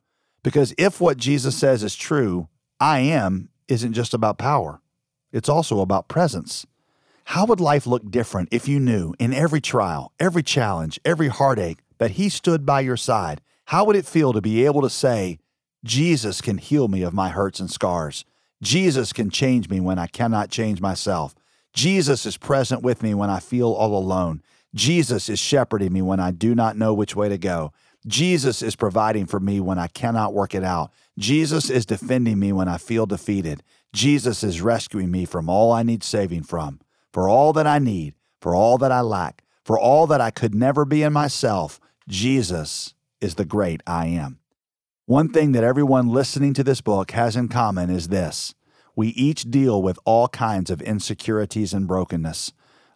Because 0.42 0.72
if 0.78 0.98
what 0.98 1.18
Jesus 1.18 1.54
says 1.54 1.82
is 1.84 1.94
true, 1.94 2.48
I 2.80 3.00
am 3.00 3.50
isn't 3.68 3.92
just 3.92 4.14
about 4.14 4.38
power, 4.38 4.80
it's 5.30 5.50
also 5.50 5.80
about 5.80 6.08
presence. 6.08 6.64
How 7.24 7.44
would 7.44 7.60
life 7.60 7.86
look 7.86 8.10
different 8.10 8.48
if 8.50 8.66
you 8.66 8.80
knew 8.80 9.12
in 9.18 9.34
every 9.34 9.60
trial, 9.60 10.12
every 10.18 10.42
challenge, 10.42 10.98
every 11.04 11.28
heartache 11.28 11.80
that 11.98 12.12
He 12.12 12.28
stood 12.28 12.66
by 12.66 12.80
your 12.80 12.96
side? 12.96 13.40
How 13.66 13.84
would 13.84 13.96
it 13.96 14.06
feel 14.06 14.32
to 14.32 14.40
be 14.40 14.64
able 14.64 14.82
to 14.82 14.90
say, 14.90 15.38
Jesus 15.84 16.40
can 16.40 16.58
heal 16.58 16.88
me 16.88 17.02
of 17.02 17.14
my 17.14 17.30
hurts 17.30 17.60
and 17.60 17.70
scars? 17.70 18.24
Jesus 18.62 19.12
can 19.12 19.30
change 19.30 19.68
me 19.68 19.80
when 19.80 19.98
I 19.98 20.06
cannot 20.06 20.50
change 20.50 20.80
myself. 20.80 21.34
Jesus 21.72 22.24
is 22.24 22.36
present 22.36 22.82
with 22.82 23.02
me 23.02 23.12
when 23.14 23.28
I 23.28 23.40
feel 23.40 23.72
all 23.72 23.96
alone. 23.96 24.42
Jesus 24.74 25.28
is 25.28 25.38
shepherding 25.38 25.92
me 25.92 26.02
when 26.02 26.20
I 26.20 26.30
do 26.30 26.54
not 26.54 26.76
know 26.76 26.94
which 26.94 27.14
way 27.14 27.28
to 27.28 27.38
go. 27.38 27.72
Jesus 28.06 28.62
is 28.62 28.76
providing 28.76 29.26
for 29.26 29.40
me 29.40 29.60
when 29.60 29.78
I 29.78 29.88
cannot 29.88 30.32
work 30.32 30.54
it 30.54 30.64
out. 30.64 30.90
Jesus 31.18 31.70
is 31.70 31.84
defending 31.84 32.38
me 32.38 32.52
when 32.52 32.68
I 32.68 32.78
feel 32.78 33.06
defeated. 33.06 33.62
Jesus 33.92 34.44
is 34.44 34.60
rescuing 34.60 35.10
me 35.10 35.24
from 35.24 35.48
all 35.48 35.72
I 35.72 35.82
need 35.82 36.04
saving 36.04 36.44
from 36.44 36.80
for 37.16 37.30
all 37.30 37.54
that 37.54 37.66
I 37.66 37.78
need, 37.78 38.14
for 38.42 38.54
all 38.54 38.76
that 38.76 38.92
I 38.92 39.00
lack, 39.00 39.42
for 39.64 39.78
all 39.78 40.06
that 40.08 40.20
I 40.20 40.30
could 40.30 40.54
never 40.54 40.84
be 40.84 41.02
in 41.02 41.14
myself, 41.14 41.80
Jesus 42.08 42.94
is 43.20 43.34
the 43.34 43.44
great 43.44 43.82
I 43.84 44.06
am. 44.06 44.38
One 45.06 45.28
thing 45.28 45.50
that 45.52 45.64
everyone 45.64 46.06
listening 46.06 46.54
to 46.54 46.62
this 46.62 46.80
book 46.80 47.10
has 47.10 47.34
in 47.34 47.48
common 47.48 47.90
is 47.90 48.08
this 48.08 48.54
we 48.94 49.08
each 49.08 49.50
deal 49.50 49.82
with 49.82 49.98
all 50.04 50.28
kinds 50.28 50.70
of 50.70 50.80
insecurities 50.82 51.74
and 51.74 51.88
brokenness. 51.88 52.52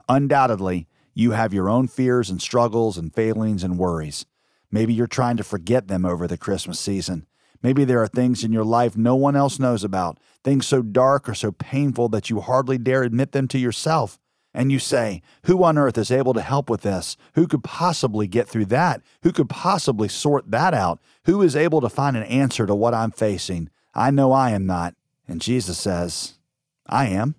Undoubtedly, 0.09 0.87
you 1.13 1.33
have 1.33 1.53
your 1.53 1.69
own 1.69 1.89
fears 1.89 2.31
and 2.31 2.41
struggles 2.41 2.97
and 2.97 3.13
failings 3.13 3.65
and 3.65 3.79
worries. 3.79 4.27
Maybe 4.71 4.95
you're 4.95 5.09
trying 5.09 5.37
to 5.39 5.45
forget 5.45 5.89
them 5.89 6.07
over 6.07 6.29
the 6.29 6.39
Christmas 6.39 6.79
season. 6.79 7.27
Maybe 7.65 7.85
there 7.85 8.01
are 8.01 8.09
things 8.09 8.45
in 8.45 8.53
your 8.53 8.65
life 8.65 8.97
no 8.97 9.17
one 9.17 9.35
else 9.35 9.59
knows 9.59 9.83
about, 9.83 10.19
things 10.45 10.69
so 10.69 10.83
dark 10.83 11.29
or 11.29 11.35
so 11.35 11.51
painful 11.51 12.09
that 12.11 12.31
you 12.31 12.41
hardly 12.41 12.79
dare 12.79 13.03
admit 13.03 13.33
them 13.33 13.49
to 13.49 13.59
yourself. 13.59 14.21
And 14.53 14.73
you 14.73 14.79
say, 14.79 15.23
Who 15.45 15.63
on 15.63 15.79
earth 15.79 15.97
is 15.97 16.11
able 16.11 16.35
to 16.35 16.41
help 16.41 16.69
with 16.69 16.83
this? 16.83 17.17
Who 17.35 17.47
could 17.47 17.63
possibly 17.63 18.27
get 18.27 18.49
through 18.49 18.67
that? 18.67 19.01
Who 19.23 19.33
could 19.33 19.49
possibly 19.49 20.09
sort 20.09 20.51
that 20.51 20.75
out? 20.75 21.01
Who 21.27 21.43
is 21.43 21.55
able 21.55 21.81
to 21.81 21.89
find 21.89 22.17
an 22.17 22.25
answer 22.25 22.67
to 22.67 22.75
what 22.75 22.95
I'm 22.95 23.13
facing? 23.13 23.71
I 23.95 24.11
know 24.11 24.33
I 24.33 24.51
am 24.51 24.67
not. 24.67 24.95
And 25.29 25.41
Jesus 25.41 25.79
says, 25.79 26.35
I 26.87 27.07
am. 27.07 27.37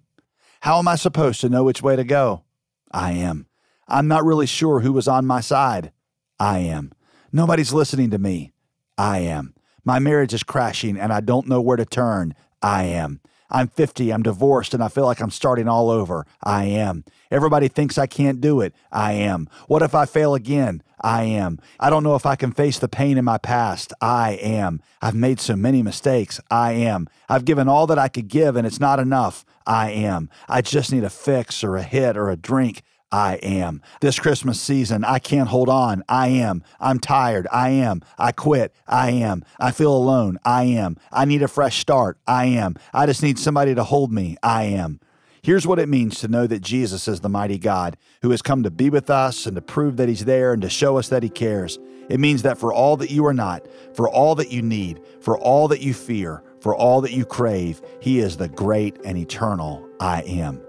How 0.62 0.80
am 0.80 0.88
I 0.88 0.96
supposed 0.96 1.42
to 1.42 1.50
know 1.50 1.64
which 1.64 1.82
way 1.82 1.96
to 1.96 2.04
go? 2.04 2.44
I 2.92 3.12
am. 3.14 3.48
I'm 3.88 4.08
not 4.08 4.24
really 4.24 4.46
sure 4.46 4.80
who 4.80 4.94
was 4.94 5.08
on 5.08 5.26
my 5.26 5.42
side. 5.42 5.92
I 6.40 6.60
am. 6.60 6.94
Nobody's 7.34 7.74
listening 7.74 8.10
to 8.12 8.18
me. 8.18 8.54
I 8.98 9.20
am. 9.20 9.54
My 9.84 10.00
marriage 10.00 10.34
is 10.34 10.44
crashing 10.44 10.98
and 10.98 11.12
I 11.12 11.20
don't 11.20 11.48
know 11.48 11.60
where 11.60 11.78
to 11.78 11.86
turn. 11.86 12.36
I 12.62 12.84
am. 12.84 13.20
I'm 13.52 13.68
50, 13.68 14.12
I'm 14.12 14.24
divorced, 14.24 14.74
and 14.74 14.84
I 14.84 14.88
feel 14.88 15.06
like 15.06 15.20
I'm 15.20 15.30
starting 15.30 15.68
all 15.68 15.90
over. 15.90 16.26
I 16.44 16.66
am. 16.66 17.04
Everybody 17.30 17.68
thinks 17.68 17.98
I 17.98 18.08
can't 18.08 18.42
do 18.42 18.62
it. 18.62 18.74
I 18.92 19.14
am. 19.14 19.50
What 19.68 19.82
if 19.82 19.94
I 19.94 20.06
fail 20.06 20.34
again? 20.34 20.82
I 21.02 21.24
am. 21.24 21.60
I 21.80 21.90
don't 21.90 22.04
know 22.04 22.16
if 22.16 22.26
I 22.26 22.36
can 22.36 22.52
face 22.52 22.80
the 22.80 22.88
pain 22.88 23.18
in 23.18 23.26
my 23.26 23.38
past. 23.38 23.94
I 24.02 24.34
am. 24.34 24.82
I've 25.02 25.16
made 25.16 25.40
so 25.40 25.56
many 25.56 25.82
mistakes. 25.82 26.40
I 26.50 26.74
am. 26.74 27.08
I've 27.28 27.46
given 27.46 27.68
all 27.68 27.88
that 27.88 28.00
I 28.00 28.08
could 28.08 28.28
give, 28.28 28.56
and 28.56 28.66
it's 28.66 28.80
not 28.80 29.00
enough. 29.00 29.46
I 29.66 29.92
am. 29.92 30.30
I 30.48 30.62
just 30.62 30.92
need 30.92 31.04
a 31.04 31.10
fix 31.10 31.64
or 31.64 31.76
a 31.76 31.84
hit 31.84 32.18
or 32.18 32.30
a 32.30 32.36
drink. 32.36 32.84
I 33.12 33.36
am. 33.36 33.82
This 34.00 34.20
Christmas 34.20 34.60
season, 34.60 35.04
I 35.04 35.20
can't 35.20 35.50
hold 35.50 35.70
on. 35.70 36.04
I 36.08 36.28
am. 36.30 36.64
I'm 36.80 37.00
tired. 37.00 37.48
I 37.52 37.70
am. 37.70 38.02
I 38.18 38.32
quit. 38.32 38.74
I 38.88 39.12
am. 39.12 39.44
I 39.60 39.72
feel 39.72 39.96
alone. 39.96 40.38
I 40.46 40.64
am. 40.64 40.98
I 41.12 41.26
need 41.26 41.44
a 41.44 41.48
fresh 41.48 41.80
start. 41.80 42.18
I 42.26 42.46
am. 42.46 42.76
I 42.94 43.06
just 43.06 43.22
need 43.22 43.38
somebody 43.38 43.76
to 43.76 43.84
hold 43.84 44.12
me. 44.12 44.38
I 44.42 44.64
am. 44.64 45.00
Here's 45.44 45.66
what 45.66 45.80
it 45.80 45.90
means 45.90 46.20
to 46.20 46.28
know 46.28 46.46
that 46.46 46.62
Jesus 46.62 47.08
is 47.08 47.22
the 47.22 47.30
mighty 47.30 47.58
God 47.58 47.98
who 48.22 48.30
has 48.30 48.44
come 48.44 48.62
to 48.62 48.70
be 48.70 48.92
with 48.92 49.10
us 49.10 49.48
and 49.48 49.56
to 49.56 49.62
prove 49.62 49.98
that 49.98 50.08
He's 50.08 50.26
there 50.26 50.54
and 50.54 50.62
to 50.62 50.70
show 50.70 50.98
us 50.98 51.10
that 51.10 51.24
He 51.24 51.30
cares. 51.30 51.80
It 52.10 52.20
means 52.20 52.44
that 52.44 52.60
for 52.60 52.72
all 52.72 52.96
that 52.98 53.10
you 53.10 53.26
are 53.26 53.34
not, 53.34 53.66
for 53.96 54.08
all 54.08 54.36
that 54.36 54.52
you 54.52 54.62
need, 54.62 55.02
for 55.20 55.38
all 55.38 55.68
that 55.70 55.82
you 55.82 55.94
fear, 55.96 56.44
for 56.60 56.76
all 56.76 57.02
that 57.02 57.12
you 57.12 57.26
crave, 57.26 57.82
He 58.00 58.20
is 58.20 58.38
the 58.38 58.50
great 58.50 58.98
and 59.04 59.18
eternal 59.18 59.90
I 60.00 60.22
am. 60.24 60.62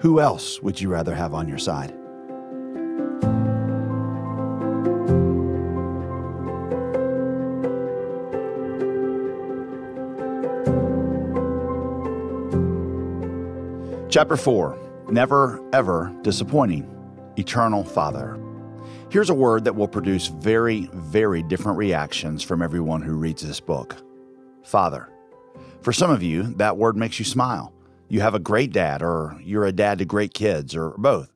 Who 0.00 0.20
else 0.20 0.60
would 0.60 0.78
you 0.78 0.90
rather 0.90 1.14
have 1.14 1.32
on 1.32 1.48
your 1.48 1.56
side? 1.58 1.94
Chapter 14.10 14.36
4 14.36 14.78
Never, 15.08 15.62
ever 15.72 16.14
disappointing. 16.22 16.92
Eternal 17.38 17.84
Father. 17.84 18.38
Here's 19.08 19.30
a 19.30 19.34
word 19.34 19.64
that 19.64 19.76
will 19.76 19.88
produce 19.88 20.26
very, 20.26 20.90
very 20.92 21.42
different 21.42 21.78
reactions 21.78 22.42
from 22.42 22.60
everyone 22.60 23.02
who 23.02 23.14
reads 23.14 23.46
this 23.46 23.60
book 23.60 23.96
Father. 24.62 25.08
For 25.80 25.92
some 25.92 26.10
of 26.10 26.22
you, 26.22 26.42
that 26.56 26.76
word 26.76 26.96
makes 26.96 27.18
you 27.18 27.24
smile 27.24 27.72
you 28.08 28.20
have 28.20 28.34
a 28.34 28.40
great 28.40 28.72
dad, 28.72 29.02
or 29.02 29.38
you're 29.42 29.64
a 29.64 29.72
dad 29.72 29.98
to 29.98 30.04
great 30.04 30.34
kids, 30.34 30.74
or 30.74 30.94
both. 30.98 31.32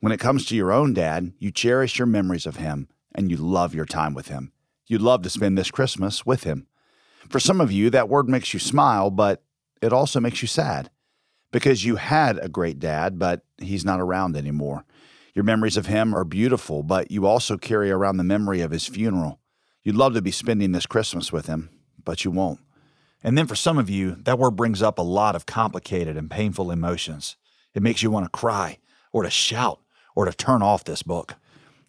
When 0.00 0.12
it 0.12 0.20
comes 0.20 0.44
to 0.46 0.56
your 0.56 0.72
own 0.72 0.94
dad, 0.94 1.32
you 1.38 1.50
cherish 1.50 1.98
your 1.98 2.06
memories 2.06 2.46
of 2.46 2.56
him 2.56 2.88
and 3.14 3.30
you 3.30 3.36
love 3.36 3.74
your 3.74 3.84
time 3.84 4.14
with 4.14 4.28
him. 4.28 4.52
You'd 4.86 5.00
love 5.00 5.22
to 5.22 5.30
spend 5.30 5.56
this 5.56 5.70
Christmas 5.70 6.26
with 6.26 6.44
him. 6.44 6.66
For 7.28 7.38
some 7.38 7.60
of 7.60 7.70
you, 7.70 7.88
that 7.90 8.08
word 8.08 8.28
makes 8.28 8.52
you 8.52 8.58
smile, 8.58 9.10
but 9.10 9.44
it 9.80 9.92
also 9.92 10.18
makes 10.18 10.42
you 10.42 10.48
sad 10.48 10.90
because 11.52 11.84
you 11.84 11.96
had 11.96 12.38
a 12.38 12.48
great 12.48 12.78
dad, 12.78 13.18
but 13.18 13.42
he's 13.58 13.84
not 13.84 14.00
around 14.00 14.36
anymore. 14.36 14.84
Your 15.34 15.44
memories 15.44 15.76
of 15.76 15.86
him 15.86 16.14
are 16.14 16.24
beautiful, 16.24 16.82
but 16.82 17.10
you 17.10 17.26
also 17.26 17.56
carry 17.56 17.90
around 17.90 18.16
the 18.16 18.24
memory 18.24 18.60
of 18.60 18.70
his 18.70 18.86
funeral. 18.86 19.38
You'd 19.82 19.94
love 19.94 20.14
to 20.14 20.22
be 20.22 20.30
spending 20.30 20.72
this 20.72 20.86
Christmas 20.86 21.32
with 21.32 21.46
him, 21.46 21.70
but 22.04 22.24
you 22.24 22.30
won't. 22.30 22.60
And 23.22 23.38
then 23.38 23.46
for 23.46 23.54
some 23.54 23.78
of 23.78 23.88
you, 23.88 24.16
that 24.22 24.38
word 24.38 24.52
brings 24.52 24.82
up 24.82 24.98
a 24.98 25.02
lot 25.02 25.36
of 25.36 25.46
complicated 25.46 26.16
and 26.16 26.30
painful 26.30 26.70
emotions. 26.70 27.36
It 27.74 27.82
makes 27.82 28.02
you 28.02 28.10
want 28.10 28.26
to 28.26 28.38
cry 28.38 28.78
or 29.12 29.22
to 29.22 29.30
shout 29.30 29.80
or 30.14 30.24
to 30.24 30.32
turn 30.32 30.62
off 30.62 30.84
this 30.84 31.02
book. 31.02 31.36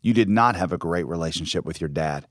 You 0.01 0.13
did 0.13 0.29
not 0.29 0.55
have 0.55 0.71
a 0.71 0.77
great 0.77 1.07
relationship 1.07 1.65
with 1.65 1.81
your 1.81 1.87
dad. 1.87 2.27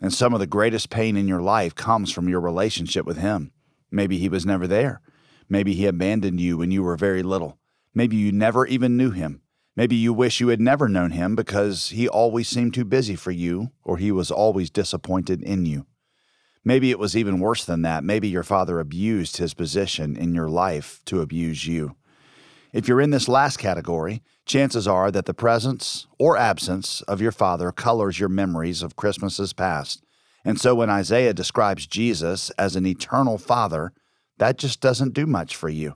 And 0.00 0.12
some 0.12 0.34
of 0.34 0.40
the 0.40 0.46
greatest 0.46 0.90
pain 0.90 1.16
in 1.16 1.26
your 1.26 1.40
life 1.40 1.74
comes 1.74 2.12
from 2.12 2.28
your 2.28 2.40
relationship 2.40 3.06
with 3.06 3.16
him. 3.16 3.52
Maybe 3.90 4.18
he 4.18 4.28
was 4.28 4.44
never 4.44 4.66
there. 4.66 5.00
Maybe 5.48 5.74
he 5.74 5.86
abandoned 5.86 6.40
you 6.40 6.58
when 6.58 6.70
you 6.70 6.82
were 6.82 6.96
very 6.96 7.22
little. 7.22 7.58
Maybe 7.94 8.16
you 8.16 8.32
never 8.32 8.66
even 8.66 8.96
knew 8.96 9.10
him. 9.10 9.40
Maybe 9.74 9.96
you 9.96 10.12
wish 10.12 10.40
you 10.40 10.48
had 10.48 10.60
never 10.60 10.88
known 10.88 11.12
him 11.12 11.34
because 11.34 11.90
he 11.90 12.08
always 12.08 12.48
seemed 12.48 12.74
too 12.74 12.84
busy 12.84 13.16
for 13.16 13.30
you 13.30 13.72
or 13.84 13.96
he 13.96 14.12
was 14.12 14.30
always 14.30 14.70
disappointed 14.70 15.42
in 15.42 15.66
you. 15.66 15.86
Maybe 16.66 16.90
it 16.90 16.98
was 16.98 17.16
even 17.16 17.38
worse 17.38 17.64
than 17.64 17.82
that. 17.82 18.02
Maybe 18.02 18.26
your 18.26 18.42
father 18.42 18.80
abused 18.80 19.36
his 19.36 19.54
position 19.54 20.16
in 20.16 20.34
your 20.34 20.48
life 20.48 21.00
to 21.04 21.20
abuse 21.20 21.64
you. 21.64 21.94
If 22.72 22.88
you're 22.88 23.00
in 23.00 23.10
this 23.10 23.28
last 23.28 23.58
category, 23.58 24.20
chances 24.46 24.88
are 24.88 25.12
that 25.12 25.26
the 25.26 25.32
presence 25.32 26.08
or 26.18 26.36
absence 26.36 27.02
of 27.02 27.20
your 27.20 27.30
father 27.30 27.70
colors 27.70 28.18
your 28.18 28.28
memories 28.28 28.82
of 28.82 28.96
Christmases 28.96 29.52
past. 29.52 30.02
And 30.44 30.60
so 30.60 30.74
when 30.74 30.90
Isaiah 30.90 31.32
describes 31.32 31.86
Jesus 31.86 32.50
as 32.58 32.74
an 32.74 32.84
eternal 32.84 33.38
father, 33.38 33.92
that 34.38 34.58
just 34.58 34.80
doesn't 34.80 35.14
do 35.14 35.24
much 35.24 35.54
for 35.54 35.68
you. 35.68 35.94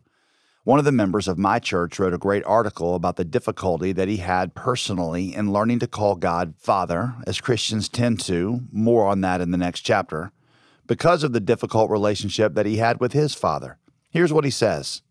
One 0.63 0.79
of 0.79 0.85
the 0.85 0.93
members 0.93 1.27
of 1.27 1.37
my 1.37 1.59
church 1.59 1.99
wrote 1.99 2.15
a 2.15 2.19
great 2.19 2.45
article 2.45 2.95
about 2.95 3.17
the 3.17 3.25
difficulty 3.25 3.91
that 3.91 4.07
he 4.07 4.19
had 4.19 4.55
personally 4.55 5.35
in 5.35 5.53
learning 5.53 5.81
to 5.81 5.89
call 5.89 6.15
God 6.15 6.55
Father, 6.59 7.17
as 7.27 7.41
Christians 7.41 7.89
tend 7.89 8.21
to. 8.21 8.61
More 8.71 9.09
on 9.09 9.21
that 9.23 9.41
in 9.41 9.51
the 9.51 9.59
next 9.59 9.81
chapter. 9.81 10.31
Because 10.91 11.23
of 11.23 11.33
the 11.33 11.39
difficult 11.39 11.89
relationship 11.89 12.55
that 12.55 12.67
he 12.67 12.79
had 12.79 12.99
with 12.99 13.13
his 13.13 13.33
father. 13.33 13.79
Here's 14.11 14.33
what 14.33 14.45
he 14.45 14.51
says 14.51 15.03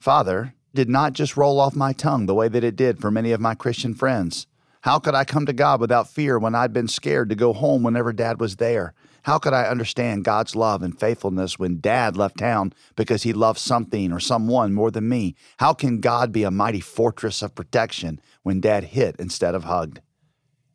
Father 0.00 0.54
did 0.74 0.88
not 0.88 1.12
just 1.12 1.36
roll 1.36 1.60
off 1.60 1.76
my 1.76 1.92
tongue 1.92 2.26
the 2.26 2.34
way 2.34 2.48
that 2.48 2.64
it 2.64 2.74
did 2.74 2.98
for 2.98 3.08
many 3.08 3.30
of 3.30 3.40
my 3.40 3.54
Christian 3.54 3.94
friends. 3.94 4.48
How 4.80 4.98
could 4.98 5.14
I 5.14 5.22
come 5.22 5.46
to 5.46 5.52
God 5.52 5.80
without 5.80 6.10
fear 6.10 6.36
when 6.36 6.56
I'd 6.56 6.72
been 6.72 6.88
scared 6.88 7.28
to 7.28 7.36
go 7.36 7.52
home 7.52 7.84
whenever 7.84 8.12
Dad 8.12 8.40
was 8.40 8.56
there? 8.56 8.92
How 9.22 9.38
could 9.38 9.52
I 9.52 9.68
understand 9.68 10.24
God's 10.24 10.56
love 10.56 10.82
and 10.82 10.98
faithfulness 10.98 11.60
when 11.60 11.78
Dad 11.78 12.16
left 12.16 12.36
town 12.36 12.72
because 12.96 13.22
he 13.22 13.32
loved 13.32 13.60
something 13.60 14.12
or 14.12 14.18
someone 14.18 14.74
more 14.74 14.90
than 14.90 15.08
me? 15.08 15.36
How 15.58 15.74
can 15.74 16.00
God 16.00 16.32
be 16.32 16.42
a 16.42 16.50
mighty 16.50 16.80
fortress 16.80 17.40
of 17.40 17.54
protection 17.54 18.20
when 18.42 18.60
Dad 18.60 18.82
hit 18.82 19.14
instead 19.20 19.54
of 19.54 19.62
hugged? 19.62 20.00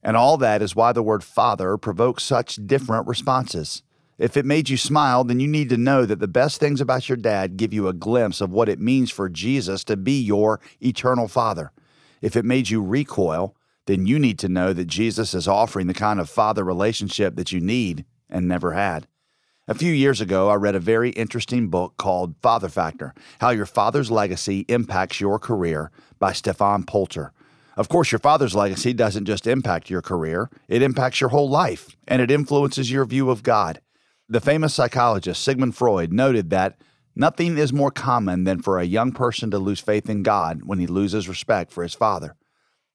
And 0.01 0.15
all 0.15 0.37
that 0.37 0.61
is 0.61 0.77
why 0.77 0.93
the 0.93 1.03
word 1.03 1.25
father 1.25 1.75
provokes 1.75 2.23
such 2.23 2.65
different 2.65 3.05
responses. 3.05 3.83
If 4.17 4.37
it 4.37 4.45
made 4.45 4.69
you 4.69 4.77
smile, 4.77 5.23
then 5.23 5.39
you 5.39 5.47
need 5.47 5.69
to 5.69 5.77
know 5.77 6.05
that 6.05 6.19
the 6.19 6.27
best 6.27 6.59
things 6.59 6.79
about 6.79 7.09
your 7.09 7.17
dad 7.17 7.57
give 7.57 7.73
you 7.73 7.87
a 7.87 7.93
glimpse 7.93 8.41
of 8.41 8.51
what 8.51 8.69
it 8.69 8.79
means 8.79 9.09
for 9.09 9.27
Jesus 9.27 9.83
to 9.85 9.97
be 9.97 10.21
your 10.21 10.59
eternal 10.81 11.27
father. 11.27 11.71
If 12.21 12.35
it 12.35 12.45
made 12.45 12.69
you 12.69 12.81
recoil, 12.81 13.55
then 13.85 14.05
you 14.05 14.19
need 14.19 14.39
to 14.39 14.49
know 14.49 14.71
that 14.71 14.85
Jesus 14.85 15.33
is 15.33 15.47
offering 15.47 15.87
the 15.87 15.93
kind 15.93 16.19
of 16.19 16.29
father 16.29 16.63
relationship 16.63 17.35
that 17.35 17.51
you 17.51 17.59
need 17.59 18.05
and 18.29 18.47
never 18.47 18.73
had. 18.73 19.07
A 19.67 19.73
few 19.73 19.93
years 19.93 20.21
ago, 20.21 20.49
I 20.49 20.55
read 20.55 20.75
a 20.75 20.79
very 20.79 21.11
interesting 21.11 21.69
book 21.69 21.95
called 21.97 22.35
Father 22.41 22.69
Factor 22.69 23.13
How 23.39 23.49
Your 23.49 23.65
Father's 23.65 24.11
Legacy 24.11 24.65
Impacts 24.67 25.21
Your 25.21 25.39
Career 25.39 25.89
by 26.19 26.33
Stephan 26.33 26.83
Poulter. 26.83 27.31
Of 27.75 27.89
course, 27.89 28.11
your 28.11 28.19
father's 28.19 28.55
legacy 28.55 28.93
doesn't 28.93 29.25
just 29.25 29.47
impact 29.47 29.89
your 29.89 30.01
career, 30.01 30.49
it 30.67 30.81
impacts 30.81 31.21
your 31.21 31.31
whole 31.31 31.49
life, 31.49 31.95
and 32.07 32.21
it 32.21 32.29
influences 32.29 32.91
your 32.91 33.05
view 33.05 33.29
of 33.29 33.41
God. 33.41 33.79
The 34.33 34.41
famous 34.41 34.73
psychologist 34.73 35.43
Sigmund 35.43 35.75
Freud 35.75 36.11
noted 36.11 36.49
that 36.49 36.81
nothing 37.15 37.55
is 37.59 37.71
more 37.71 37.91
common 37.91 38.45
than 38.45 38.63
for 38.63 38.79
a 38.79 38.83
young 38.83 39.11
person 39.11 39.51
to 39.51 39.59
lose 39.59 39.79
faith 39.79 40.09
in 40.09 40.23
God 40.23 40.61
when 40.63 40.79
he 40.79 40.87
loses 40.87 41.29
respect 41.29 41.71
for 41.71 41.83
his 41.83 41.93
father. 41.93 42.35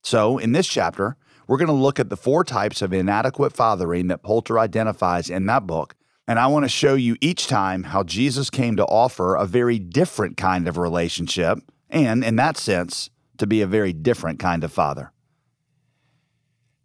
So, 0.02 0.38
in 0.38 0.50
this 0.50 0.66
chapter, 0.66 1.16
we're 1.46 1.58
going 1.58 1.68
to 1.68 1.72
look 1.72 2.00
at 2.00 2.10
the 2.10 2.16
four 2.16 2.42
types 2.42 2.82
of 2.82 2.92
inadequate 2.92 3.52
fathering 3.52 4.08
that 4.08 4.24
Poulter 4.24 4.58
identifies 4.58 5.30
in 5.30 5.46
that 5.46 5.64
book, 5.64 5.94
and 6.26 6.40
I 6.40 6.48
want 6.48 6.64
to 6.64 6.68
show 6.68 6.96
you 6.96 7.16
each 7.20 7.46
time 7.46 7.84
how 7.84 8.02
Jesus 8.02 8.50
came 8.50 8.74
to 8.74 8.86
offer 8.86 9.36
a 9.36 9.46
very 9.46 9.78
different 9.78 10.36
kind 10.36 10.66
of 10.66 10.76
relationship, 10.76 11.60
and 11.88 12.24
in 12.24 12.34
that 12.34 12.56
sense, 12.56 13.10
to 13.36 13.46
be 13.46 13.62
a 13.62 13.68
very 13.68 13.92
different 13.92 14.40
kind 14.40 14.64
of 14.64 14.72
father. 14.72 15.12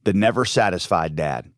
The 0.04 0.14
never 0.14 0.46
satisfied 0.46 1.16
dad. 1.16 1.53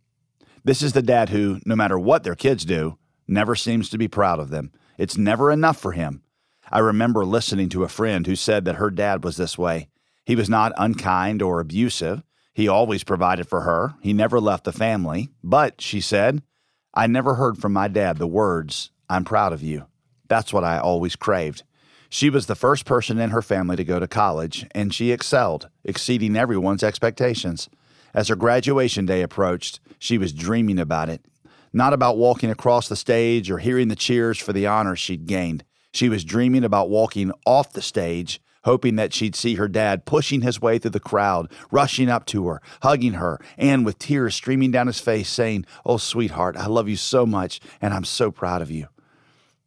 This 0.66 0.82
is 0.82 0.93
the 0.93 1.03
dad 1.03 1.30
who, 1.30 1.59
no 1.63 1.76
matter 1.76 1.97
what 1.97 2.24
their 2.24 2.34
kids 2.34 2.66
do, 2.66 2.97
never 3.28 3.55
seems 3.55 3.88
to 3.89 3.99
be 3.99 4.07
proud 4.07 4.39
of 4.39 4.49
them. 4.49 4.72
It's 4.97 5.16
never 5.16 5.51
enough 5.51 5.78
for 5.78 5.91
him. 5.91 6.24
I 6.72 6.80
remember 6.80 7.24
listening 7.24 7.70
to 7.70 7.84
a 7.84 7.88
friend 7.88 8.26
who 8.26 8.36
said 8.36 8.66
that 8.66 8.78
her 8.78 8.89
dad 8.89 9.24
was 9.24 9.38
this 9.38 9.59
way. 9.59 9.89
He 10.26 10.36
was 10.36 10.49
not 10.49 10.74
unkind 10.76 11.43
or 11.43 11.59
abusive. 11.59 12.24
He 12.51 12.68
always 12.68 13.03
provided 13.03 13.47
for 13.47 13.61
her. 13.61 13.93
He 14.01 14.11
never 14.11 14.39
left 14.39 14.63
the 14.63 14.72
family. 14.72 15.30
But, 15.43 15.82
she 15.82 16.01
said, 16.01 16.41
I 16.95 17.05
never 17.05 17.36
heard 17.36 17.59
from 17.59 17.72
my 17.72 17.88
dad 17.88 18.18
the 18.18 18.26
words, 18.26 18.89
I'm 19.07 19.24
proud 19.24 19.53
of 19.53 19.61
you. 19.61 19.86
That's 20.28 20.51
what 20.51 20.63
I 20.63 20.80
always 20.80 21.16
craved. 21.16 21.61
She 22.09 22.32
was 22.32 22.47
the 22.47 22.55
first 22.55 22.86
person 22.86 23.20
in 23.20 23.30
her 23.30 23.43
family 23.43 23.76
to 23.76 23.84
go 23.84 23.99
to 23.99 24.07
college, 24.07 24.66
and 24.74 24.91
she 24.91 25.11
excelled, 25.11 25.70
exceeding 25.84 26.36
everyone's 26.36 26.84
expectations. 26.84 27.70
As 28.16 28.30
her 28.30 28.36
graduation 28.38 29.05
day 29.05 29.22
approached, 29.22 29.82
she 29.99 30.18
was 30.18 30.32
dreaming 30.32 30.80
about 30.80 31.09
it. 31.09 31.26
Not 31.74 31.91
about 31.91 32.18
walking 32.18 32.49
across 32.49 32.88
the 32.88 32.95
stage 32.95 33.51
or 33.51 33.57
hearing 33.57 33.89
the 33.89 33.95
cheers 33.95 34.39
for 34.39 34.53
the 34.53 34.66
honor 34.66 34.95
she'd 34.95 35.26
gained. 35.26 35.66
She 35.91 36.07
was 36.07 36.24
dreaming 36.24 36.63
about 36.63 36.89
walking 36.89 37.34
off 37.45 37.74
the 37.74 37.82
stage, 37.82 38.39
hoping 38.63 38.95
that 38.95 39.13
she'd 39.13 39.36
see 39.36 39.55
her 39.55 39.68
dad 39.68 40.05
pushing 40.05 40.41
his 40.41 40.61
way 40.61 40.80
through 40.80 40.91
the 40.91 40.99
crowd, 41.01 41.51
rushing 41.72 42.09
up 42.09 42.26
to 42.28 42.47
her, 42.47 42.61
hugging 42.84 43.13
her, 43.13 43.38
and 43.57 43.86
with 43.86 43.99
tears 43.99 44.34
streaming 44.34 44.72
down 44.72 44.88
his 44.88 45.01
face, 45.01 45.28
saying, 45.28 45.66
Oh, 45.86 45.97
sweetheart, 45.97 46.55
I 46.55 46.68
love 46.68 46.88
you 46.88 46.95
so 46.95 47.26
much, 47.26 47.59
and 47.82 47.93
I'm 47.93 48.05
so 48.05 48.32
proud 48.32 48.61
of 48.61 48.72
you. 48.72 48.88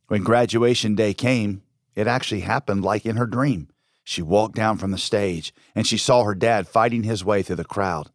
When 0.06 0.22
graduation 0.22 0.94
day 0.94 1.12
came, 1.12 1.62
it 1.94 2.06
actually 2.06 2.40
happened 2.40 2.82
like 2.82 3.04
in 3.04 3.16
her 3.16 3.26
dream. 3.26 3.68
She 4.04 4.22
walked 4.22 4.54
down 4.54 4.78
from 4.78 4.90
the 4.90 4.96
stage, 4.96 5.52
and 5.74 5.86
she 5.86 5.98
saw 5.98 6.24
her 6.24 6.34
dad 6.34 6.66
fighting 6.66 7.02
his 7.02 7.22
way 7.22 7.42
through 7.42 7.56
the 7.56 7.64
crowd. 7.64 8.10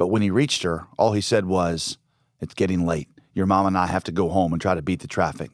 But 0.00 0.06
when 0.06 0.22
he 0.22 0.30
reached 0.30 0.62
her, 0.62 0.86
all 0.96 1.12
he 1.12 1.20
said 1.20 1.44
was, 1.44 1.98
It's 2.40 2.54
getting 2.54 2.86
late. 2.86 3.10
Your 3.34 3.44
mom 3.44 3.66
and 3.66 3.76
I 3.76 3.86
have 3.86 4.04
to 4.04 4.12
go 4.12 4.30
home 4.30 4.54
and 4.54 4.62
try 4.62 4.74
to 4.74 4.80
beat 4.80 5.00
the 5.00 5.06
traffic. 5.06 5.50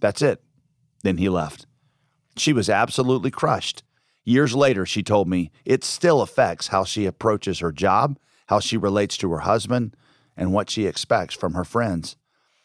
That's 0.00 0.22
it. 0.22 0.42
Then 1.02 1.18
he 1.18 1.28
left. 1.28 1.66
She 2.38 2.54
was 2.54 2.70
absolutely 2.70 3.30
crushed. 3.30 3.82
Years 4.24 4.54
later, 4.54 4.86
she 4.86 5.02
told 5.02 5.28
me 5.28 5.50
it 5.66 5.84
still 5.84 6.22
affects 6.22 6.68
how 6.68 6.84
she 6.84 7.04
approaches 7.04 7.58
her 7.58 7.70
job, 7.70 8.18
how 8.46 8.60
she 8.60 8.78
relates 8.78 9.18
to 9.18 9.30
her 9.32 9.40
husband, 9.40 9.94
and 10.38 10.54
what 10.54 10.70
she 10.70 10.86
expects 10.86 11.34
from 11.34 11.52
her 11.52 11.64
friends. 11.64 12.16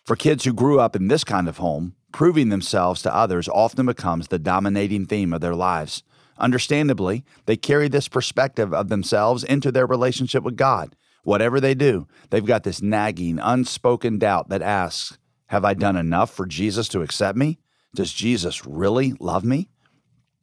For 0.05 0.16
kids 0.16 0.45
who 0.45 0.53
grew 0.53 0.80
up 0.80 0.95
in 0.95 1.09
this 1.09 1.26
kind 1.26 1.49
of 1.49 1.57
home, 1.57 1.95
proving 2.14 2.47
themselves 2.47 3.01
to 3.01 3.14
others 3.14 3.49
often 3.49 3.86
becomes 3.86 4.30
the 4.30 4.39
dominating 4.39 5.07
theme 5.07 5.34
of 5.34 5.41
their 5.41 5.55
lives. 5.55 6.03
Understandably, 6.38 7.26
they 7.47 7.57
carry 7.57 7.89
this 7.89 8.07
perspective 8.07 8.74
of 8.74 8.88
themselves 8.88 9.43
into 9.43 9.74
their 9.74 9.86
relationship 9.86 10.43
with 10.43 10.55
God. 10.55 10.95
Whatever 11.24 11.59
they 11.59 11.74
do, 11.74 12.07
they've 12.30 12.45
got 12.45 12.63
this 12.63 12.82
nagging, 12.82 13.39
unspoken 13.39 14.17
doubt 14.17 14.49
that 14.49 14.61
asks, 14.61 15.17
Have 15.47 15.63
I 15.63 15.74
done 15.74 15.95
enough 15.95 16.34
for 16.34 16.45
Jesus 16.45 16.88
to 16.89 17.01
accept 17.01 17.38
me? 17.38 17.59
Does 17.93 18.13
Jesus 18.13 18.65
really 18.65 19.13
love 19.19 19.43
me? 19.43 19.69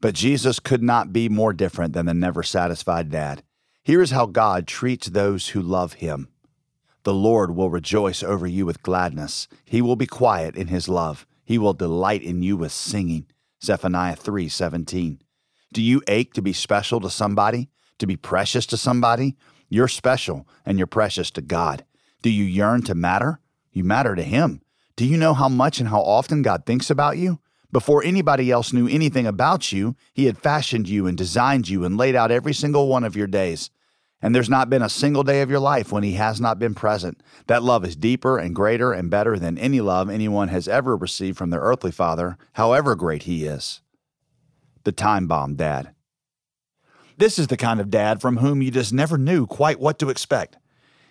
But 0.00 0.14
Jesus 0.14 0.60
could 0.60 0.82
not 0.82 1.12
be 1.12 1.28
more 1.28 1.52
different 1.52 1.92
than 1.94 2.06
the 2.06 2.14
never 2.14 2.42
satisfied 2.42 3.10
dad. 3.10 3.42
Here 3.82 4.00
is 4.00 4.10
how 4.10 4.26
God 4.26 4.66
treats 4.66 5.08
those 5.08 5.48
who 5.48 5.62
love 5.62 5.94
him. 5.94 6.28
The 7.04 7.14
Lord 7.14 7.56
will 7.56 7.70
rejoice 7.70 8.22
over 8.22 8.46
you 8.46 8.66
with 8.66 8.82
gladness. 8.82 9.48
He 9.64 9.80
will 9.80 9.96
be 9.96 10.06
quiet 10.06 10.56
in 10.56 10.66
his 10.66 10.88
love. 10.88 11.26
He 11.44 11.56
will 11.56 11.72
delight 11.72 12.22
in 12.22 12.42
you 12.42 12.56
with 12.56 12.70
singing. 12.70 13.26
Zephaniah 13.64 14.14
3:17. 14.14 15.20
Do 15.72 15.82
you 15.82 16.02
ache 16.06 16.34
to 16.34 16.42
be 16.42 16.52
special 16.52 17.00
to 17.00 17.10
somebody? 17.10 17.70
To 17.98 18.06
be 18.06 18.16
precious 18.16 18.66
to 18.66 18.76
somebody? 18.76 19.36
You're 19.68 19.88
special 19.88 20.46
and 20.64 20.78
you're 20.78 20.86
precious 20.86 21.30
to 21.32 21.42
God. 21.42 21.84
Do 22.22 22.30
you 22.30 22.44
yearn 22.44 22.82
to 22.82 22.94
matter? 22.94 23.40
You 23.72 23.84
matter 23.84 24.14
to 24.14 24.22
Him. 24.22 24.62
Do 24.96 25.04
you 25.04 25.16
know 25.16 25.34
how 25.34 25.48
much 25.48 25.78
and 25.78 25.88
how 25.88 26.00
often 26.00 26.42
God 26.42 26.66
thinks 26.66 26.90
about 26.90 27.18
you? 27.18 27.38
Before 27.70 28.02
anybody 28.02 28.50
else 28.50 28.72
knew 28.72 28.88
anything 28.88 29.26
about 29.26 29.72
you, 29.72 29.94
He 30.14 30.24
had 30.24 30.38
fashioned 30.38 30.88
you 30.88 31.06
and 31.06 31.16
designed 31.16 31.68
you 31.68 31.84
and 31.84 31.96
laid 31.96 32.16
out 32.16 32.30
every 32.30 32.54
single 32.54 32.88
one 32.88 33.04
of 33.04 33.14
your 33.14 33.26
days. 33.26 33.70
And 34.20 34.34
there's 34.34 34.48
not 34.48 34.68
been 34.68 34.82
a 34.82 34.88
single 34.88 35.22
day 35.22 35.42
of 35.42 35.50
your 35.50 35.60
life 35.60 35.92
when 35.92 36.02
He 36.02 36.14
has 36.14 36.40
not 36.40 36.58
been 36.58 36.74
present. 36.74 37.22
That 37.46 37.62
love 37.62 37.84
is 37.84 37.94
deeper 37.94 38.38
and 38.38 38.54
greater 38.54 38.92
and 38.92 39.10
better 39.10 39.38
than 39.38 39.58
any 39.58 39.80
love 39.80 40.10
anyone 40.10 40.48
has 40.48 40.66
ever 40.66 40.96
received 40.96 41.38
from 41.38 41.50
their 41.50 41.60
earthly 41.60 41.92
father, 41.92 42.38
however 42.54 42.96
great 42.96 43.24
He 43.24 43.44
is. 43.44 43.80
The 44.84 44.92
time 44.92 45.28
bomb 45.28 45.54
dad. 45.54 45.94
This 47.18 47.36
is 47.36 47.48
the 47.48 47.56
kind 47.56 47.80
of 47.80 47.90
dad 47.90 48.20
from 48.20 48.36
whom 48.36 48.62
you 48.62 48.70
just 48.70 48.92
never 48.92 49.18
knew 49.18 49.44
quite 49.44 49.80
what 49.80 49.98
to 49.98 50.08
expect. 50.08 50.56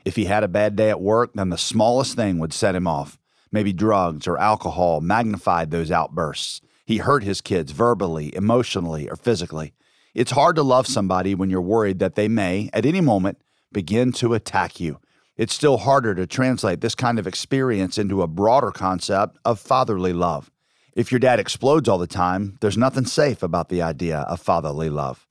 If 0.05 0.15
he 0.15 0.23
had 0.23 0.41
a 0.41 0.47
bad 0.47 0.77
day 0.77 0.89
at 0.89 1.01
work, 1.01 1.31
then 1.33 1.49
the 1.49 1.57
smallest 1.57 2.15
thing 2.15 2.39
would 2.39 2.53
set 2.53 2.75
him 2.75 2.87
off. 2.87 3.19
Maybe 3.51 3.73
drugs 3.73 4.25
or 4.25 4.37
alcohol 4.37 5.01
magnified 5.01 5.69
those 5.69 5.91
outbursts. 5.91 6.61
He 6.85 6.99
hurt 6.99 7.25
his 7.25 7.41
kids 7.41 7.73
verbally, 7.73 8.33
emotionally, 8.33 9.09
or 9.09 9.17
physically. 9.17 9.73
It's 10.15 10.31
hard 10.31 10.55
to 10.55 10.63
love 10.63 10.87
somebody 10.87 11.35
when 11.35 11.49
you're 11.49 11.59
worried 11.59 11.99
that 11.99 12.15
they 12.15 12.29
may, 12.29 12.69
at 12.71 12.85
any 12.85 13.01
moment, 13.01 13.39
begin 13.73 14.13
to 14.13 14.33
attack 14.33 14.79
you. 14.79 15.01
It's 15.35 15.53
still 15.53 15.75
harder 15.75 16.15
to 16.15 16.25
translate 16.25 16.79
this 16.79 16.95
kind 16.95 17.19
of 17.19 17.27
experience 17.27 17.97
into 17.97 18.21
a 18.21 18.27
broader 18.27 18.71
concept 18.71 19.37
of 19.43 19.59
fatherly 19.59 20.13
love. 20.13 20.51
If 20.95 21.11
your 21.11 21.19
dad 21.19 21.41
explodes 21.41 21.89
all 21.89 21.97
the 21.97 22.07
time, 22.07 22.57
there's 22.61 22.77
nothing 22.77 23.05
safe 23.05 23.43
about 23.43 23.67
the 23.67 23.81
idea 23.81 24.19
of 24.19 24.39
fatherly 24.39 24.89
love. 24.89 25.26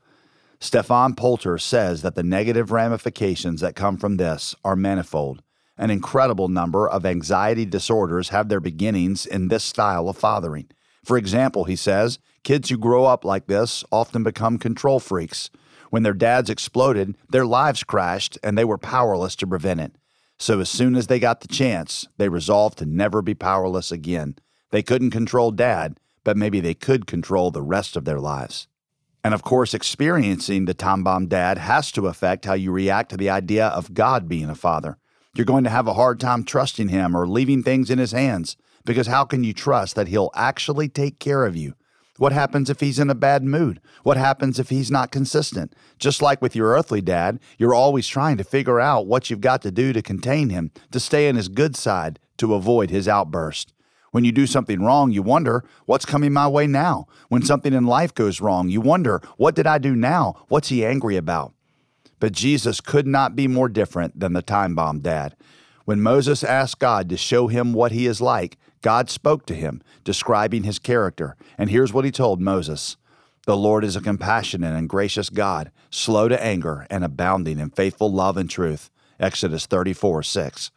Stephan 0.61 1.15
Poulter 1.15 1.59
says 1.59 2.03
that 2.03 2.15
the 2.15 2.23
negative 2.23 2.73
ramifications 2.73 3.61
that 3.61 3.77
come 3.77 3.97
from 3.97 4.17
this 4.17 4.55
are 4.65 4.77
manifold. 4.77 5.43
An 5.77 5.91
incredible 5.91 6.49
number 6.49 6.89
of 6.89 7.05
anxiety 7.05 7.67
disorders 7.67 8.31
have 8.31 8.49
their 8.49 8.61
beginnings 8.61 9.27
in 9.27 9.49
this 9.49 9.65
style 9.65 10.09
of 10.09 10.17
fathering. 10.17 10.69
For 11.05 11.19
example, 11.19 11.65
he 11.65 11.77
says, 11.77 12.19
kids 12.43 12.71
who 12.71 12.79
grow 12.79 13.05
up 13.05 13.25
like 13.25 13.47
this 13.47 13.85
often 13.93 14.23
become 14.23 14.59
control 14.59 14.99
freaks. 14.99 15.51
When 15.91 16.03
their 16.03 16.15
dads 16.15 16.49
exploded, 16.49 17.17
their 17.29 17.47
lives 17.47 17.85
crashed 17.85 18.39
and 18.43 18.57
they 18.57 18.65
were 18.65 18.79
powerless 18.79 19.37
to 19.37 19.47
prevent 19.47 19.81
it. 19.81 19.93
So 20.39 20.61
as 20.61 20.69
soon 20.69 20.97
as 20.97 21.07
they 21.07 21.19
got 21.19 21.41
the 21.43 21.49
chance, 21.49 22.09
they 22.17 22.29
resolved 22.29 22.79
to 22.79 22.87
never 22.87 23.23
be 23.23 23.35
powerless 23.35 23.93
again. 23.93 24.37
They 24.71 24.83
couldn't 24.83 25.11
control 25.11 25.51
dad, 25.51 26.01
but 26.25 26.37
maybe 26.37 26.61
they 26.61 26.75
could 26.75 27.07
control 27.07 27.51
the 27.51 27.63
rest 27.63 27.97
of 27.97 28.05
their 28.05 28.19
lives. 28.19 28.67
And 29.27 29.35
of 29.35 29.43
course, 29.43 29.75
experiencing 29.75 30.67
the 30.67 30.73
time 30.73 31.03
bomb 31.03 31.27
dad 31.27 31.59
has 31.59 31.91
to 31.91 32.07
affect 32.07 32.45
how 32.45 32.55
you 32.55 32.71
react 32.71 33.11
to 33.11 33.17
the 33.17 33.29
idea 33.29 33.67
of 33.67 33.93
God 33.93 34.29
being 34.29 34.49
a 34.49 34.55
father. 34.55 34.99
You're 35.35 35.45
going 35.45 35.65
to 35.65 35.71
have 35.71 35.89
a 35.89 35.95
hard 35.95 36.21
time 36.21 36.45
trusting 36.45 36.91
him 36.91 37.13
or 37.13 37.27
leaving 37.27 37.65
things 37.65 37.91
in 37.91 37.99
his 37.99 38.13
hands 38.13 38.57
because 38.85 39.09
how 39.09 39.25
can 39.25 39.43
you 39.43 39.53
trust 39.53 39.97
that 39.97 40.07
he'll 40.07 40.31
actually 40.37 40.89
take 40.89 41.19
care 41.19 41.45
of 41.45 41.57
you? 41.57 41.75
What 42.19 42.31
happens 42.31 42.71
if 42.71 42.79
he's 42.79 43.01
in 43.01 43.11
a 43.11 43.17
bad 43.17 43.43
mood? 43.43 43.81
What 44.05 44.17
happens 44.17 44.61
if 44.61 44.69
he's 44.69 44.93
not 44.93 45.11
consistent? 45.11 45.75
Just 45.99 46.23
like 46.23 46.41
with 46.41 46.55
your 46.55 46.69
earthly 46.69 47.01
dad, 47.01 47.41
you're 47.59 47.75
always 47.75 48.07
trying 48.07 48.37
to 48.37 48.45
figure 48.45 48.79
out 48.79 49.09
what 49.09 49.29
you've 49.29 49.41
got 49.41 49.61
to 49.63 49.73
do 49.73 49.93
to 49.93 50.03
contain 50.03 50.51
him, 50.51 50.71
to 50.93 51.01
stay 51.01 51.29
on 51.29 51.35
his 51.35 51.49
good 51.49 51.75
side, 51.75 52.21
to 52.37 52.55
avoid 52.55 52.91
his 52.91 53.09
outburst. 53.09 53.73
When 54.17 54.25
you 54.25 54.33
do 54.33 54.47
something 54.47 54.83
wrong, 54.83 55.11
you 55.11 55.21
wonder, 55.21 55.63
what's 55.85 56.07
coming 56.07 56.33
my 56.33 56.49
way 56.49 56.67
now? 56.67 57.07
When 57.29 57.43
something 57.43 57.75
in 57.75 57.85
life 57.85 58.15
goes 58.15 58.41
wrong, 58.41 58.71
you 58.71 58.81
wonder, 58.81 59.21
what 59.37 59.55
did 59.55 59.67
I 59.67 59.77
do 59.77 59.95
now? 59.95 60.43
What's 60.49 60.71
he 60.71 60.87
angry 60.87 61.19
about? 61.19 61.53
But 62.19 62.33
Jesus 62.33 62.81
could 62.81 63.07
not 63.07 63.37
be 63.37 63.47
more 63.47 63.69
different 63.69 64.19
than 64.19 64.33
the 64.33 64.41
time 64.41 64.75
bomb 64.75 65.01
dad. 65.01 65.37
When 65.85 66.01
Moses 66.01 66.43
asked 66.43 66.79
God 66.79 67.11
to 67.11 67.19
show 67.19 67.49
him 67.49 67.75
what 67.75 67.93
he 67.93 68.07
is 68.07 68.23
like, 68.23 68.57
God 68.81 69.11
spoke 69.11 69.45
to 69.49 69.55
him, 69.55 69.83
describing 70.03 70.63
his 70.63 70.79
character. 70.79 71.37
And 71.59 71.69
here's 71.69 71.93
what 71.93 72.07
he 72.07 72.11
told 72.11 72.41
Moses 72.41 72.97
The 73.45 73.55
Lord 73.55 73.85
is 73.85 73.97
a 73.97 74.01
compassionate 74.01 74.73
and 74.73 74.89
gracious 74.89 75.29
God, 75.29 75.71
slow 75.91 76.27
to 76.29 76.43
anger 76.43 76.87
and 76.89 77.05
abounding 77.05 77.59
in 77.59 77.69
faithful 77.69 78.11
love 78.11 78.39
and 78.39 78.49
truth. 78.49 78.89
Exodus 79.21 79.67
34 79.67 80.23
6. 80.23 80.71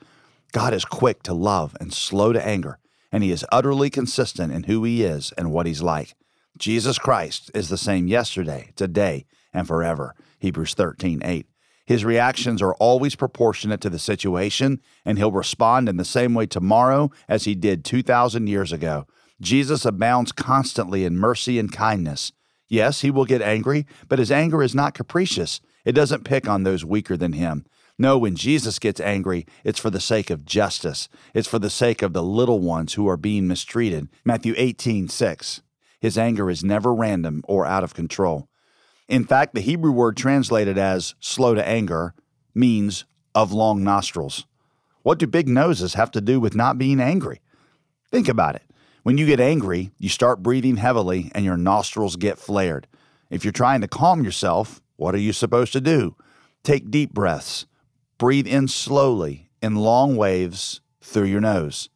God 0.51 0.73
is 0.73 0.83
quick 0.83 1.23
to 1.23 1.33
love 1.33 1.77
and 1.79 1.93
slow 1.93 2.33
to 2.33 2.45
anger, 2.45 2.79
and 3.11 3.23
he 3.23 3.31
is 3.31 3.45
utterly 3.51 3.89
consistent 3.89 4.53
in 4.53 4.63
who 4.63 4.83
he 4.83 5.03
is 5.03 5.33
and 5.37 5.51
what 5.51 5.65
he's 5.65 5.81
like. 5.81 6.15
Jesus 6.57 6.99
Christ 6.99 7.51
is 7.53 7.69
the 7.69 7.77
same 7.77 8.07
yesterday, 8.07 8.71
today, 8.75 9.25
and 9.53 9.67
forever. 9.67 10.15
Hebrews 10.39 10.73
13 10.73 11.21
8. 11.23 11.47
His 11.85 12.05
reactions 12.05 12.61
are 12.61 12.75
always 12.75 13.15
proportionate 13.15 13.81
to 13.81 13.89
the 13.89 13.97
situation, 13.97 14.79
and 15.05 15.17
he'll 15.17 15.31
respond 15.31 15.89
in 15.89 15.97
the 15.97 16.05
same 16.05 16.35
way 16.35 16.45
tomorrow 16.45 17.09
as 17.27 17.45
he 17.45 17.55
did 17.55 17.83
2,000 17.83 18.45
years 18.45 18.71
ago. 18.71 19.07
Jesus 19.41 19.85
abounds 19.85 20.31
constantly 20.31 21.03
in 21.03 21.17
mercy 21.17 21.57
and 21.57 21.71
kindness. 21.71 22.31
Yes, 22.67 23.01
he 23.01 23.09
will 23.09 23.25
get 23.25 23.41
angry, 23.41 23.87
but 24.07 24.19
his 24.19 24.31
anger 24.31 24.61
is 24.61 24.75
not 24.75 24.93
capricious. 24.93 25.61
It 25.83 25.93
doesn't 25.93 26.25
pick 26.25 26.47
on 26.47 26.61
those 26.61 26.85
weaker 26.85 27.17
than 27.17 27.33
him. 27.33 27.65
No, 28.01 28.17
when 28.17 28.37
Jesus 28.37 28.79
gets 28.79 29.01
angry, 29.01 29.45
it's 29.65 29.77
for 29.77 29.89
the 29.89 29.99
sake 29.99 30.29
of 30.29 30.45
justice. 30.45 31.09
It's 31.33 31.49
for 31.49 31.59
the 31.59 31.69
sake 31.69 32.01
of 32.01 32.13
the 32.13 32.23
little 32.23 32.61
ones 32.61 32.93
who 32.93 33.09
are 33.09 33.17
being 33.17 33.45
mistreated. 33.45 34.07
Matthew 34.23 34.53
18, 34.55 35.09
6. 35.09 35.61
His 35.99 36.17
anger 36.17 36.49
is 36.49 36.63
never 36.63 36.95
random 36.95 37.43
or 37.45 37.65
out 37.65 37.83
of 37.83 37.93
control. 37.93 38.47
In 39.09 39.25
fact, 39.25 39.53
the 39.53 39.59
Hebrew 39.59 39.91
word 39.91 40.15
translated 40.15 40.77
as 40.77 41.13
slow 41.19 41.53
to 41.53 41.67
anger 41.67 42.13
means 42.55 43.03
of 43.35 43.51
long 43.51 43.83
nostrils. 43.83 44.45
What 45.01 45.19
do 45.19 45.27
big 45.27 45.49
noses 45.49 45.95
have 45.95 46.11
to 46.11 46.21
do 46.21 46.39
with 46.39 46.55
not 46.55 46.77
being 46.77 47.01
angry? 47.01 47.41
Think 48.09 48.29
about 48.29 48.55
it. 48.55 48.63
When 49.03 49.17
you 49.17 49.25
get 49.25 49.41
angry, 49.41 49.91
you 49.97 50.07
start 50.07 50.41
breathing 50.41 50.77
heavily 50.77 51.31
and 51.35 51.43
your 51.43 51.57
nostrils 51.57 52.15
get 52.15 52.39
flared. 52.39 52.87
If 53.29 53.43
you're 53.43 53.51
trying 53.51 53.81
to 53.81 53.87
calm 53.89 54.23
yourself, 54.23 54.81
what 54.95 55.13
are 55.15 55.19
you 55.19 55.33
supposed 55.33 55.73
to 55.73 55.81
do? 55.81 56.15
Take 56.63 56.91
deep 56.91 57.13
breaths. 57.13 57.65
Breathe 58.19 58.47
in 58.47 58.67
slowly 58.67 59.49
in 59.61 59.77
long 59.77 60.17
waves 60.17 60.81
through 61.01 61.23
your 61.23 61.39
nose. 61.39 61.87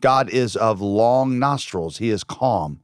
God 0.00 0.28
is 0.28 0.56
of 0.56 0.80
long 0.80 1.38
nostrils. 1.38 1.98
He 1.98 2.10
is 2.10 2.24
calm 2.24 2.80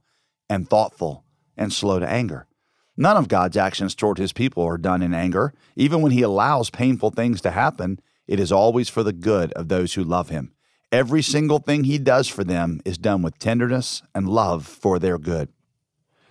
and 0.49 0.69
thoughtful 0.69 1.25
and 1.57 1.73
slow 1.73 1.99
to 1.99 2.07
anger. 2.07 2.47
None 2.95 3.17
of 3.17 3.27
God's 3.27 3.57
actions 3.57 3.93
toward 3.93 4.17
his 4.17 4.31
people 4.31 4.63
are 4.63 4.77
done 4.77 5.01
in 5.01 5.13
anger. 5.13 5.53
Even 5.75 6.01
when 6.01 6.13
he 6.13 6.21
allows 6.21 6.69
painful 6.69 7.11
things 7.11 7.41
to 7.41 7.51
happen, 7.51 7.99
it 8.25 8.39
is 8.39 8.53
always 8.53 8.87
for 8.87 9.03
the 9.03 9.11
good 9.11 9.51
of 9.51 9.67
those 9.67 9.95
who 9.95 10.03
love 10.03 10.29
him. 10.29 10.53
Every 10.89 11.21
single 11.21 11.59
thing 11.59 11.83
he 11.83 11.97
does 11.97 12.29
for 12.29 12.45
them 12.45 12.79
is 12.85 12.97
done 12.97 13.21
with 13.21 13.37
tenderness 13.37 14.01
and 14.15 14.29
love 14.29 14.65
for 14.65 14.97
their 14.97 15.17
good. 15.17 15.49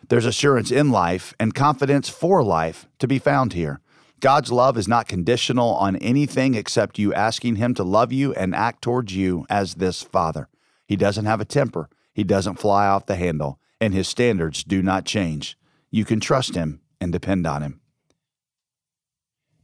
There's 0.08 0.24
assurance 0.24 0.70
in 0.70 0.90
life 0.90 1.34
and 1.38 1.54
confidence 1.54 2.08
for 2.08 2.42
life 2.42 2.88
to 2.98 3.06
be 3.06 3.18
found 3.18 3.52
here. 3.52 3.80
God's 4.20 4.50
love 4.50 4.78
is 4.78 4.88
not 4.88 5.08
conditional 5.08 5.74
on 5.74 5.96
anything 5.96 6.54
except 6.54 6.98
you 6.98 7.12
asking 7.12 7.56
Him 7.56 7.74
to 7.74 7.84
love 7.84 8.12
you 8.12 8.32
and 8.34 8.54
act 8.54 8.82
towards 8.82 9.14
you 9.14 9.46
as 9.50 9.74
this 9.74 10.02
Father. 10.02 10.48
He 10.86 10.96
doesn't 10.96 11.26
have 11.26 11.40
a 11.40 11.44
temper, 11.44 11.88
He 12.14 12.24
doesn't 12.24 12.58
fly 12.58 12.86
off 12.86 13.06
the 13.06 13.16
handle, 13.16 13.60
and 13.80 13.92
His 13.92 14.08
standards 14.08 14.64
do 14.64 14.82
not 14.82 15.04
change. 15.04 15.58
You 15.90 16.04
can 16.04 16.20
trust 16.20 16.54
him 16.54 16.80
and 17.00 17.12
depend 17.12 17.46
on 17.46 17.62
him. 17.62 17.80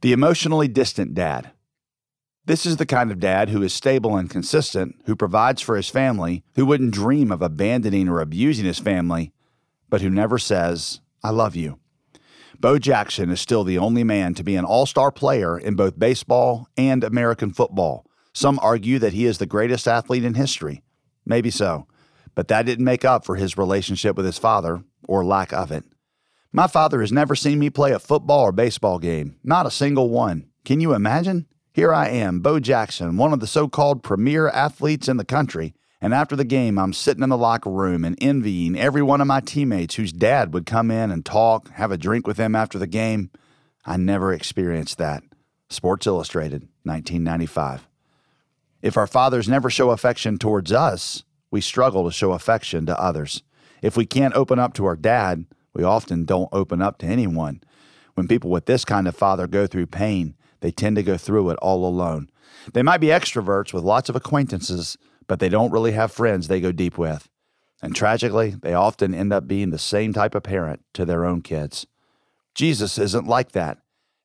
The 0.00 0.12
emotionally 0.12 0.68
distant 0.68 1.14
dad. 1.14 1.50
This 2.44 2.66
is 2.66 2.78
the 2.78 2.86
kind 2.86 3.12
of 3.12 3.20
dad 3.20 3.50
who 3.50 3.62
is 3.62 3.72
stable 3.72 4.16
and 4.16 4.30
consistent, 4.30 4.96
who 5.04 5.14
provides 5.14 5.62
for 5.62 5.76
his 5.76 5.88
family, 5.88 6.42
who 6.54 6.66
wouldn't 6.66 6.94
dream 6.94 7.30
of 7.30 7.42
abandoning 7.42 8.08
or 8.08 8.20
abusing 8.20 8.64
his 8.64 8.78
family, 8.78 9.32
but 9.88 10.00
who 10.00 10.10
never 10.10 10.38
says, 10.38 11.00
I 11.22 11.30
love 11.30 11.54
you. 11.54 11.78
Bo 12.62 12.78
Jackson 12.78 13.28
is 13.30 13.40
still 13.40 13.64
the 13.64 13.76
only 13.76 14.04
man 14.04 14.34
to 14.34 14.44
be 14.44 14.54
an 14.54 14.64
all 14.64 14.86
star 14.86 15.10
player 15.10 15.58
in 15.58 15.74
both 15.74 15.98
baseball 15.98 16.68
and 16.76 17.02
American 17.02 17.52
football. 17.52 18.06
Some 18.32 18.60
argue 18.62 19.00
that 19.00 19.14
he 19.14 19.26
is 19.26 19.38
the 19.38 19.46
greatest 19.46 19.88
athlete 19.88 20.24
in 20.24 20.34
history. 20.34 20.84
Maybe 21.26 21.50
so. 21.50 21.88
But 22.36 22.46
that 22.46 22.64
didn't 22.64 22.84
make 22.84 23.04
up 23.04 23.24
for 23.26 23.34
his 23.34 23.58
relationship 23.58 24.16
with 24.16 24.26
his 24.26 24.38
father, 24.38 24.84
or 25.08 25.24
lack 25.24 25.52
of 25.52 25.72
it. 25.72 25.82
My 26.52 26.68
father 26.68 27.00
has 27.00 27.10
never 27.10 27.34
seen 27.34 27.58
me 27.58 27.68
play 27.68 27.90
a 27.90 27.98
football 27.98 28.44
or 28.44 28.52
baseball 28.52 29.00
game, 29.00 29.38
not 29.42 29.66
a 29.66 29.70
single 29.70 30.08
one. 30.08 30.46
Can 30.64 30.78
you 30.78 30.94
imagine? 30.94 31.48
Here 31.72 31.92
I 31.92 32.10
am, 32.10 32.38
Bo 32.38 32.60
Jackson, 32.60 33.16
one 33.16 33.32
of 33.32 33.40
the 33.40 33.48
so 33.48 33.66
called 33.66 34.04
premier 34.04 34.48
athletes 34.48 35.08
in 35.08 35.16
the 35.16 35.24
country, 35.24 35.74
and 36.02 36.12
after 36.12 36.34
the 36.34 36.44
game, 36.44 36.80
I'm 36.80 36.92
sitting 36.92 37.22
in 37.22 37.28
the 37.28 37.38
locker 37.38 37.70
room 37.70 38.04
and 38.04 38.18
envying 38.20 38.76
every 38.76 39.02
one 39.02 39.20
of 39.20 39.28
my 39.28 39.38
teammates 39.38 39.94
whose 39.94 40.12
dad 40.12 40.52
would 40.52 40.66
come 40.66 40.90
in 40.90 41.12
and 41.12 41.24
talk, 41.24 41.70
have 41.70 41.92
a 41.92 41.96
drink 41.96 42.26
with 42.26 42.36
them 42.36 42.56
after 42.56 42.76
the 42.76 42.88
game. 42.88 43.30
I 43.86 43.96
never 43.98 44.32
experienced 44.32 44.98
that. 44.98 45.22
Sports 45.68 46.08
Illustrated, 46.08 46.62
1995. 46.82 47.86
If 48.82 48.96
our 48.96 49.06
fathers 49.06 49.48
never 49.48 49.70
show 49.70 49.90
affection 49.90 50.38
towards 50.38 50.72
us, 50.72 51.22
we 51.52 51.60
struggle 51.60 52.04
to 52.04 52.10
show 52.10 52.32
affection 52.32 52.84
to 52.86 53.00
others. 53.00 53.44
If 53.80 53.96
we 53.96 54.04
can't 54.04 54.34
open 54.34 54.58
up 54.58 54.74
to 54.74 54.86
our 54.86 54.96
dad, 54.96 55.46
we 55.72 55.84
often 55.84 56.24
don't 56.24 56.48
open 56.50 56.82
up 56.82 56.98
to 56.98 57.06
anyone. 57.06 57.62
When 58.14 58.26
people 58.26 58.50
with 58.50 58.66
this 58.66 58.84
kind 58.84 59.06
of 59.06 59.14
father 59.14 59.46
go 59.46 59.68
through 59.68 59.86
pain, 59.86 60.34
they 60.60 60.72
tend 60.72 60.96
to 60.96 61.04
go 61.04 61.16
through 61.16 61.50
it 61.50 61.58
all 61.62 61.86
alone. 61.86 62.28
They 62.72 62.82
might 62.82 63.00
be 63.00 63.08
extroverts 63.08 63.72
with 63.72 63.84
lots 63.84 64.08
of 64.08 64.16
acquaintances, 64.16 64.98
but 65.26 65.38
they 65.38 65.48
don't 65.48 65.72
really 65.72 65.92
have 65.92 66.12
friends 66.12 66.48
they 66.48 66.60
go 66.60 66.72
deep 66.72 66.98
with. 66.98 67.28
And 67.82 67.96
tragically, 67.96 68.50
they 68.50 68.74
often 68.74 69.14
end 69.14 69.32
up 69.32 69.48
being 69.48 69.70
the 69.70 69.78
same 69.78 70.12
type 70.12 70.34
of 70.34 70.44
parent 70.44 70.84
to 70.94 71.04
their 71.04 71.24
own 71.24 71.42
kids. 71.42 71.86
Jesus 72.54 72.98
isn't 72.98 73.26
like 73.26 73.52
that. 73.52 73.78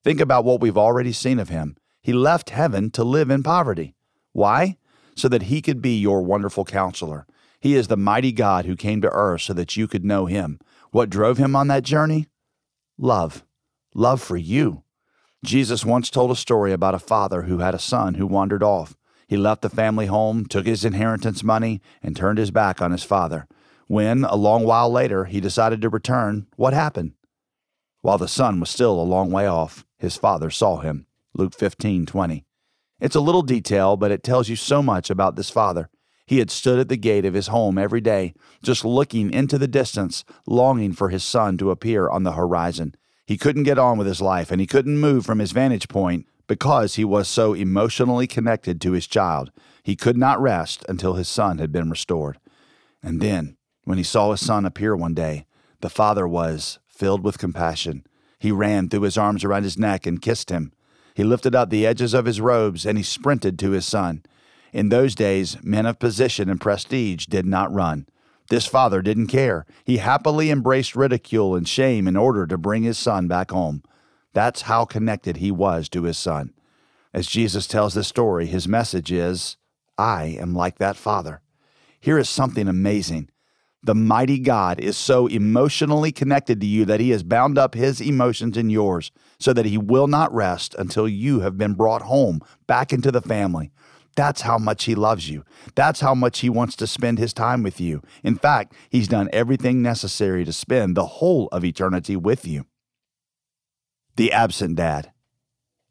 Think 0.04 0.20
about 0.20 0.46
what 0.46 0.62
we've 0.62 0.78
already 0.78 1.12
seen 1.12 1.40
of 1.40 1.50
him. 1.50 1.76
He 2.02 2.14
left 2.14 2.52
heaven 2.52 2.92
to 2.92 3.04
live 3.04 3.30
in 3.30 3.44
poverty. 3.44 3.96
Why? 4.32 4.78
So 5.16 5.28
that 5.30 5.44
he 5.44 5.62
could 5.62 5.82
be 5.82 5.98
your 5.98 6.22
wonderful 6.22 6.66
counselor. 6.66 7.26
He 7.60 7.76
is 7.76 7.88
the 7.88 7.98
mighty 7.98 8.32
God 8.32 8.66
who 8.66 8.76
came 8.76 9.02
to 9.02 9.10
earth 9.10 9.42
so 9.42 9.54
that 9.54 9.76
you 9.76 9.88
could 9.88 10.06
know 10.06 10.28
him. 10.28 10.60
What 10.92 11.10
drove 11.10 11.38
him 11.38 11.56
on 11.56 11.68
that 11.70 11.84
journey? 11.84 12.28
Love. 12.98 13.44
Love 13.96 14.22
for 14.22 14.38
you. 14.38 14.84
Jesus 15.44 15.84
once 15.86 16.10
told 16.10 16.32
a 16.32 16.36
story 16.36 16.72
about 16.72 16.96
a 16.96 17.00
father 17.00 17.44
who 17.44 17.60
had 17.60 17.74
a 17.74 17.80
son 17.80 18.16
who 18.16 18.28
wandered 18.28 18.64
off. 18.64 18.96
He 19.28 19.36
left 19.36 19.62
the 19.62 19.70
family 19.70 20.06
home, 20.06 20.46
took 20.46 20.66
his 20.66 20.86
inheritance 20.86 21.44
money, 21.44 21.82
and 22.02 22.16
turned 22.16 22.40
his 22.40 22.52
back 22.52 22.82
on 22.82 22.92
his 22.92 23.04
father. 23.04 23.48
When, 23.88 24.24
a 24.24 24.36
long 24.36 24.64
while 24.64 24.90
later, 24.90 25.26
he 25.26 25.42
decided 25.42 25.82
to 25.82 25.90
return, 25.90 26.48
what 26.56 26.74
happened? 26.74 27.14
While 28.02 28.18
the 28.18 28.28
son 28.28 28.60
was 28.60 28.70
still 28.70 29.00
a 29.00 29.04
long 29.04 29.32
way 29.32 29.46
off, 29.46 29.86
his 29.98 30.16
father 30.16 30.50
saw 30.50 30.78
him. 30.78 31.08
Luke 31.34 31.54
15 31.54 32.06
20. 32.06 32.46
It's 33.00 33.16
a 33.16 33.22
little 33.22 33.42
detail, 33.42 33.98
but 33.98 34.12
it 34.12 34.24
tells 34.24 34.50
you 34.50 34.56
so 34.56 34.82
much 34.82 35.10
about 35.10 35.36
this 35.36 35.50
father. 35.50 35.90
He 36.26 36.40
had 36.40 36.50
stood 36.50 36.80
at 36.80 36.90
the 36.90 36.98
gate 36.98 37.26
of 37.26 37.34
his 37.34 37.48
home 37.48 37.78
every 37.78 38.02
day, 38.02 38.34
just 38.64 38.84
looking 38.84 39.32
into 39.32 39.58
the 39.58 39.68
distance, 39.68 40.26
longing 40.46 40.94
for 40.94 41.10
his 41.10 41.24
son 41.24 41.58
to 41.58 41.72
appear 41.72 42.10
on 42.10 42.24
the 42.24 42.34
horizon. 42.34 42.96
He 43.26 43.38
couldn't 43.38 43.64
get 43.64 43.78
on 43.78 43.98
with 43.98 44.08
his 44.08 44.22
life, 44.22 44.52
and 44.52 44.60
he 44.60 44.68
couldn't 44.68 45.00
move 45.00 45.26
from 45.26 45.40
his 45.40 45.52
vantage 45.52 45.88
point 45.90 46.26
because 46.48 46.96
he 46.96 47.06
was 47.06 47.28
so 47.28 47.54
emotionally 47.54 48.26
connected 48.26 48.82
to 48.82 48.94
his 48.94 49.08
child. 49.08 49.52
He 49.84 49.96
could 49.96 50.18
not 50.18 50.42
rest 50.42 50.86
until 50.90 51.14
his 51.14 51.28
son 51.28 51.58
had 51.60 51.72
been 51.72 51.90
restored. 51.90 52.40
And 53.04 53.22
then, 53.22 53.58
when 53.84 53.98
he 53.98 54.04
saw 54.04 54.32
his 54.32 54.46
son 54.46 54.66
appear 54.66 54.96
one 54.96 55.14
day, 55.14 55.46
the 55.82 55.90
father 55.90 56.28
was 56.28 56.80
filled 56.88 57.24
with 57.24 57.38
compassion. 57.38 58.06
He 58.40 58.52
ran, 58.52 58.90
threw 58.90 59.02
his 59.02 59.18
arms 59.18 59.44
around 59.44 59.64
his 59.64 59.78
neck, 59.78 60.06
and 60.06 60.22
kissed 60.22 60.50
him. 60.50 60.72
He 61.14 61.24
lifted 61.24 61.56
up 61.56 61.70
the 61.70 61.86
edges 61.86 62.14
of 62.14 62.26
his 62.26 62.40
robes 62.40 62.86
and 62.86 62.98
he 62.98 63.04
sprinted 63.04 63.58
to 63.60 63.72
his 63.72 63.86
son. 63.86 64.24
In 64.72 64.90
those 64.90 65.16
days, 65.16 65.58
men 65.64 65.86
of 65.86 66.00
position 66.00 66.50
and 66.50 66.62
prestige 66.62 67.26
did 67.26 67.46
not 67.46 67.74
run. 67.74 68.06
This 68.50 68.66
father 68.66 69.02
didn't 69.02 69.28
care. 69.28 69.66
He 69.84 69.98
happily 69.98 70.52
embraced 70.52 70.96
ridicule 70.96 71.56
and 71.56 71.68
shame 71.68 72.08
in 72.08 72.16
order 72.16 72.46
to 72.48 72.58
bring 72.58 72.84
his 72.84 72.98
son 72.98 73.28
back 73.28 73.52
home. 73.52 73.84
That's 74.38 74.62
how 74.62 74.86
connected 74.86 75.38
he 75.38 75.50
was 75.50 75.90
to 75.90 76.04
his 76.04 76.16
son. 76.16 76.54
As 77.12 77.26
Jesus 77.26 77.66
tells 77.66 77.96
this 77.96 78.08
story, 78.08 78.46
his 78.46 78.68
message 78.68 79.12
is 79.12 79.58
I 79.98 80.26
am 80.40 80.54
like 80.54 80.78
that 80.78 80.96
Father. 80.96 81.42
Here 82.00 82.20
is 82.20 82.30
something 82.30 82.68
amazing. 82.68 83.30
The 83.82 83.96
mighty 83.96 84.38
God 84.38 84.80
is 84.80 84.96
so 84.96 85.26
emotionally 85.26 86.12
connected 86.12 86.62
to 86.62 86.68
you 86.68 86.86
that 86.86 87.00
he 87.00 87.10
has 87.10 87.24
bound 87.24 87.58
up 87.58 87.74
his 87.74 88.00
emotions 88.00 88.58
in 88.58 88.70
yours 88.70 89.10
so 89.40 89.54
that 89.54 89.66
he 89.66 89.80
will 89.80 90.06
not 90.06 90.32
rest 90.32 90.76
until 90.78 91.08
you 91.08 91.40
have 91.40 91.58
been 91.58 91.74
brought 91.74 92.04
home 92.04 92.40
back 92.68 92.94
into 92.94 93.12
the 93.12 93.22
family. 93.22 93.72
That's 94.16 94.42
how 94.42 94.60
much 94.60 94.84
he 94.84 94.94
loves 94.94 95.28
you. 95.32 95.46
That's 95.74 96.02
how 96.02 96.14
much 96.14 96.42
he 96.42 96.50
wants 96.52 96.76
to 96.76 96.86
spend 96.86 97.18
his 97.18 97.34
time 97.34 97.64
with 97.64 97.82
you. 97.82 98.04
In 98.24 98.36
fact, 98.36 98.76
he's 98.92 99.08
done 99.08 99.30
everything 99.34 99.82
necessary 99.82 100.46
to 100.46 100.54
spend 100.54 100.96
the 100.96 101.08
whole 101.08 101.48
of 101.52 101.66
eternity 101.66 102.16
with 102.16 102.46
you. 102.48 102.68
The 104.18 104.32
absent 104.32 104.78
dad. 104.78 105.12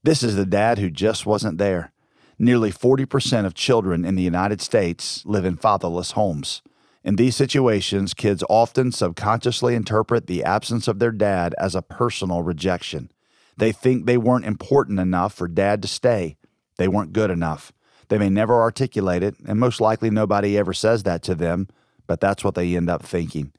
This 0.03 0.25
is 0.25 0.35
the 0.35 0.45
dad 0.45 0.79
who 0.79 0.91
just 0.91 1.27
wasn't 1.27 1.59
there. 1.59 1.93
Nearly 2.41 2.73
40% 2.73 3.47
of 3.47 3.55
children 3.55 4.05
in 4.05 4.17
the 4.17 4.23
United 4.23 4.61
States 4.61 5.25
live 5.25 5.45
in 5.45 5.57
fatherless 5.57 6.11
homes. 6.11 6.61
In 7.05 7.15
these 7.15 7.37
situations, 7.37 8.15
kids 8.15 8.43
often 8.51 8.91
subconsciously 8.91 9.77
interpret 9.77 10.27
the 10.27 10.43
absence 10.43 10.89
of 10.89 10.99
their 10.99 11.13
dad 11.13 11.55
as 11.57 11.77
a 11.77 11.83
personal 11.83 12.43
rejection. 12.43 13.13
They 13.57 13.71
think 13.71 14.07
they 14.07 14.19
weren't 14.19 14.45
important 14.45 14.99
enough 14.99 15.33
for 15.33 15.47
dad 15.47 15.81
to 15.83 15.89
stay. 15.89 16.37
They 16.79 16.89
weren't 16.89 17.13
good 17.13 17.31
enough. 17.31 17.73
They 18.09 18.19
may 18.19 18.29
never 18.29 18.61
articulate 18.61 19.23
it, 19.23 19.37
and 19.47 19.61
most 19.61 19.81
likely 19.81 20.11
nobody 20.11 20.59
ever 20.59 20.73
says 20.73 21.05
that 21.05 21.23
to 21.23 21.37
them, 21.37 21.69
but 22.09 22.21
that's 22.21 22.43
what 22.43 22.57
they 22.57 22.75
end 22.75 22.91
up 22.91 23.05
thinking. 23.05 23.53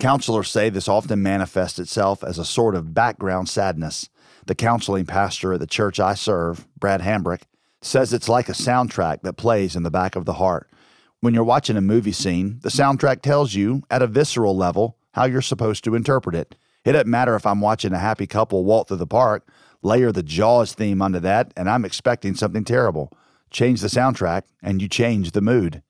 Counselors 0.00 0.50
say 0.50 0.70
this 0.70 0.88
often 0.88 1.22
manifests 1.22 1.78
itself 1.78 2.24
as 2.24 2.38
a 2.38 2.44
sort 2.44 2.74
of 2.74 2.94
background 2.94 3.48
sadness. 3.48 4.08
The 4.46 4.54
counseling 4.54 5.06
pastor 5.06 5.54
at 5.54 5.60
the 5.60 5.66
church 5.66 6.00
I 6.00 6.14
serve, 6.14 6.66
Brad 6.78 7.00
Hambrick, 7.00 7.42
says 7.80 8.12
it's 8.12 8.28
like 8.28 8.48
a 8.48 8.52
soundtrack 8.52 9.22
that 9.22 9.34
plays 9.34 9.76
in 9.76 9.82
the 9.82 9.90
back 9.90 10.16
of 10.16 10.24
the 10.24 10.34
heart. 10.34 10.68
When 11.20 11.32
you're 11.32 11.44
watching 11.44 11.76
a 11.76 11.82
movie 11.82 12.12
scene, 12.12 12.58
the 12.62 12.68
soundtrack 12.68 13.22
tells 13.22 13.54
you, 13.54 13.82
at 13.90 14.02
a 14.02 14.06
visceral 14.06 14.56
level, 14.56 14.98
how 15.12 15.24
you're 15.24 15.42
supposed 15.42 15.84
to 15.84 15.94
interpret 15.94 16.34
it. 16.34 16.56
It 16.84 16.92
doesn't 16.92 17.08
matter 17.08 17.34
if 17.34 17.46
I'm 17.46 17.60
watching 17.60 17.92
a 17.92 17.98
happy 17.98 18.26
couple 18.26 18.64
walk 18.64 18.88
through 18.88 18.98
the 18.98 19.06
park, 19.06 19.48
layer 19.82 20.12
the 20.12 20.22
Jaws 20.22 20.74
theme 20.74 21.00
onto 21.00 21.20
that, 21.20 21.52
and 21.56 21.70
I'm 21.70 21.84
expecting 21.84 22.34
something 22.34 22.64
terrible. 22.64 23.10
Change 23.50 23.80
the 23.80 23.88
soundtrack, 23.88 24.42
and 24.62 24.82
you 24.82 24.88
change 24.88 25.30
the 25.30 25.40
mood. 25.40 25.82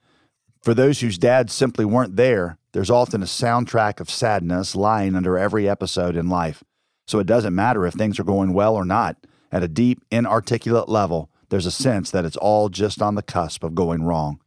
For 0.63 0.75
those 0.75 1.01
whose 1.01 1.19
dads 1.19 1.53
simply 1.53 1.85
weren't 1.85 2.17
there, 2.17 2.59
there's 2.75 2.91
often 2.91 3.22
a 3.22 3.27
soundtrack 3.27 4.01
of 4.01 4.11
sadness 4.11 4.75
lying 4.75 5.14
under 5.14 5.39
every 5.39 5.68
episode 5.68 6.16
in 6.16 6.29
life. 6.29 6.64
So 7.07 7.20
it 7.20 7.27
doesn't 7.27 7.55
matter 7.55 7.87
if 7.87 7.95
things 7.95 8.18
are 8.18 8.25
going 8.25 8.53
well 8.53 8.75
or 8.75 8.85
not. 8.85 9.16
At 9.53 9.62
a 9.62 9.68
deep, 9.68 10.03
inarticulate 10.11 10.89
level, 10.89 11.31
there's 11.51 11.66
a 11.66 11.70
sense 11.70 12.11
that 12.11 12.25
it's 12.25 12.37
all 12.37 12.68
just 12.68 13.01
on 13.01 13.14
the 13.14 13.22
cusp 13.22 13.62
of 13.62 13.77
going 13.77 14.03
wrong. 14.03 14.41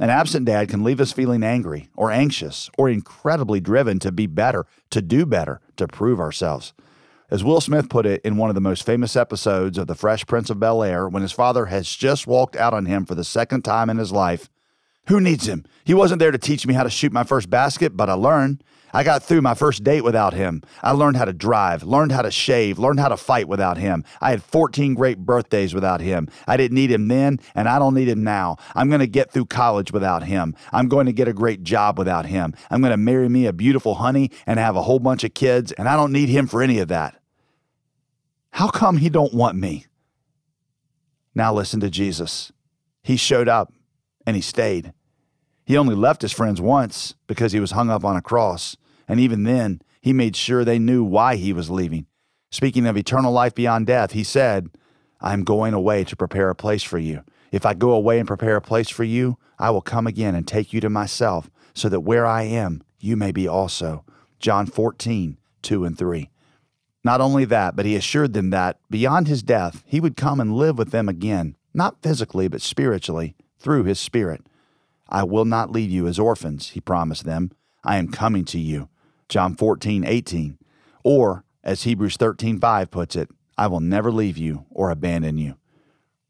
An 0.00 0.10
absent 0.10 0.46
dad 0.46 0.68
can 0.68 0.82
leave 0.82 1.00
us 1.00 1.12
feeling 1.12 1.44
angry 1.44 1.90
or 1.94 2.10
anxious 2.10 2.70
or 2.76 2.88
incredibly 2.88 3.60
driven 3.60 4.00
to 4.00 4.10
be 4.10 4.26
better, 4.26 4.66
to 4.90 5.00
do 5.00 5.24
better, 5.24 5.60
to 5.76 5.86
prove 5.86 6.18
ourselves. 6.18 6.74
As 7.30 7.44
Will 7.44 7.60
Smith 7.60 7.88
put 7.88 8.04
it 8.04 8.20
in 8.22 8.36
one 8.36 8.50
of 8.50 8.56
the 8.56 8.60
most 8.60 8.84
famous 8.84 9.14
episodes 9.14 9.78
of 9.78 9.86
The 9.86 9.94
Fresh 9.94 10.26
Prince 10.26 10.50
of 10.50 10.58
Bel 10.58 10.82
Air, 10.82 11.08
when 11.08 11.22
his 11.22 11.30
father 11.30 11.66
has 11.66 11.94
just 11.94 12.26
walked 12.26 12.56
out 12.56 12.74
on 12.74 12.86
him 12.86 13.06
for 13.06 13.14
the 13.14 13.22
second 13.22 13.62
time 13.62 13.88
in 13.88 13.98
his 13.98 14.10
life, 14.10 14.50
who 15.08 15.20
needs 15.20 15.48
him? 15.48 15.64
He 15.84 15.94
wasn't 15.94 16.18
there 16.18 16.30
to 16.30 16.38
teach 16.38 16.66
me 16.66 16.74
how 16.74 16.82
to 16.82 16.90
shoot 16.90 17.12
my 17.12 17.24
first 17.24 17.48
basket, 17.48 17.96
but 17.96 18.10
I 18.10 18.14
learned. 18.14 18.62
I 18.92 19.04
got 19.04 19.22
through 19.22 19.42
my 19.42 19.54
first 19.54 19.84
date 19.84 20.02
without 20.02 20.32
him. 20.32 20.62
I 20.82 20.92
learned 20.92 21.16
how 21.16 21.26
to 21.26 21.32
drive, 21.32 21.82
learned 21.82 22.12
how 22.12 22.22
to 22.22 22.30
shave, 22.30 22.78
learned 22.78 23.00
how 23.00 23.08
to 23.08 23.16
fight 23.16 23.48
without 23.48 23.76
him. 23.76 24.04
I 24.20 24.30
had 24.30 24.42
14 24.42 24.94
great 24.94 25.18
birthdays 25.18 25.74
without 25.74 26.00
him. 26.00 26.28
I 26.46 26.56
didn't 26.56 26.74
need 26.74 26.90
him 26.90 27.08
then, 27.08 27.38
and 27.54 27.68
I 27.68 27.78
don't 27.78 27.94
need 27.94 28.08
him 28.08 28.24
now. 28.24 28.56
I'm 28.74 28.88
going 28.88 29.00
to 29.00 29.06
get 29.06 29.30
through 29.30 29.46
college 29.46 29.92
without 29.92 30.24
him. 30.24 30.54
I'm 30.72 30.88
going 30.88 31.06
to 31.06 31.12
get 31.12 31.28
a 31.28 31.34
great 31.34 31.62
job 31.62 31.98
without 31.98 32.26
him. 32.26 32.54
I'm 32.70 32.80
going 32.80 32.92
to 32.92 32.96
marry 32.96 33.28
me 33.28 33.46
a 33.46 33.52
beautiful 33.52 33.96
honey 33.96 34.30
and 34.46 34.58
have 34.58 34.76
a 34.76 34.82
whole 34.82 35.00
bunch 35.00 35.24
of 35.24 35.34
kids, 35.34 35.72
and 35.72 35.88
I 35.88 35.96
don't 35.96 36.12
need 36.12 36.28
him 36.28 36.46
for 36.46 36.62
any 36.62 36.78
of 36.78 36.88
that. 36.88 37.20
How 38.52 38.68
come 38.68 38.96
he 38.98 39.10
don't 39.10 39.34
want 39.34 39.56
me? 39.56 39.86
Now 41.34 41.52
listen 41.54 41.80
to 41.80 41.90
Jesus. 41.90 42.52
He 43.02 43.16
showed 43.16 43.48
up 43.48 43.72
and 44.26 44.34
he 44.34 44.42
stayed. 44.42 44.92
He 45.68 45.76
only 45.76 45.94
left 45.94 46.22
his 46.22 46.32
friends 46.32 46.62
once 46.62 47.14
because 47.26 47.52
he 47.52 47.60
was 47.60 47.72
hung 47.72 47.90
up 47.90 48.02
on 48.02 48.16
a 48.16 48.22
cross, 48.22 48.78
and 49.06 49.20
even 49.20 49.44
then, 49.44 49.82
he 50.00 50.14
made 50.14 50.34
sure 50.34 50.64
they 50.64 50.78
knew 50.78 51.04
why 51.04 51.36
he 51.36 51.52
was 51.52 51.68
leaving. 51.68 52.06
Speaking 52.50 52.86
of 52.86 52.96
eternal 52.96 53.30
life 53.32 53.54
beyond 53.54 53.86
death, 53.86 54.12
he 54.12 54.24
said, 54.24 54.70
I 55.20 55.34
am 55.34 55.44
going 55.44 55.74
away 55.74 56.04
to 56.04 56.16
prepare 56.16 56.48
a 56.48 56.54
place 56.54 56.82
for 56.82 56.96
you. 56.96 57.22
If 57.52 57.66
I 57.66 57.74
go 57.74 57.90
away 57.90 58.18
and 58.18 58.26
prepare 58.26 58.56
a 58.56 58.62
place 58.62 58.88
for 58.88 59.04
you, 59.04 59.36
I 59.58 59.68
will 59.68 59.82
come 59.82 60.06
again 60.06 60.34
and 60.34 60.48
take 60.48 60.72
you 60.72 60.80
to 60.80 60.88
myself, 60.88 61.50
so 61.74 61.90
that 61.90 62.00
where 62.00 62.24
I 62.24 62.44
am, 62.44 62.82
you 62.98 63.14
may 63.14 63.30
be 63.30 63.46
also. 63.46 64.06
John 64.38 64.64
14, 64.64 65.36
2 65.60 65.84
and 65.84 65.98
3. 65.98 66.30
Not 67.04 67.20
only 67.20 67.44
that, 67.44 67.76
but 67.76 67.84
he 67.84 67.94
assured 67.94 68.32
them 68.32 68.48
that, 68.48 68.78
beyond 68.88 69.28
his 69.28 69.42
death, 69.42 69.84
he 69.84 70.00
would 70.00 70.16
come 70.16 70.40
and 70.40 70.56
live 70.56 70.78
with 70.78 70.92
them 70.92 71.10
again, 71.10 71.58
not 71.74 72.00
physically, 72.02 72.48
but 72.48 72.62
spiritually, 72.62 73.36
through 73.58 73.84
his 73.84 74.00
Spirit. 74.00 74.46
I 75.08 75.22
will 75.24 75.44
not 75.44 75.70
leave 75.72 75.90
you 75.90 76.06
as 76.06 76.18
orphans, 76.18 76.70
he 76.70 76.80
promised 76.80 77.24
them. 77.24 77.50
I 77.84 77.96
am 77.96 78.08
coming 78.08 78.44
to 78.46 78.58
you. 78.58 78.88
John 79.28 79.54
14, 79.54 80.04
18. 80.04 80.58
Or, 81.04 81.44
as 81.62 81.84
Hebrews 81.84 82.16
13, 82.16 82.60
5 82.60 82.90
puts 82.90 83.16
it, 83.16 83.30
I 83.56 83.66
will 83.66 83.80
never 83.80 84.12
leave 84.12 84.38
you 84.38 84.66
or 84.70 84.90
abandon 84.90 85.38
you. 85.38 85.56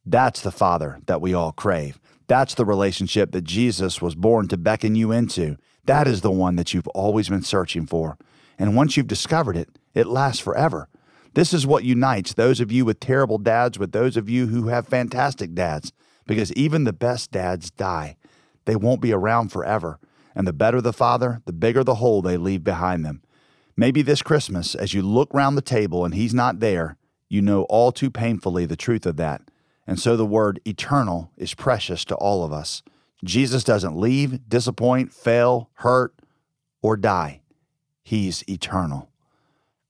That's 0.04 0.40
the 0.40 0.50
Father 0.50 1.00
that 1.06 1.20
we 1.20 1.34
all 1.34 1.52
crave. 1.52 2.00
That's 2.26 2.54
the 2.54 2.64
relationship 2.64 3.32
that 3.32 3.44
Jesus 3.44 4.00
was 4.00 4.14
born 4.14 4.48
to 4.48 4.56
beckon 4.56 4.94
you 4.94 5.12
into. 5.12 5.56
That 5.84 6.06
is 6.06 6.20
the 6.20 6.30
one 6.30 6.56
that 6.56 6.74
you've 6.74 6.88
always 6.88 7.28
been 7.28 7.42
searching 7.42 7.86
for. 7.86 8.18
And 8.58 8.76
once 8.76 8.96
you've 8.96 9.06
discovered 9.06 9.56
it, 9.56 9.70
it 9.94 10.06
lasts 10.06 10.40
forever. 10.40 10.88
This 11.34 11.54
is 11.54 11.66
what 11.66 11.84
unites 11.84 12.34
those 12.34 12.60
of 12.60 12.70
you 12.70 12.84
with 12.84 13.00
terrible 13.00 13.38
dads 13.38 13.78
with 13.78 13.92
those 13.92 14.16
of 14.16 14.28
you 14.28 14.48
who 14.48 14.68
have 14.68 14.88
fantastic 14.88 15.54
dads, 15.54 15.92
because 16.26 16.52
even 16.52 16.84
the 16.84 16.92
best 16.92 17.30
dads 17.30 17.70
die. 17.70 18.16
They 18.68 18.76
won't 18.76 19.00
be 19.00 19.14
around 19.14 19.48
forever, 19.48 19.98
and 20.34 20.46
the 20.46 20.52
better 20.52 20.82
the 20.82 20.92
father, 20.92 21.40
the 21.46 21.54
bigger 21.54 21.82
the 21.82 21.94
hole 21.94 22.20
they 22.20 22.36
leave 22.36 22.62
behind 22.62 23.02
them. 23.02 23.22
Maybe 23.78 24.02
this 24.02 24.20
Christmas, 24.20 24.74
as 24.74 24.92
you 24.92 25.00
look 25.00 25.32
round 25.32 25.56
the 25.56 25.62
table 25.62 26.04
and 26.04 26.12
he's 26.12 26.34
not 26.34 26.60
there, 26.60 26.98
you 27.30 27.40
know 27.40 27.62
all 27.70 27.92
too 27.92 28.10
painfully 28.10 28.66
the 28.66 28.76
truth 28.76 29.06
of 29.06 29.16
that. 29.16 29.40
And 29.86 29.98
so 29.98 30.18
the 30.18 30.26
word 30.26 30.60
eternal 30.66 31.30
is 31.38 31.54
precious 31.54 32.04
to 32.04 32.14
all 32.16 32.44
of 32.44 32.52
us. 32.52 32.82
Jesus 33.24 33.64
doesn't 33.64 33.96
leave, 33.96 34.46
disappoint, 34.50 35.14
fail, 35.14 35.70
hurt, 35.76 36.14
or 36.82 36.98
die. 36.98 37.40
He's 38.02 38.46
eternal. 38.50 39.08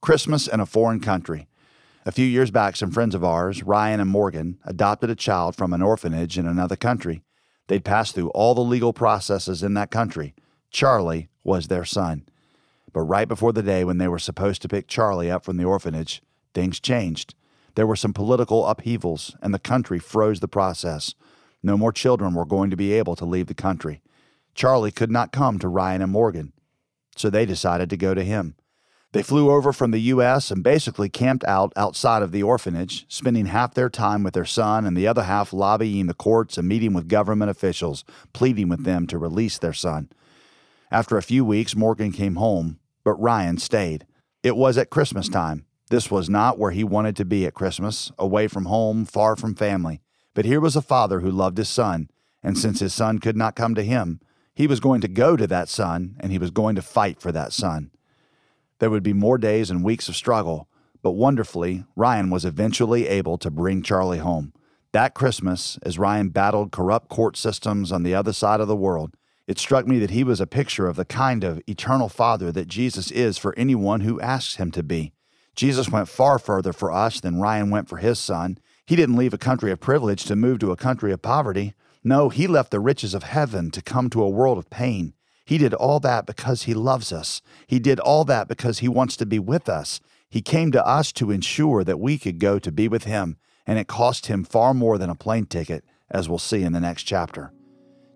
Christmas 0.01 0.47
in 0.47 0.61
a 0.61 0.67
foreign 0.67 1.01
country. 1.01 1.49
A 2.07 2.13
few 2.13 2.27
years 2.27 2.53
back, 2.53 2.77
some 2.77 2.93
friends 2.93 3.17
of 3.17 3.25
ours, 3.25 3.65
Ryan 3.65 3.99
and 3.99 4.09
Morgan, 4.09 4.61
adopted 4.65 5.11
a 5.11 5.17
child 5.17 5.57
from 5.57 5.73
an 5.73 5.83
orphanage 5.83 6.39
in 6.39 6.47
another 6.47 6.77
country. 6.77 7.23
They'd 7.69 7.85
passed 7.85 8.15
through 8.15 8.31
all 8.31 8.55
the 8.55 8.61
legal 8.63 8.93
processes 8.93 9.63
in 9.63 9.75
that 9.75 9.91
country. 9.91 10.35
Charlie 10.71 11.29
was 11.45 11.69
their 11.69 11.85
son. 11.85 12.27
But 12.93 13.03
right 13.03 13.29
before 13.29 13.53
the 13.53 13.63
day 13.63 13.85
when 13.85 13.99
they 13.99 14.09
were 14.09 14.19
supposed 14.19 14.63
to 14.63 14.69
pick 14.69 14.89
Charlie 14.89 15.31
up 15.31 15.45
from 15.45 15.57
the 15.57 15.65
orphanage, 15.65 16.23
things 16.55 16.81
changed. 16.81 17.35
There 17.75 17.87
were 17.87 17.97
some 17.97 18.13
political 18.13 18.67
upheavals, 18.67 19.37
and 19.41 19.55
the 19.55 19.59
country 19.59 19.99
froze 19.99 20.41
the 20.41 20.49
process. 20.49 21.15
No 21.63 21.77
more 21.77 21.93
children 21.93 22.35
were 22.35 22.45
going 22.45 22.71
to 22.71 22.77
be 22.77 22.93
able 22.93 23.15
to 23.17 23.25
leave 23.25 23.47
the 23.47 23.55
country. 23.55 24.03
Charlie 24.55 24.91
could 24.91 25.11
not 25.11 25.31
come 25.31 25.59
to 25.59 25.69
Ryan 25.69 26.03
and 26.03 26.11
Morgan, 26.11 26.53
so 27.17 27.31
they 27.31 27.47
decided 27.47 27.91
to 27.91 27.97
go 27.97 28.15
to 28.15 28.25
him. 28.25 28.57
They 29.13 29.23
flew 29.23 29.51
over 29.51 29.73
from 29.73 29.91
the 29.91 30.01
U.S. 30.01 30.51
and 30.51 30.63
basically 30.63 31.09
camped 31.09 31.45
out 31.45 31.73
outside 31.77 32.23
of 32.23 32.31
the 32.31 32.43
orphanage, 32.43 33.07
spending 33.09 33.47
half 33.47 33.73
their 33.73 33.89
time 33.89 34.23
with 34.23 34.35
their 34.35 34.45
son 34.45 34.85
and 34.85 34.95
the 34.95 35.07
other 35.07 35.23
half 35.23 35.53
lobbying 35.53 36.07
the 36.07 36.15
courts 36.15 36.59
and 36.59 36.69
meeting 36.69 36.93
with 36.93 37.09
government 37.09 37.51
officials, 37.51 38.05
pleading 38.35 38.69
with 38.69 38.85
them 38.85 39.07
to 39.07 39.17
release 39.17 39.57
their 39.57 39.73
son. 39.73 40.11
After 40.91 41.17
a 41.17 41.23
few 41.23 41.43
weeks, 41.43 41.75
Morgan 41.75 42.13
came 42.13 42.37
home, 42.37 42.79
but 43.03 43.15
Ryan 43.15 43.57
stayed. 43.57 44.07
It 44.43 44.57
was 44.57 44.77
at 44.77 44.91
Christmas 44.91 45.29
time. 45.29 45.65
This 45.89 46.11
was 46.11 46.29
not 46.29 46.59
where 46.59 46.71
he 46.71 46.85
wanted 46.85 47.17
to 47.17 47.25
be 47.25 47.47
at 47.47 47.55
Christmas, 47.55 48.13
away 48.19 48.47
from 48.47 48.67
home, 48.67 49.07
far 49.07 49.37
from 49.37 49.55
family. 49.55 50.03
But 50.35 50.45
here 50.45 50.61
was 50.61 50.77
a 50.77 50.83
father 50.83 51.21
who 51.21 51.31
loved 51.31 51.57
his 51.57 51.71
son, 51.71 52.11
and 52.43 52.59
since 52.59 52.81
his 52.81 52.93
son 52.93 53.21
could 53.21 53.37
not 53.39 53.57
come 53.57 53.75
to 53.75 53.83
him, 53.83 54.21
he 54.55 54.67
was 54.67 54.81
going 54.81 55.01
to 55.01 55.09
go 55.09 55.35
to 55.35 55.47
that 55.47 55.71
son 55.71 56.17
and 56.21 56.31
he 56.31 56.39
was 56.39 56.51
going 56.51 56.75
to 56.77 56.83
fight 56.83 57.21
for 57.21 57.33
that 57.33 57.55
son. 57.55 57.91
There 58.79 58.91
would 58.91 59.03
be 59.03 59.13
more 59.13 59.39
days 59.39 59.71
and 59.71 59.85
weeks 59.85 60.09
of 60.09 60.17
struggle, 60.17 60.69
but 61.03 61.13
wonderfully, 61.13 61.85
Ryan 61.97 62.31
was 62.31 62.45
eventually 62.45 63.09
able 63.09 63.39
to 63.39 63.51
bring 63.51 63.83
Charlie 63.83 64.19
home. 64.19 64.53
That 64.93 65.15
Christmas, 65.15 65.79
as 65.83 65.99
Ryan 65.99 66.31
battled 66.31 66.73
corrupt 66.73 67.09
court 67.09 67.37
systems 67.37 67.93
on 67.93 68.03
the 68.03 68.15
other 68.15 68.33
side 68.33 68.61
of 68.61 68.69
the 68.69 68.77
world, 68.77 69.15
it 69.47 69.59
struck 69.59 69.87
me 69.87 69.99
that 69.99 70.11
he 70.11 70.25
was 70.25 70.41
a 70.41 70.47
picture 70.47 70.87
of 70.87 70.97
the 70.97 71.05
kind 71.05 71.43
of 71.43 71.63
eternal 71.67 72.09
father 72.09 72.53
that 72.53 72.69
Jesus 72.69 73.11
is 73.11 73.39
for 73.39 73.55
anyone 73.57 74.01
who 74.01 74.21
asks 74.21 74.57
him 74.57 74.71
to 74.73 74.83
be. 74.83 75.13
Jesus 75.57 75.89
went 75.89 76.09
far 76.09 76.39
further 76.39 76.73
for 76.73 76.93
us 76.93 77.21
than 77.21 77.41
Ryan 77.41 77.71
went 77.71 77.89
for 77.89 77.97
his 77.97 78.19
son. 78.19 78.59
He 78.87 78.95
didn't 78.95 79.17
leave 79.17 79.35
a 79.35 79.39
country 79.39 79.73
of 79.73 79.81
privilege 79.81 80.25
to 80.25 80.37
move 80.37 80.61
to 80.61 80.71
a 80.71 80.77
country 80.77 81.13
of 81.13 81.23
poverty. 81.23 81.75
No, 82.05 82.29
he 82.29 82.47
left 82.47 82.71
the 82.71 82.79
riches 82.79 83.13
of 83.13 83.25
heaven 83.25 83.71
to 83.73 83.83
come 83.83 84.09
to 84.11 84.23
a 84.23 84.29
world 84.29 84.59
of 84.59 84.71
pain. 84.71 85.15
He 85.49 85.57
did 85.57 85.73
all 85.73 85.99
that 86.01 86.27
because 86.27 86.65
he 86.65 86.75
loves 86.75 87.11
us. 87.11 87.41
He 87.67 87.79
did 87.79 87.99
all 88.01 88.27
that 88.27 88.49
because 88.49 88.81
he 88.81 88.89
wants 88.89 89.17
to 89.17 89.25
be 89.25 89.39
with 89.39 89.67
us. 89.67 89.99
He 90.29 90.43
came 90.43 90.71
to 90.73 90.87
us 90.87 91.11
to 91.13 91.31
ensure 91.31 91.85
that 91.85 91.99
we 91.99 92.19
could 92.19 92.39
go 92.39 92.59
to 92.59 92.71
be 92.71 92.87
with 92.87 93.05
him, 93.05 93.39
and 93.67 93.79
it 93.79 93.87
cost 93.87 94.27
him 94.27 94.45
far 94.45 94.75
more 94.75 94.99
than 94.99 95.09
a 95.09 95.15
plane 95.15 95.47
ticket, 95.47 95.87
as 96.11 96.29
we'll 96.29 96.39
see 96.39 96.65
in 96.65 96.75
the 96.75 96.81
next 96.81 97.05
chapter. 97.05 97.51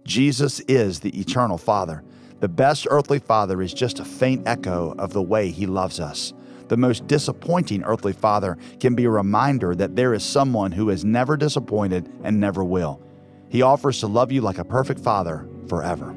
Jesus 0.05 0.61
is 0.69 1.01
the 1.01 1.19
eternal 1.19 1.57
Father. 1.57 2.05
The 2.41 2.51
best 2.51 2.87
earthly 2.91 3.19
father 3.19 3.63
is 3.63 3.73
just 3.73 3.99
a 3.99 4.05
faint 4.05 4.47
echo 4.47 4.95
of 4.99 5.15
the 5.15 5.23
way 5.23 5.51
he 5.51 5.65
loves 5.65 6.01
us. 6.01 6.35
The 6.69 6.77
most 6.77 7.07
disappointing 7.07 7.83
earthly 7.85 8.13
father 8.13 8.59
can 8.79 8.95
be 8.95 9.07
a 9.07 9.11
reminder 9.11 9.75
that 9.75 9.97
there 9.97 10.13
is 10.13 10.23
someone 10.23 10.73
who 10.73 10.91
has 10.91 11.03
never 11.03 11.39
disappointed 11.39 12.13
and 12.25 12.39
never 12.39 12.63
will. 12.63 13.01
He 13.49 13.63
offers 13.63 14.01
to 14.01 14.07
love 14.07 14.31
you 14.31 14.43
like 14.43 14.59
a 14.59 14.67
perfect 14.67 15.01
father 15.01 15.49
forever. 15.67 16.15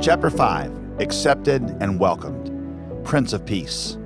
Chapter 0.00 0.30
5 0.30 1.00
Accepted 1.00 1.76
and 1.80 1.98
Welcomed 1.98 3.04
Prince 3.04 3.32
of 3.32 3.44
Peace. 3.44 3.98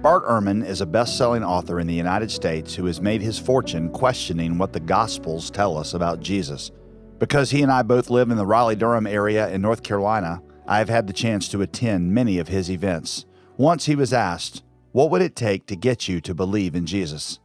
Bart 0.00 0.24
Ehrman 0.24 0.66
is 0.66 0.80
a 0.80 0.86
best 0.86 1.18
selling 1.18 1.44
author 1.44 1.78
in 1.78 1.86
the 1.86 1.92
United 1.92 2.30
States 2.30 2.74
who 2.74 2.86
has 2.86 2.98
made 2.98 3.20
his 3.20 3.38
fortune 3.38 3.90
questioning 3.90 4.56
what 4.56 4.72
the 4.72 4.80
Gospels 4.80 5.50
tell 5.50 5.76
us 5.76 5.92
about 5.92 6.20
Jesus. 6.20 6.70
Because 7.18 7.50
he 7.50 7.60
and 7.60 7.70
I 7.70 7.82
both 7.82 8.08
live 8.08 8.30
in 8.30 8.38
the 8.38 8.46
Raleigh 8.46 8.74
Durham 8.74 9.06
area 9.06 9.50
in 9.50 9.60
North 9.60 9.82
Carolina, 9.82 10.40
I 10.66 10.78
have 10.78 10.88
had 10.88 11.06
the 11.06 11.12
chance 11.12 11.46
to 11.48 11.60
attend 11.60 12.14
many 12.14 12.38
of 12.38 12.48
his 12.48 12.70
events. 12.70 13.26
Once 13.58 13.84
he 13.84 13.94
was 13.94 14.14
asked, 14.14 14.62
What 14.92 15.10
would 15.10 15.20
it 15.20 15.36
take 15.36 15.66
to 15.66 15.76
get 15.76 16.08
you 16.08 16.22
to 16.22 16.34
believe 16.34 16.74
in 16.74 16.86
Jesus? 16.86 17.38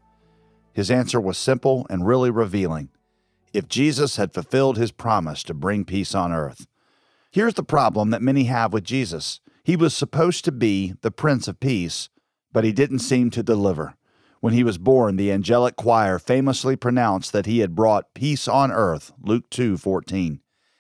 His 0.71 0.89
answer 0.89 1.19
was 1.19 1.37
simple 1.37 1.85
and 1.89 2.07
really 2.07 2.31
revealing. 2.31 2.91
If 3.51 3.67
Jesus 3.67 4.15
had 4.15 4.33
fulfilled 4.33 4.77
his 4.77 4.93
promise 4.93 5.43
to 5.43 5.53
bring 5.53 5.83
peace 5.83 6.15
on 6.15 6.31
earth. 6.31 6.65
Here's 7.31 7.55
the 7.55 7.63
problem 7.63 8.09
that 8.09 8.21
many 8.21 8.45
have 8.45 8.73
with 8.73 8.83
Jesus 8.83 9.39
He 9.63 9.75
was 9.75 9.95
supposed 9.95 10.45
to 10.45 10.51
be 10.51 10.93
the 11.01 11.11
Prince 11.11 11.47
of 11.47 11.59
Peace 11.59 12.09
but 12.57 12.63
he 12.63 12.71
didn't 12.71 12.99
seem 12.99 13.29
to 13.29 13.43
deliver. 13.43 13.95
When 14.39 14.53
he 14.53 14.63
was 14.63 14.79
born, 14.79 15.15
the 15.15 15.31
angelic 15.31 15.75
choir 15.75 16.17
famously 16.17 16.75
pronounced 16.75 17.31
that 17.31 17.45
he 17.45 17.59
had 17.59 17.75
brought 17.75 18.13
peace 18.15 18.47
on 18.47 18.71
earth, 18.71 19.11
Luke 19.21 19.47
2:14. 19.51 20.39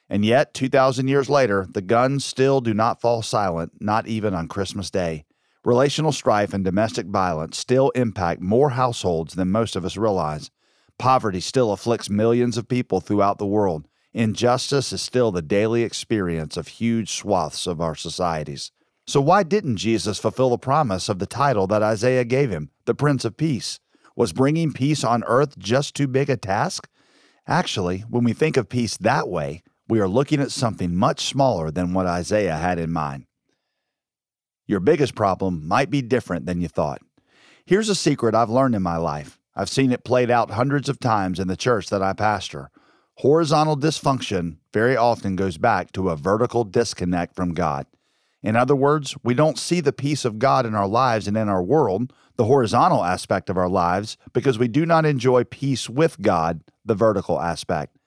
And 0.09 0.25
yet, 0.25 0.55
2000 0.55 1.07
years 1.07 1.29
later, 1.29 1.67
the 1.69 1.83
guns 1.83 2.25
still 2.25 2.61
do 2.61 2.73
not 2.73 2.99
fall 2.99 3.21
silent, 3.21 3.73
not 3.79 4.07
even 4.07 4.33
on 4.33 4.47
Christmas 4.47 4.89
Day. 4.89 5.25
Relational 5.63 6.11
strife 6.11 6.51
and 6.51 6.65
domestic 6.65 7.05
violence 7.05 7.59
still 7.59 7.91
impact 7.91 8.41
more 8.41 8.71
households 8.71 9.35
than 9.35 9.51
most 9.51 9.75
of 9.75 9.85
us 9.85 9.97
realize. 9.97 10.49
Poverty 10.97 11.41
still 11.41 11.71
afflicts 11.71 12.09
millions 12.09 12.57
of 12.57 12.67
people 12.67 13.01
throughout 13.01 13.37
the 13.37 13.45
world. 13.45 13.87
Injustice 14.17 14.91
is 14.93 15.01
still 15.03 15.31
the 15.31 15.43
daily 15.43 15.83
experience 15.83 16.57
of 16.57 16.67
huge 16.67 17.13
swaths 17.13 17.67
of 17.67 17.79
our 17.79 17.93
societies. 17.93 18.71
So, 19.05 19.21
why 19.21 19.43
didn't 19.43 19.77
Jesus 19.77 20.17
fulfill 20.17 20.49
the 20.49 20.57
promise 20.57 21.07
of 21.07 21.19
the 21.19 21.27
title 21.27 21.67
that 21.67 21.83
Isaiah 21.83 22.25
gave 22.25 22.49
him, 22.49 22.71
the 22.85 22.95
Prince 22.95 23.25
of 23.25 23.37
Peace? 23.37 23.79
Was 24.15 24.33
bringing 24.33 24.73
peace 24.73 25.03
on 25.03 25.23
earth 25.25 25.59
just 25.59 25.93
too 25.93 26.07
big 26.07 26.31
a 26.31 26.35
task? 26.35 26.89
Actually, 27.45 27.99
when 28.09 28.23
we 28.23 28.33
think 28.33 28.57
of 28.57 28.69
peace 28.69 28.97
that 28.97 29.27
way, 29.27 29.61
we 29.87 29.99
are 29.99 30.07
looking 30.07 30.41
at 30.41 30.49
something 30.49 30.95
much 30.95 31.23
smaller 31.23 31.69
than 31.69 31.93
what 31.93 32.07
Isaiah 32.07 32.57
had 32.57 32.79
in 32.79 32.91
mind. 32.91 33.27
Your 34.65 34.79
biggest 34.79 35.13
problem 35.13 35.67
might 35.67 35.91
be 35.91 36.01
different 36.01 36.47
than 36.47 36.59
you 36.59 36.69
thought. 36.69 37.03
Here's 37.67 37.87
a 37.87 37.93
secret 37.93 38.33
I've 38.33 38.49
learned 38.49 38.73
in 38.73 38.81
my 38.81 38.97
life. 38.97 39.37
I've 39.55 39.69
seen 39.69 39.91
it 39.91 40.03
played 40.03 40.31
out 40.31 40.49
hundreds 40.49 40.89
of 40.89 40.99
times 40.99 41.39
in 41.39 41.47
the 41.47 41.55
church 41.55 41.91
that 41.91 42.01
I 42.01 42.13
pastor. 42.13 42.71
Horizontal 43.21 43.75
dysfunction 43.75 44.57
very 44.71 44.95
often 44.95 45.35
goes 45.35 45.57
back 45.57 45.91
to 45.93 46.09
a 46.09 46.15
vertical 46.15 46.63
disconnect 46.63 47.35
from 47.35 47.55
God. 47.55 47.87
In 48.43 48.55
other 48.55 48.75
words, 48.75 49.15
we 49.23 49.33
don't 49.33 49.57
see 49.57 49.79
the 49.79 49.91
peace 49.91 50.23
of 50.23 50.37
God 50.37 50.67
in 50.67 50.75
our 50.75 50.87
lives 50.87 51.27
and 51.27 51.35
in 51.35 51.49
our 51.49 51.63
world, 51.63 52.13
the 52.35 52.45
horizontal 52.45 53.03
aspect 53.03 53.49
of 53.49 53.57
our 53.57 53.67
lives, 53.67 54.17
because 54.33 54.59
we 54.59 54.67
do 54.67 54.85
not 54.85 55.03
enjoy 55.03 55.43
peace 55.45 55.89
with 55.89 56.21
God, 56.21 56.61
the 56.85 56.93
vertical 56.93 57.41
aspect. 57.41 57.97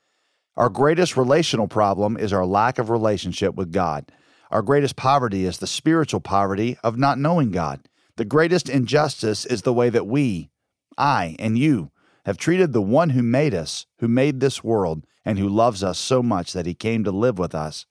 Our 0.57 0.69
greatest 0.69 1.17
relational 1.17 1.67
problem 1.67 2.17
is 2.17 2.33
our 2.33 2.47
lack 2.47 2.79
of 2.79 2.89
relationship 2.89 3.57
with 3.57 3.73
God. 3.73 4.13
Our 4.53 4.63
greatest 4.63 4.95
poverty 4.95 5.45
is 5.45 5.59
the 5.59 5.67
spiritual 5.67 6.21
poverty 6.21 6.79
of 6.85 6.97
not 6.97 7.19
knowing 7.19 7.51
God. 7.51 7.81
The 8.15 8.25
greatest 8.25 8.69
injustice 8.69 9.45
is 9.45 9.63
the 9.63 9.75
way 9.75 9.91
that 9.91 10.07
we, 10.07 10.51
I 10.97 11.35
and 11.41 11.59
you, 11.59 11.91
have 12.31 12.39
treated 12.39 12.73
the 12.73 12.81
one 12.81 13.11
who 13.11 13.25
made 13.25 13.53
us, 13.53 13.87
who 13.99 14.07
made 14.07 14.39
this 14.39 14.63
world, 14.63 15.05
and 15.25 15.37
who 15.37 15.49
loves 15.49 15.83
us 15.83 15.99
so 15.99 16.23
much 16.23 16.53
that 16.53 16.65
he 16.65 16.75
came 16.75 17.03
to 17.03 17.11
live 17.11 17.41
with 17.41 17.57
us. 17.57 17.87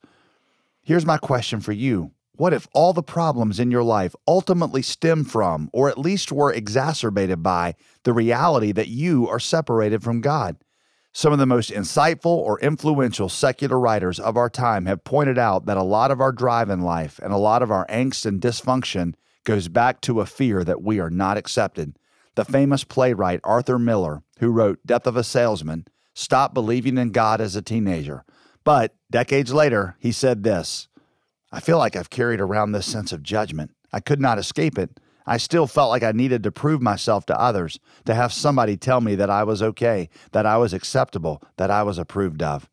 Here's 0.82 1.04
my 1.04 1.18
question 1.18 1.60
for 1.60 1.72
you 1.72 2.12
what 2.36 2.54
if 2.54 2.66
all 2.72 2.94
the 2.94 3.02
problems 3.02 3.60
in 3.60 3.70
your 3.70 3.82
life 3.82 4.16
ultimately 4.26 4.80
stem 4.80 5.24
from, 5.24 5.68
or 5.74 5.90
at 5.90 5.98
least 5.98 6.32
were 6.32 6.50
exacerbated 6.50 7.42
by, 7.42 7.74
the 8.04 8.14
reality 8.14 8.72
that 8.72 8.88
you 8.88 9.28
are 9.28 9.38
separated 9.38 10.02
from 10.02 10.22
God? 10.22 10.56
Some 11.12 11.34
of 11.34 11.38
the 11.38 11.44
most 11.44 11.70
insightful 11.70 12.30
or 12.30 12.58
influential 12.60 13.28
secular 13.28 13.78
writers 13.78 14.18
of 14.18 14.38
our 14.38 14.48
time 14.48 14.86
have 14.86 15.04
pointed 15.04 15.36
out 15.36 15.66
that 15.66 15.76
a 15.76 15.82
lot 15.82 16.10
of 16.10 16.18
our 16.22 16.32
drive 16.32 16.70
in 16.70 16.80
life 16.80 17.20
and 17.22 17.34
a 17.34 17.36
lot 17.36 17.60
of 17.60 17.70
our 17.70 17.86
angst 17.88 18.24
and 18.24 18.40
dysfunction 18.40 19.12
goes 19.44 19.68
back 19.68 20.00
to 20.00 20.22
a 20.22 20.26
fear 20.26 20.64
that 20.64 20.80
we 20.80 20.98
are 20.98 21.10
not 21.10 21.36
accepted. 21.36 21.94
The 22.40 22.46
famous 22.46 22.84
playwright 22.84 23.40
Arthur 23.44 23.78
Miller, 23.78 24.22
who 24.38 24.48
wrote 24.48 24.78
Death 24.86 25.06
of 25.06 25.14
a 25.14 25.22
Salesman, 25.22 25.86
stopped 26.14 26.54
believing 26.54 26.96
in 26.96 27.10
God 27.10 27.38
as 27.38 27.54
a 27.54 27.60
teenager. 27.60 28.24
But 28.64 28.94
decades 29.10 29.52
later, 29.52 29.96
he 29.98 30.10
said 30.10 30.42
this 30.42 30.88
I 31.52 31.60
feel 31.60 31.76
like 31.76 31.96
I've 31.96 32.08
carried 32.08 32.40
around 32.40 32.72
this 32.72 32.86
sense 32.86 33.12
of 33.12 33.22
judgment. 33.22 33.72
I 33.92 34.00
could 34.00 34.22
not 34.22 34.38
escape 34.38 34.78
it. 34.78 35.00
I 35.26 35.36
still 35.36 35.66
felt 35.66 35.90
like 35.90 36.02
I 36.02 36.12
needed 36.12 36.42
to 36.44 36.50
prove 36.50 36.80
myself 36.80 37.26
to 37.26 37.38
others, 37.38 37.78
to 38.06 38.14
have 38.14 38.32
somebody 38.32 38.78
tell 38.78 39.02
me 39.02 39.14
that 39.16 39.28
I 39.28 39.44
was 39.44 39.62
okay, 39.62 40.08
that 40.32 40.46
I 40.46 40.56
was 40.56 40.72
acceptable, 40.72 41.42
that 41.58 41.70
I 41.70 41.82
was 41.82 41.98
approved 41.98 42.42
of. 42.42 42.70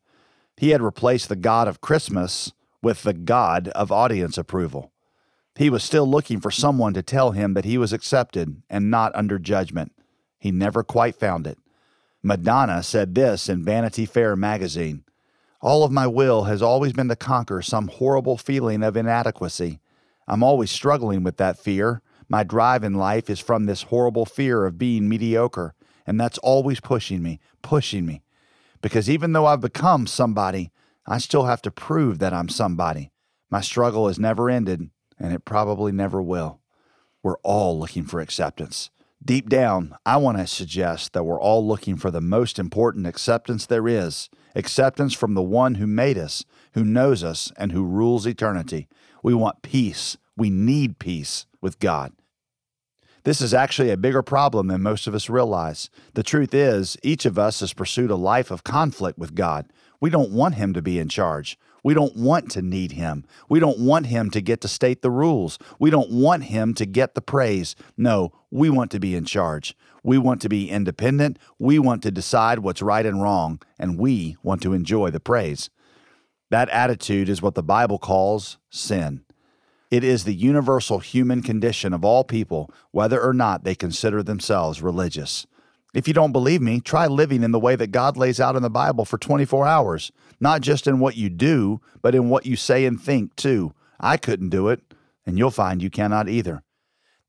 He 0.56 0.70
had 0.70 0.80
replaced 0.80 1.28
the 1.28 1.36
God 1.36 1.68
of 1.68 1.82
Christmas 1.82 2.54
with 2.82 3.02
the 3.02 3.12
God 3.12 3.68
of 3.74 3.92
audience 3.92 4.38
approval. 4.38 4.92
He 5.58 5.70
was 5.70 5.82
still 5.82 6.08
looking 6.08 6.40
for 6.40 6.52
someone 6.52 6.94
to 6.94 7.02
tell 7.02 7.32
him 7.32 7.54
that 7.54 7.64
he 7.64 7.76
was 7.78 7.92
accepted 7.92 8.62
and 8.70 8.90
not 8.90 9.14
under 9.16 9.38
judgment. 9.40 9.92
He 10.38 10.52
never 10.52 10.84
quite 10.84 11.16
found 11.16 11.46
it. 11.46 11.58
Madonna 12.22 12.82
said 12.82 13.14
this 13.14 13.48
in 13.48 13.64
Vanity 13.64 14.06
Fair 14.06 14.36
magazine 14.36 15.02
all 15.60 15.82
of 15.82 15.90
my 15.90 16.06
will 16.06 16.44
has 16.44 16.62
always 16.62 16.92
been 16.92 17.08
to 17.08 17.16
conquer 17.16 17.62
some 17.62 17.88
horrible 17.88 18.38
feeling 18.38 18.82
of 18.84 18.96
inadequacy. 18.96 19.80
I'm 20.28 20.42
always 20.42 20.70
struggling 20.70 21.24
with 21.24 21.36
that 21.38 21.58
fear. 21.58 22.00
My 22.28 22.44
drive 22.44 22.84
in 22.84 22.94
life 22.94 23.28
is 23.28 23.40
from 23.40 23.66
this 23.66 23.82
horrible 23.82 24.24
fear 24.24 24.66
of 24.66 24.78
being 24.78 25.08
mediocre, 25.08 25.74
and 26.06 26.20
that's 26.20 26.38
always 26.38 26.78
pushing 26.78 27.22
me, 27.22 27.40
pushing 27.62 28.06
me. 28.06 28.22
Because 28.80 29.10
even 29.10 29.32
though 29.32 29.46
I've 29.46 29.60
become 29.60 30.06
somebody, 30.06 30.70
I 31.06 31.18
still 31.18 31.46
have 31.46 31.62
to 31.62 31.70
prove 31.72 32.20
that 32.20 32.32
I'm 32.32 32.48
somebody. 32.48 33.10
My 33.50 33.60
struggle 33.60 34.06
has 34.06 34.18
never 34.18 34.48
ended, 34.48 34.90
and 35.18 35.32
it 35.32 35.44
probably 35.44 35.92
never 35.92 36.22
will. 36.22 36.60
We're 37.22 37.38
all 37.38 37.78
looking 37.78 38.04
for 38.04 38.20
acceptance. 38.20 38.90
Deep 39.24 39.48
down, 39.48 39.96
I 40.06 40.16
want 40.16 40.38
to 40.38 40.46
suggest 40.46 41.12
that 41.12 41.24
we're 41.24 41.40
all 41.40 41.66
looking 41.66 41.96
for 41.96 42.10
the 42.10 42.20
most 42.20 42.58
important 42.58 43.06
acceptance 43.06 43.66
there 43.66 43.88
is 43.88 44.28
acceptance 44.54 45.14
from 45.14 45.34
the 45.34 45.42
one 45.42 45.76
who 45.76 45.86
made 45.86 46.18
us, 46.18 46.44
who 46.72 46.84
knows 46.84 47.22
us, 47.22 47.52
and 47.56 47.70
who 47.70 47.84
rules 47.84 48.26
eternity. 48.26 48.88
We 49.22 49.34
want 49.34 49.62
peace. 49.62 50.16
We 50.36 50.50
need 50.50 50.98
peace 50.98 51.46
with 51.60 51.78
God. 51.78 52.12
This 53.24 53.40
is 53.40 53.52
actually 53.52 53.90
a 53.90 53.96
bigger 53.96 54.22
problem 54.22 54.68
than 54.68 54.82
most 54.82 55.06
of 55.06 55.14
us 55.14 55.28
realize. 55.28 55.90
The 56.14 56.22
truth 56.22 56.54
is, 56.54 56.96
each 57.02 57.26
of 57.26 57.38
us 57.38 57.60
has 57.60 57.72
pursued 57.72 58.10
a 58.10 58.16
life 58.16 58.50
of 58.50 58.64
conflict 58.64 59.18
with 59.18 59.34
God. 59.34 59.66
We 60.00 60.10
don't 60.10 60.32
want 60.32 60.54
Him 60.54 60.72
to 60.74 60.82
be 60.82 60.98
in 60.98 61.08
charge. 61.08 61.58
We 61.82 61.94
don't 61.94 62.16
want 62.16 62.50
to 62.52 62.62
need 62.62 62.92
Him. 62.92 63.24
We 63.48 63.60
don't 63.60 63.78
want 63.78 64.06
Him 64.06 64.30
to 64.30 64.40
get 64.40 64.60
to 64.62 64.68
state 64.68 65.02
the 65.02 65.10
rules. 65.10 65.58
We 65.78 65.90
don't 65.90 66.10
want 66.10 66.44
Him 66.44 66.74
to 66.74 66.86
get 66.86 67.14
the 67.14 67.20
praise. 67.20 67.76
No, 67.96 68.32
we 68.50 68.70
want 68.70 68.90
to 68.92 69.00
be 69.00 69.14
in 69.14 69.24
charge. 69.24 69.76
We 70.02 70.18
want 70.18 70.40
to 70.42 70.48
be 70.48 70.70
independent. 70.70 71.38
We 71.58 71.78
want 71.78 72.02
to 72.02 72.10
decide 72.10 72.60
what's 72.60 72.82
right 72.82 73.04
and 73.04 73.22
wrong, 73.22 73.60
and 73.78 73.98
we 73.98 74.36
want 74.42 74.62
to 74.62 74.72
enjoy 74.72 75.10
the 75.10 75.20
praise. 75.20 75.70
That 76.50 76.68
attitude 76.70 77.28
is 77.28 77.42
what 77.42 77.54
the 77.54 77.62
Bible 77.62 77.98
calls 77.98 78.58
sin. 78.70 79.24
It 79.90 80.04
is 80.04 80.24
the 80.24 80.34
universal 80.34 80.98
human 80.98 81.42
condition 81.42 81.92
of 81.92 82.04
all 82.04 82.24
people, 82.24 82.70
whether 82.90 83.20
or 83.20 83.32
not 83.32 83.64
they 83.64 83.74
consider 83.74 84.22
themselves 84.22 84.82
religious. 84.82 85.46
If 85.94 86.06
you 86.06 86.14
don't 86.14 86.32
believe 86.32 86.60
me, 86.60 86.80
try 86.80 87.06
living 87.06 87.42
in 87.42 87.50
the 87.50 87.58
way 87.58 87.74
that 87.76 87.92
God 87.92 88.16
lays 88.16 88.40
out 88.40 88.56
in 88.56 88.62
the 88.62 88.70
Bible 88.70 89.04
for 89.04 89.16
24 89.16 89.66
hours, 89.66 90.12
not 90.38 90.60
just 90.60 90.86
in 90.86 91.00
what 91.00 91.16
you 91.16 91.30
do, 91.30 91.80
but 92.02 92.14
in 92.14 92.28
what 92.28 92.44
you 92.44 92.56
say 92.56 92.84
and 92.84 93.00
think 93.00 93.34
too. 93.36 93.72
I 93.98 94.16
couldn't 94.16 94.50
do 94.50 94.68
it, 94.68 94.82
and 95.26 95.38
you'll 95.38 95.50
find 95.50 95.82
you 95.82 95.90
cannot 95.90 96.28
either. 96.28 96.62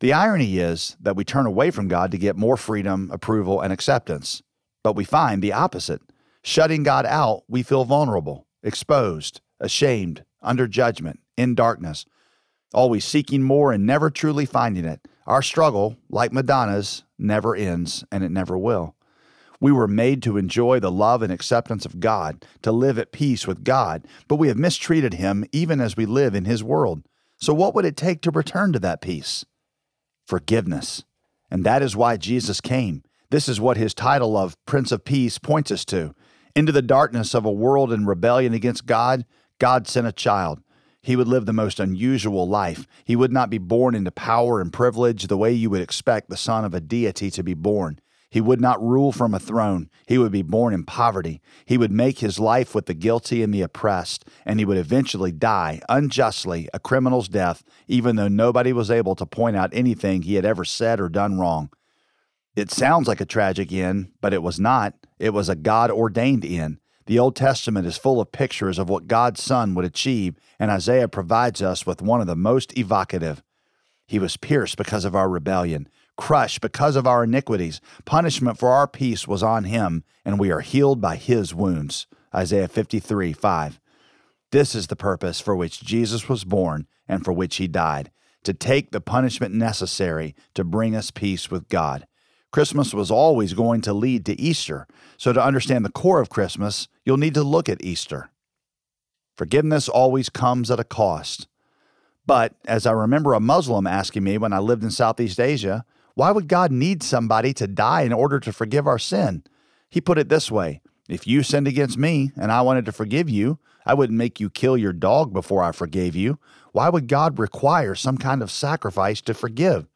The 0.02 0.14
irony 0.14 0.60
is 0.60 0.96
that 1.02 1.16
we 1.16 1.24
turn 1.24 1.46
away 1.46 1.72
from 1.72 1.88
God 1.88 2.12
to 2.12 2.18
get 2.18 2.38
more 2.38 2.58
freedom, 2.58 3.10
approval, 3.12 3.62
and 3.62 3.74
acceptance. 3.74 4.42
But 4.84 4.96
we 4.96 5.04
find 5.04 5.42
the 5.42 5.54
opposite. 5.54 6.02
Shutting 6.42 6.84
God 6.84 7.06
out, 7.06 7.44
we 7.48 7.64
feel 7.64 7.84
vulnerable, 7.84 8.48
exposed, 8.64 9.42
ashamed, 9.60 10.24
under 10.42 10.68
judgment, 10.68 11.20
in 11.38 11.54
darkness, 11.56 12.06
always 12.74 13.04
seeking 13.04 13.44
more 13.44 13.72
and 13.72 13.86
never 13.86 14.10
truly 14.10 14.46
finding 14.46 14.86
it. 14.86 15.02
Our 15.30 15.44
struggle, 15.44 15.96
like 16.10 16.34
Madonna's, 16.34 17.04
never 17.20 17.56
ends 17.56 18.04
and 18.12 18.24
it 18.24 18.32
never 18.32 18.58
will. 18.58 18.96
We 19.60 19.72
were 19.72 19.88
made 19.88 20.24
to 20.24 20.38
enjoy 20.38 20.80
the 20.80 20.92
love 20.92 21.22
and 21.22 21.32
acceptance 21.32 21.86
of 21.86 22.00
God, 22.00 22.46
to 22.64 22.72
live 22.72 22.98
at 22.98 23.12
peace 23.12 23.46
with 23.46 23.64
God, 23.64 24.08
but 24.28 24.38
we 24.38 24.48
have 24.48 24.58
mistreated 24.58 25.14
Him 25.14 25.46
even 25.52 25.80
as 25.80 25.96
we 25.96 26.08
live 26.08 26.34
in 26.34 26.46
His 26.46 26.64
world. 26.64 27.04
So, 27.38 27.54
what 27.54 27.76
would 27.76 27.86
it 27.86 27.96
take 27.96 28.22
to 28.22 28.32
return 28.32 28.74
to 28.74 28.80
that 28.80 29.02
peace? 29.02 29.46
Forgiveness. 30.26 31.04
And 31.52 31.64
that 31.64 31.84
is 31.84 31.96
why 31.96 32.18
Jesus 32.18 32.60
came. 32.60 33.04
This 33.30 33.48
is 33.48 33.62
what 33.62 33.78
his 33.78 33.94
title 33.94 34.36
of 34.36 34.58
Prince 34.66 34.92
of 34.92 35.06
Peace 35.06 35.38
points 35.38 35.70
us 35.70 35.86
to. 35.86 36.16
Into 36.56 36.72
the 36.72 36.82
darkness 36.82 37.36
of 37.36 37.46
a 37.46 37.52
world 37.52 37.94
in 37.94 38.08
rebellion 38.08 38.56
against 38.56 38.88
God, 38.88 39.26
God 39.60 39.88
sent 39.88 40.08
a 40.08 40.12
child. 40.12 40.62
He 41.02 41.16
would 41.16 41.28
live 41.28 41.46
the 41.46 41.54
most 41.54 41.80
unusual 41.80 42.48
life. 42.48 42.86
He 43.06 43.16
would 43.16 43.32
not 43.32 43.50
be 43.50 43.58
born 43.58 43.96
into 43.96 44.12
power 44.12 44.60
and 44.60 44.72
privilege 44.72 45.28
the 45.28 45.38
way 45.38 45.52
you 45.54 45.70
would 45.70 45.82
expect 45.82 46.30
the 46.30 46.38
son 46.38 46.66
of 46.66 46.74
a 46.74 46.82
deity 46.82 47.32
to 47.32 47.44
be 47.44 47.54
born. 47.54 48.00
He 48.32 48.42
would 48.42 48.62
not 48.62 48.84
rule 48.84 49.12
from 49.12 49.34
a 49.34 49.40
throne. 49.40 49.90
He 50.06 50.20
would 50.20 50.32
be 50.32 50.44
born 50.44 50.74
in 50.74 50.84
poverty. 50.84 51.42
He 51.66 51.80
would 51.80 51.92
make 51.92 52.20
his 52.20 52.40
life 52.40 52.76
with 52.76 52.86
the 52.86 52.94
guilty 52.94 53.42
and 53.42 53.52
the 53.52 53.64
oppressed, 53.64 54.24
and 54.46 54.60
he 54.60 54.66
would 54.66 54.78
eventually 54.78 55.32
die 55.32 55.82
unjustly, 55.90 56.70
a 56.72 56.80
criminal's 56.80 57.28
death, 57.28 57.64
even 57.88 58.18
though 58.18 58.28
nobody 58.28 58.72
was 58.72 58.92
able 58.92 59.16
to 59.16 59.26
point 59.26 59.56
out 59.56 59.72
anything 59.74 60.22
he 60.22 60.36
had 60.36 60.46
ever 60.46 60.64
said 60.64 61.00
or 61.00 61.10
done 61.10 61.40
wrong. 61.40 61.72
It 62.56 62.70
sounds 62.70 63.08
like 63.08 63.22
a 63.22 63.26
tragic 63.26 63.72
end, 63.72 64.12
but 64.22 64.34
it 64.34 64.44
was 64.44 64.60
not. 64.60 64.94
It 65.18 65.32
was 65.32 65.50
a 65.50 65.56
God 65.56 65.90
ordained 65.90 66.46
end. 66.46 66.78
The 67.10 67.18
Old 67.18 67.36
Testament 67.36 67.88
is 67.88 67.98
full 67.98 68.22
of 68.22 68.32
pictures 68.32 68.78
of 68.78 68.88
what 68.88 69.08
God's 69.08 69.42
Son 69.42 69.74
would 69.74 69.84
achieve, 69.84 70.36
and 70.60 70.70
Isaiah 70.70 71.08
provides 71.08 71.60
us 71.60 71.84
with 71.84 72.04
one 72.04 72.22
of 72.22 72.28
the 72.28 72.36
most 72.36 72.78
evocative. 72.78 73.42
He 74.06 74.20
was 74.20 74.38
pierced 74.38 74.78
because 74.78 75.06
of 75.06 75.16
our 75.16 75.28
rebellion, 75.28 75.90
crushed 76.18 76.62
because 76.62 76.96
of 76.96 77.08
our 77.08 77.24
iniquities. 77.24 77.82
Punishment 78.06 78.60
for 78.60 78.70
our 78.70 78.88
peace 78.88 79.28
was 79.28 79.42
on 79.42 79.64
him, 79.64 80.04
and 80.24 80.38
we 80.38 80.52
are 80.52 80.60
healed 80.60 81.02
by 81.02 81.16
his 81.16 81.52
wounds. 81.52 82.06
Isaiah 82.32 82.68
53 82.68 83.34
5. 83.34 83.80
This 84.52 84.76
is 84.76 84.86
the 84.86 84.96
purpose 84.96 85.40
for 85.40 85.56
which 85.56 85.82
Jesus 85.82 86.30
was 86.30 86.44
born 86.44 86.86
and 87.08 87.26
for 87.26 87.34
which 87.34 87.56
he 87.56 87.68
died 87.68 88.12
to 88.44 88.54
take 88.54 88.92
the 88.92 89.02
punishment 89.02 89.56
necessary 89.56 90.36
to 90.54 90.64
bring 90.64 90.96
us 90.96 91.10
peace 91.10 91.50
with 91.50 91.70
God. 91.70 92.06
Christmas 92.52 92.94
was 92.94 93.12
always 93.12 93.54
going 93.54 93.82
to 93.82 93.94
lead 93.94 94.26
to 94.26 94.40
Easter. 94.40 94.88
So, 95.18 95.34
to 95.34 95.44
understand 95.44 95.86
the 95.86 95.92
core 95.92 96.20
of 96.20 96.30
Christmas, 96.30 96.88
you'll 97.06 97.18
need 97.18 97.36
to 97.36 97.44
look 97.44 97.70
at 97.70 97.84
Easter. 97.84 98.32
Forgiveness 99.36 99.88
always 99.88 100.30
comes 100.30 100.72
at 100.72 100.80
a 100.80 100.84
cost. 100.84 101.48
But 102.26 102.56
as 102.66 102.86
I 102.86 102.92
remember 102.92 103.34
a 103.34 103.40
Muslim 103.40 103.88
asking 103.88 104.24
me 104.24 104.38
when 104.38 104.54
I 104.54 104.60
lived 104.60 104.84
in 104.84 104.92
Southeast 104.92 105.40
Asia, 105.40 105.86
why 106.16 106.32
would 106.32 106.48
God 106.48 106.72
need 106.72 107.02
somebody 107.02 107.54
to 107.54 107.68
die 107.68 108.02
in 108.02 108.14
order 108.14 108.40
to 108.40 108.52
forgive 108.52 108.86
our 108.86 109.00
sin? 109.00 109.44
He 109.90 110.02
put 110.02 110.18
it 110.18 110.30
this 110.30 110.52
way 110.52 110.82
If 111.08 111.26
you 111.26 111.44
sinned 111.44 111.68
against 111.68 111.98
me 111.98 112.32
and 112.36 112.52
I 112.52 112.62
wanted 112.62 112.86
to 112.86 112.92
forgive 112.92 113.30
you, 113.30 113.60
I 113.86 113.94
wouldn't 113.94 114.18
make 114.18 114.40
you 114.40 114.50
kill 114.50 114.78
your 114.78 114.94
dog 114.94 115.34
before 115.34 115.64
I 115.64 115.72
forgave 115.72 116.16
you. 116.16 116.38
Why 116.72 116.90
would 116.90 117.08
God 117.08 117.40
require 117.40 117.96
some 117.96 118.18
kind 118.18 118.42
of 118.42 118.52
sacrifice 118.52 119.22
to 119.22 119.34
forgive? 119.34 119.88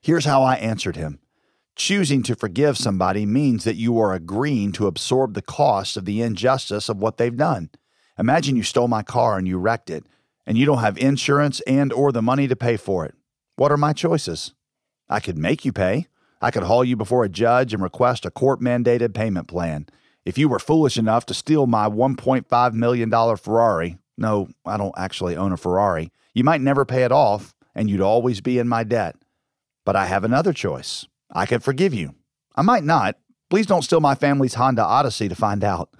Here's 0.00 0.24
how 0.24 0.42
I 0.42 0.54
answered 0.56 0.96
him 0.96 1.20
Choosing 1.76 2.22
to 2.22 2.34
forgive 2.34 2.78
somebody 2.78 3.26
means 3.26 3.64
that 3.64 3.76
you 3.76 4.00
are 4.00 4.14
agreeing 4.14 4.72
to 4.72 4.86
absorb 4.86 5.34
the 5.34 5.42
cost 5.42 5.98
of 5.98 6.06
the 6.06 6.22
injustice 6.22 6.88
of 6.88 6.96
what 6.96 7.18
they've 7.18 7.36
done. 7.36 7.68
Imagine 8.18 8.56
you 8.56 8.62
stole 8.62 8.88
my 8.88 9.02
car 9.02 9.36
and 9.36 9.46
you 9.46 9.58
wrecked 9.58 9.90
it, 9.90 10.06
and 10.46 10.56
you 10.56 10.64
don't 10.64 10.78
have 10.78 10.96
insurance 10.96 11.60
and 11.66 11.92
or 11.92 12.12
the 12.12 12.22
money 12.22 12.48
to 12.48 12.56
pay 12.56 12.78
for 12.78 13.04
it. 13.04 13.14
What 13.56 13.70
are 13.70 13.76
my 13.76 13.92
choices? 13.92 14.54
I 15.10 15.20
could 15.20 15.36
make 15.36 15.66
you 15.66 15.72
pay. 15.72 16.06
I 16.40 16.50
could 16.50 16.62
haul 16.62 16.82
you 16.82 16.96
before 16.96 17.24
a 17.24 17.28
judge 17.28 17.74
and 17.74 17.82
request 17.82 18.24
a 18.24 18.30
court 18.30 18.60
mandated 18.60 19.12
payment 19.12 19.46
plan. 19.46 19.86
If 20.24 20.38
you 20.38 20.48
were 20.48 20.58
foolish 20.58 20.96
enough 20.96 21.26
to 21.26 21.34
steal 21.34 21.66
my 21.66 21.90
$1.5 21.90 22.72
million 22.72 23.36
Ferrari, 23.36 23.98
no, 24.16 24.48
I 24.64 24.78
don't 24.78 24.94
actually 24.96 25.36
own 25.36 25.52
a 25.52 25.58
Ferrari, 25.58 26.10
you 26.32 26.42
might 26.42 26.62
never 26.62 26.86
pay 26.86 27.04
it 27.04 27.12
off 27.12 27.54
and 27.74 27.90
you'd 27.90 28.00
always 28.00 28.40
be 28.40 28.58
in 28.58 28.66
my 28.66 28.82
debt. 28.82 29.16
But 29.84 29.94
I 29.94 30.06
have 30.06 30.24
another 30.24 30.54
choice. 30.54 31.06
I 31.30 31.46
could 31.46 31.62
forgive 31.62 31.94
you. 31.94 32.14
I 32.54 32.62
might 32.62 32.84
not. 32.84 33.16
Please 33.48 33.66
don't 33.66 33.82
steal 33.82 34.00
my 34.00 34.14
family's 34.14 34.54
Honda 34.54 34.82
Odyssey 34.82 35.28
to 35.28 35.34
find 35.34 35.62
out. 35.62 35.90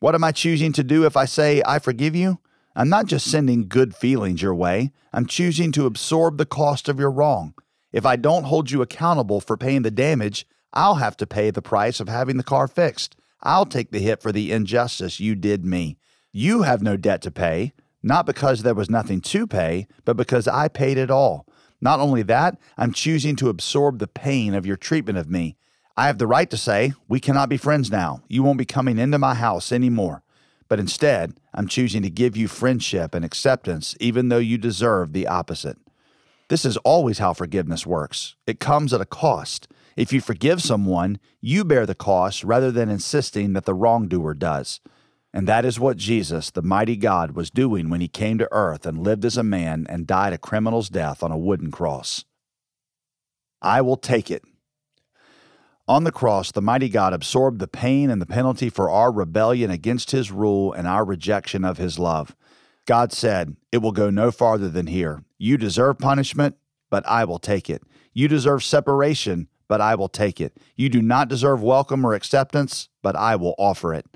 What 0.00 0.14
am 0.14 0.24
I 0.24 0.32
choosing 0.32 0.72
to 0.74 0.84
do 0.84 1.06
if 1.06 1.16
I 1.16 1.24
say 1.24 1.62
I 1.64 1.78
forgive 1.78 2.14
you? 2.14 2.40
I'm 2.76 2.88
not 2.88 3.06
just 3.06 3.30
sending 3.30 3.68
good 3.68 3.94
feelings 3.94 4.42
your 4.42 4.54
way, 4.54 4.92
I'm 5.12 5.26
choosing 5.26 5.70
to 5.72 5.86
absorb 5.86 6.38
the 6.38 6.46
cost 6.46 6.88
of 6.88 6.98
your 6.98 7.10
wrong. 7.10 7.54
If 7.92 8.04
I 8.04 8.16
don't 8.16 8.44
hold 8.44 8.72
you 8.72 8.82
accountable 8.82 9.40
for 9.40 9.56
paying 9.56 9.82
the 9.82 9.90
damage, 9.92 10.46
I'll 10.72 10.96
have 10.96 11.16
to 11.18 11.26
pay 11.26 11.50
the 11.50 11.62
price 11.62 12.00
of 12.00 12.08
having 12.08 12.36
the 12.36 12.42
car 12.42 12.66
fixed. 12.66 13.14
I'll 13.42 13.66
take 13.66 13.92
the 13.92 14.00
hit 14.00 14.20
for 14.20 14.32
the 14.32 14.50
injustice 14.50 15.20
you 15.20 15.36
did 15.36 15.64
me. 15.64 15.98
You 16.32 16.62
have 16.62 16.82
no 16.82 16.96
debt 16.96 17.22
to 17.22 17.30
pay, 17.30 17.72
not 18.02 18.26
because 18.26 18.62
there 18.62 18.74
was 18.74 18.90
nothing 18.90 19.20
to 19.20 19.46
pay, 19.46 19.86
but 20.04 20.16
because 20.16 20.48
I 20.48 20.66
paid 20.66 20.98
it 20.98 21.10
all. 21.10 21.46
Not 21.84 22.00
only 22.00 22.22
that, 22.22 22.58
I'm 22.78 22.94
choosing 22.94 23.36
to 23.36 23.50
absorb 23.50 23.98
the 23.98 24.08
pain 24.08 24.54
of 24.54 24.64
your 24.64 24.78
treatment 24.78 25.18
of 25.18 25.28
me. 25.28 25.56
I 25.98 26.06
have 26.06 26.16
the 26.16 26.26
right 26.26 26.48
to 26.48 26.56
say, 26.56 26.94
we 27.08 27.20
cannot 27.20 27.50
be 27.50 27.58
friends 27.58 27.90
now. 27.90 28.22
You 28.26 28.42
won't 28.42 28.58
be 28.58 28.64
coming 28.64 28.98
into 28.98 29.18
my 29.18 29.34
house 29.34 29.70
anymore. 29.70 30.22
But 30.66 30.80
instead, 30.80 31.34
I'm 31.52 31.68
choosing 31.68 32.00
to 32.00 32.08
give 32.08 32.38
you 32.38 32.48
friendship 32.48 33.14
and 33.14 33.22
acceptance, 33.22 33.94
even 34.00 34.30
though 34.30 34.38
you 34.38 34.56
deserve 34.56 35.12
the 35.12 35.26
opposite. 35.28 35.76
This 36.48 36.64
is 36.64 36.78
always 36.78 37.18
how 37.18 37.34
forgiveness 37.34 37.86
works. 37.86 38.34
It 38.46 38.60
comes 38.60 38.94
at 38.94 39.02
a 39.02 39.06
cost. 39.06 39.68
If 39.94 40.10
you 40.10 40.22
forgive 40.22 40.62
someone, 40.62 41.18
you 41.42 41.66
bear 41.66 41.84
the 41.84 41.94
cost 41.94 42.42
rather 42.44 42.72
than 42.72 42.88
insisting 42.88 43.52
that 43.52 43.66
the 43.66 43.74
wrongdoer 43.74 44.34
does. 44.34 44.80
And 45.34 45.48
that 45.48 45.64
is 45.64 45.80
what 45.80 45.96
Jesus, 45.96 46.52
the 46.52 46.62
mighty 46.62 46.94
God, 46.94 47.32
was 47.32 47.50
doing 47.50 47.90
when 47.90 48.00
he 48.00 48.06
came 48.06 48.38
to 48.38 48.48
earth 48.52 48.86
and 48.86 49.02
lived 49.02 49.24
as 49.24 49.36
a 49.36 49.42
man 49.42 49.84
and 49.90 50.06
died 50.06 50.32
a 50.32 50.38
criminal's 50.38 50.88
death 50.88 51.24
on 51.24 51.32
a 51.32 51.36
wooden 51.36 51.72
cross. 51.72 52.24
I 53.60 53.80
will 53.80 53.96
take 53.96 54.30
it. 54.30 54.44
On 55.88 56.04
the 56.04 56.12
cross, 56.12 56.52
the 56.52 56.62
mighty 56.62 56.88
God 56.88 57.12
absorbed 57.12 57.58
the 57.58 57.66
pain 57.66 58.10
and 58.10 58.22
the 58.22 58.26
penalty 58.26 58.70
for 58.70 58.88
our 58.88 59.10
rebellion 59.10 59.72
against 59.72 60.12
his 60.12 60.30
rule 60.30 60.72
and 60.72 60.86
our 60.86 61.04
rejection 61.04 61.64
of 61.64 61.78
his 61.78 61.98
love. 61.98 62.36
God 62.86 63.12
said, 63.12 63.56
It 63.72 63.78
will 63.78 63.90
go 63.90 64.10
no 64.10 64.30
farther 64.30 64.68
than 64.68 64.86
here. 64.86 65.24
You 65.36 65.58
deserve 65.58 65.98
punishment, 65.98 66.56
but 66.90 67.04
I 67.08 67.24
will 67.24 67.40
take 67.40 67.68
it. 67.68 67.82
You 68.12 68.28
deserve 68.28 68.62
separation, 68.62 69.48
but 69.66 69.80
I 69.80 69.96
will 69.96 70.08
take 70.08 70.40
it. 70.40 70.56
You 70.76 70.88
do 70.88 71.02
not 71.02 71.26
deserve 71.26 71.60
welcome 71.60 72.06
or 72.06 72.14
acceptance, 72.14 72.88
but 73.02 73.16
I 73.16 73.34
will 73.34 73.56
offer 73.58 73.92
it. 73.92 74.06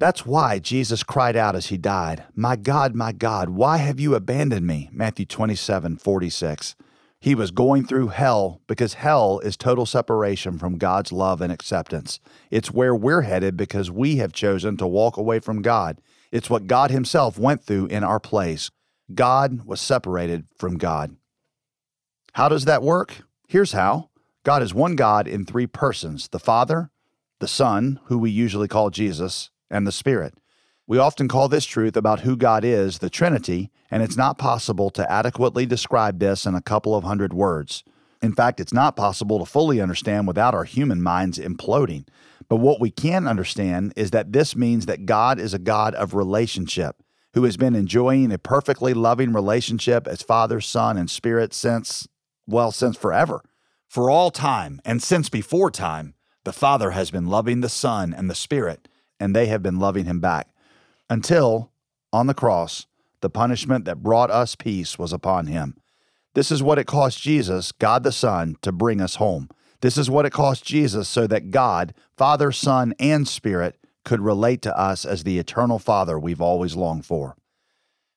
That's 0.00 0.24
why 0.24 0.60
Jesus 0.60 1.02
cried 1.02 1.34
out 1.34 1.56
as 1.56 1.66
he 1.66 1.76
died, 1.76 2.24
My 2.36 2.54
God, 2.54 2.94
my 2.94 3.10
God, 3.10 3.48
why 3.50 3.78
have 3.78 3.98
you 3.98 4.14
abandoned 4.14 4.64
me? 4.64 4.88
Matthew 4.92 5.26
27 5.26 5.96
46. 5.96 6.76
He 7.20 7.34
was 7.34 7.50
going 7.50 7.84
through 7.84 8.08
hell 8.08 8.60
because 8.68 8.94
hell 8.94 9.40
is 9.40 9.56
total 9.56 9.86
separation 9.86 10.56
from 10.56 10.78
God's 10.78 11.10
love 11.10 11.40
and 11.40 11.52
acceptance. 11.52 12.20
It's 12.48 12.70
where 12.70 12.94
we're 12.94 13.22
headed 13.22 13.56
because 13.56 13.90
we 13.90 14.16
have 14.18 14.32
chosen 14.32 14.76
to 14.76 14.86
walk 14.86 15.16
away 15.16 15.40
from 15.40 15.62
God. 15.62 16.00
It's 16.30 16.48
what 16.48 16.68
God 16.68 16.92
Himself 16.92 17.36
went 17.36 17.64
through 17.64 17.86
in 17.86 18.04
our 18.04 18.20
place. 18.20 18.70
God 19.12 19.64
was 19.64 19.80
separated 19.80 20.46
from 20.56 20.78
God. 20.78 21.16
How 22.34 22.48
does 22.48 22.66
that 22.66 22.84
work? 22.84 23.22
Here's 23.48 23.72
how 23.72 24.10
God 24.44 24.62
is 24.62 24.72
one 24.72 24.94
God 24.94 25.26
in 25.26 25.44
three 25.44 25.66
persons 25.66 26.28
the 26.28 26.38
Father, 26.38 26.92
the 27.40 27.48
Son, 27.48 27.98
who 28.04 28.18
we 28.18 28.30
usually 28.30 28.68
call 28.68 28.90
Jesus, 28.90 29.50
and 29.70 29.86
the 29.86 29.92
Spirit. 29.92 30.34
We 30.86 30.98
often 30.98 31.28
call 31.28 31.48
this 31.48 31.66
truth 31.66 31.96
about 31.96 32.20
who 32.20 32.36
God 32.36 32.64
is 32.64 32.98
the 32.98 33.10
Trinity, 33.10 33.70
and 33.90 34.02
it's 34.02 34.16
not 34.16 34.38
possible 34.38 34.90
to 34.90 35.10
adequately 35.10 35.66
describe 35.66 36.18
this 36.18 36.46
in 36.46 36.54
a 36.54 36.62
couple 36.62 36.94
of 36.94 37.04
hundred 37.04 37.32
words. 37.32 37.84
In 38.22 38.32
fact, 38.32 38.58
it's 38.58 38.72
not 38.72 38.96
possible 38.96 39.38
to 39.38 39.44
fully 39.44 39.80
understand 39.80 40.26
without 40.26 40.54
our 40.54 40.64
human 40.64 41.02
minds 41.02 41.38
imploding. 41.38 42.08
But 42.48 42.56
what 42.56 42.80
we 42.80 42.90
can 42.90 43.28
understand 43.28 43.92
is 43.96 44.10
that 44.12 44.32
this 44.32 44.56
means 44.56 44.86
that 44.86 45.04
God 45.06 45.38
is 45.38 45.52
a 45.52 45.58
God 45.58 45.94
of 45.94 46.14
relationship 46.14 47.02
who 47.34 47.44
has 47.44 47.58
been 47.58 47.76
enjoying 47.76 48.32
a 48.32 48.38
perfectly 48.38 48.94
loving 48.94 49.32
relationship 49.34 50.08
as 50.08 50.22
Father, 50.22 50.60
Son, 50.60 50.96
and 50.96 51.10
Spirit 51.10 51.52
since, 51.52 52.08
well, 52.46 52.72
since 52.72 52.96
forever. 52.96 53.42
For 53.86 54.10
all 54.10 54.30
time 54.30 54.80
and 54.84 55.02
since 55.02 55.28
before 55.28 55.70
time, 55.70 56.14
The 56.48 56.52
Father 56.54 56.92
has 56.92 57.10
been 57.10 57.26
loving 57.26 57.60
the 57.60 57.68
Son 57.68 58.14
and 58.14 58.30
the 58.30 58.34
Spirit, 58.34 58.87
and 59.20 59.34
they 59.34 59.46
have 59.46 59.62
been 59.62 59.78
loving 59.78 60.04
him 60.04 60.20
back. 60.20 60.48
Until, 61.10 61.70
on 62.12 62.26
the 62.26 62.34
cross, 62.34 62.86
the 63.20 63.30
punishment 63.30 63.84
that 63.84 64.02
brought 64.02 64.30
us 64.30 64.54
peace 64.54 64.98
was 64.98 65.12
upon 65.12 65.46
him. 65.46 65.76
This 66.34 66.50
is 66.50 66.62
what 66.62 66.78
it 66.78 66.86
cost 66.86 67.20
Jesus, 67.20 67.72
God 67.72 68.04
the 68.04 68.12
Son, 68.12 68.56
to 68.62 68.70
bring 68.70 69.00
us 69.00 69.16
home. 69.16 69.48
This 69.80 69.96
is 69.96 70.10
what 70.10 70.26
it 70.26 70.32
cost 70.32 70.64
Jesus 70.64 71.08
so 71.08 71.26
that 71.26 71.50
God, 71.50 71.94
Father, 72.16 72.52
Son, 72.52 72.94
and 72.98 73.26
Spirit 73.26 73.76
could 74.04 74.20
relate 74.20 74.62
to 74.62 74.78
us 74.78 75.04
as 75.04 75.24
the 75.24 75.38
eternal 75.38 75.78
Father 75.78 76.18
we've 76.18 76.40
always 76.40 76.76
longed 76.76 77.06
for. 77.06 77.36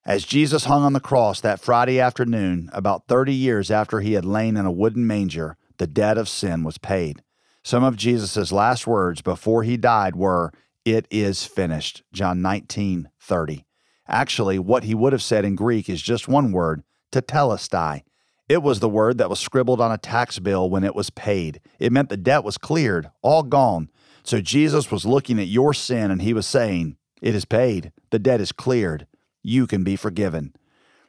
As 0.06 0.26
Jesus 0.26 0.66
hung 0.66 0.84
on 0.84 0.94
the 0.94 1.00
cross 1.00 1.42
that 1.42 1.60
Friday 1.60 2.00
afternoon, 2.00 2.70
about 2.74 3.08
30 3.08 3.34
years 3.34 3.70
after 3.70 4.00
he 4.00 4.14
had 4.14 4.26
lain 4.26 4.58
in 4.58 4.66
a 4.66 4.72
wooden 4.72 5.06
manger, 5.06 5.58
the 5.78 5.86
debt 5.86 6.18
of 6.18 6.30
sin 6.30 6.64
was 6.64 6.80
paid. 6.80 7.22
Some 7.64 7.84
of 7.84 7.98
Jesus' 7.98 8.52
last 8.52 8.88
words 8.88 9.22
before 9.22 9.64
he 9.64 9.78
died 9.78 10.16
were, 10.16 10.52
It 10.86 11.08
is 11.12 11.46
finished. 11.46 12.04
John 12.12 12.42
19, 12.42 13.10
30. 13.20 13.66
Actually, 14.08 14.60
what 14.60 14.84
he 14.84 14.96
would 14.96 15.14
have 15.14 15.22
said 15.22 15.46
in 15.46 15.56
Greek 15.56 15.90
is 15.90 16.02
just 16.02 16.28
one 16.28 16.52
word, 16.52 16.84
tetelestai. 17.12 18.02
It 18.50 18.64
was 18.64 18.80
the 18.80 18.90
word 18.90 19.18
that 19.18 19.30
was 19.30 19.40
scribbled 19.40 19.80
on 19.80 19.92
a 19.92 19.98
tax 19.98 20.40
bill 20.40 20.70
when 20.70 20.84
it 20.84 20.96
was 20.96 21.10
paid. 21.10 21.62
It 21.80 21.92
meant 21.92 22.10
the 22.10 22.18
debt 22.18 22.44
was 22.44 22.58
cleared, 22.58 23.10
all 23.22 23.44
gone. 23.44 23.90
So 24.24 24.42
Jesus 24.42 24.92
was 24.92 25.06
looking 25.06 25.40
at 25.40 25.48
your 25.48 25.74
sin 25.74 26.12
and 26.12 26.22
he 26.22 26.34
was 26.34 26.46
saying, 26.46 26.98
It 27.22 27.36
is 27.36 27.46
paid. 27.46 27.92
The 28.10 28.20
debt 28.20 28.42
is 28.42 28.52
cleared. 28.52 29.08
You 29.44 29.68
can 29.68 29.84
be 29.84 29.96
forgiven. 29.96 30.54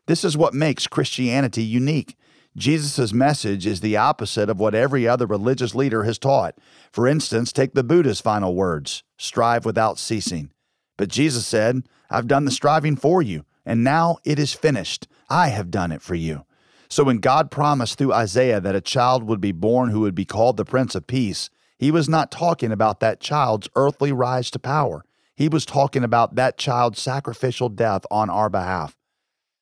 This 0.06 0.22
is 0.24 0.36
what 0.36 0.54
makes 0.54 0.86
Christianity 0.86 1.62
unique. 1.62 2.16
Jesus' 2.56 3.12
message 3.12 3.66
is 3.66 3.80
the 3.80 3.96
opposite 3.96 4.50
of 4.50 4.60
what 4.60 4.74
every 4.74 5.08
other 5.08 5.26
religious 5.26 5.74
leader 5.74 6.04
has 6.04 6.18
taught. 6.18 6.56
For 6.90 7.06
instance, 7.06 7.52
take 7.52 7.72
the 7.72 7.84
Buddha's 7.84 8.20
final 8.20 8.54
words 8.54 9.02
strive 9.16 9.64
without 9.64 9.98
ceasing. 9.98 10.50
But 10.98 11.08
Jesus 11.08 11.46
said, 11.46 11.82
I've 12.10 12.26
done 12.26 12.44
the 12.44 12.50
striving 12.50 12.96
for 12.96 13.22
you, 13.22 13.44
and 13.64 13.82
now 13.82 14.18
it 14.24 14.38
is 14.38 14.52
finished. 14.52 15.08
I 15.30 15.48
have 15.48 15.70
done 15.70 15.92
it 15.92 16.02
for 16.02 16.14
you. 16.14 16.44
So 16.90 17.04
when 17.04 17.18
God 17.18 17.50
promised 17.50 17.96
through 17.96 18.12
Isaiah 18.12 18.60
that 18.60 18.74
a 18.74 18.82
child 18.82 19.24
would 19.24 19.40
be 19.40 19.52
born 19.52 19.88
who 19.88 20.00
would 20.00 20.14
be 20.14 20.26
called 20.26 20.58
the 20.58 20.64
Prince 20.66 20.94
of 20.94 21.06
Peace, 21.06 21.48
he 21.78 21.90
was 21.90 22.06
not 22.06 22.30
talking 22.30 22.70
about 22.70 23.00
that 23.00 23.18
child's 23.18 23.68
earthly 23.74 24.12
rise 24.12 24.50
to 24.50 24.58
power. 24.58 25.06
He 25.34 25.48
was 25.48 25.64
talking 25.64 26.04
about 26.04 26.34
that 26.34 26.58
child's 26.58 27.00
sacrificial 27.00 27.70
death 27.70 28.04
on 28.10 28.28
our 28.28 28.50
behalf. 28.50 28.94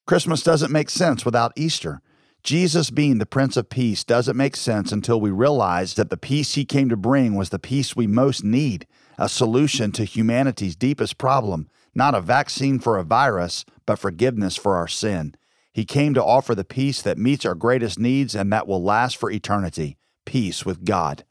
Christmas 0.09 0.43
doesn't 0.43 0.73
make 0.73 0.91
sense 0.91 1.25
without 1.25 1.53
Easter. 1.55 2.03
Jesus 2.43 2.91
being 2.91 3.19
the 3.19 3.27
Prince 3.27 3.57
of 3.57 3.69
Peace 3.69 4.03
doesn't 4.03 4.37
make 4.37 4.57
sense 4.57 4.93
until 4.93 5.21
we 5.21 5.31
realize 5.31 5.95
that 5.95 6.11
the 6.11 6.17
peace 6.17 6.55
he 6.55 6.65
came 6.65 6.89
to 6.89 6.97
bring 6.97 7.35
was 7.35 7.51
the 7.51 7.59
peace 7.59 7.95
we 7.95 8.07
most 8.07 8.43
need, 8.43 8.87
a 9.19 9.29
solution 9.29 9.93
to 9.93 10.05
humanity's 10.05 10.75
deepest 10.75 11.19
problem, 11.19 11.69
not 11.95 12.15
a 12.15 12.21
vaccine 12.21 12.79
for 12.79 12.97
a 12.97 13.05
virus, 13.05 13.65
but 13.85 13.99
forgiveness 13.99 14.57
for 14.57 14.77
our 14.77 14.89
sin. 14.89 15.35
He 15.73 15.85
came 15.85 16.15
to 16.15 16.25
offer 16.25 16.55
the 16.55 16.65
peace 16.65 17.03
that 17.03 17.19
meets 17.19 17.45
our 17.45 17.55
greatest 17.55 17.99
needs 17.99 18.35
and 18.35 18.53
that 18.53 18.67
will 18.67 18.83
last 18.83 19.17
for 19.17 19.31
eternity 19.31 19.97
peace 20.25 20.65
with 20.65 20.85
God. 20.85 21.25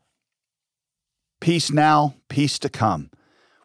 Peace 1.39 1.71
now, 1.71 2.15
peace 2.27 2.59
to 2.59 2.69
come. 2.69 3.09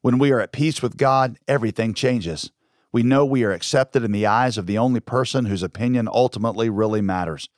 When 0.01 0.19
we 0.19 0.31
are 0.31 0.41
at 0.41 0.53
peace 0.53 0.81
with 0.81 0.97
God, 0.97 1.39
everything 1.49 1.93
changes. 1.93 2.53
We 2.95 3.03
know 3.03 3.25
we 3.25 3.43
are 3.43 3.51
accepted 3.51 4.05
in 4.05 4.13
the 4.13 4.27
eyes 4.27 4.57
of 4.57 4.67
the 4.67 4.79
only 4.79 5.01
person 5.01 5.47
whose 5.47 5.65
opinion 5.65 6.07
ultimately 6.07 6.71
really 6.71 7.01
matters. 7.01 7.49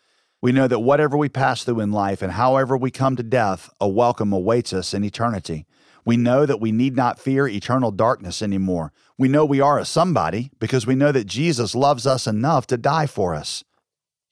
We 0.40 0.50
know 0.50 0.66
that 0.66 0.78
whatever 0.78 1.14
we 1.14 1.28
pass 1.28 1.62
through 1.62 1.80
in 1.80 1.92
life 1.92 2.22
and 2.22 2.32
however 2.32 2.74
we 2.74 2.90
come 2.90 3.16
to 3.16 3.22
death, 3.22 3.68
a 3.78 3.86
welcome 3.86 4.32
awaits 4.32 4.72
us 4.72 4.94
in 4.94 5.04
eternity. 5.04 5.66
We 6.06 6.16
know 6.16 6.46
that 6.46 6.58
we 6.58 6.72
need 6.72 6.96
not 6.96 7.18
fear 7.18 7.46
eternal 7.46 7.90
darkness 7.90 8.40
anymore. 8.40 8.94
We 9.18 9.28
know 9.28 9.44
we 9.44 9.60
are 9.60 9.78
a 9.78 9.84
somebody 9.84 10.52
because 10.58 10.86
we 10.86 10.94
know 10.94 11.12
that 11.12 11.26
Jesus 11.26 11.74
loves 11.74 12.06
us 12.06 12.26
enough 12.26 12.66
to 12.68 12.78
die 12.78 13.06
for 13.06 13.34
us. 13.34 13.62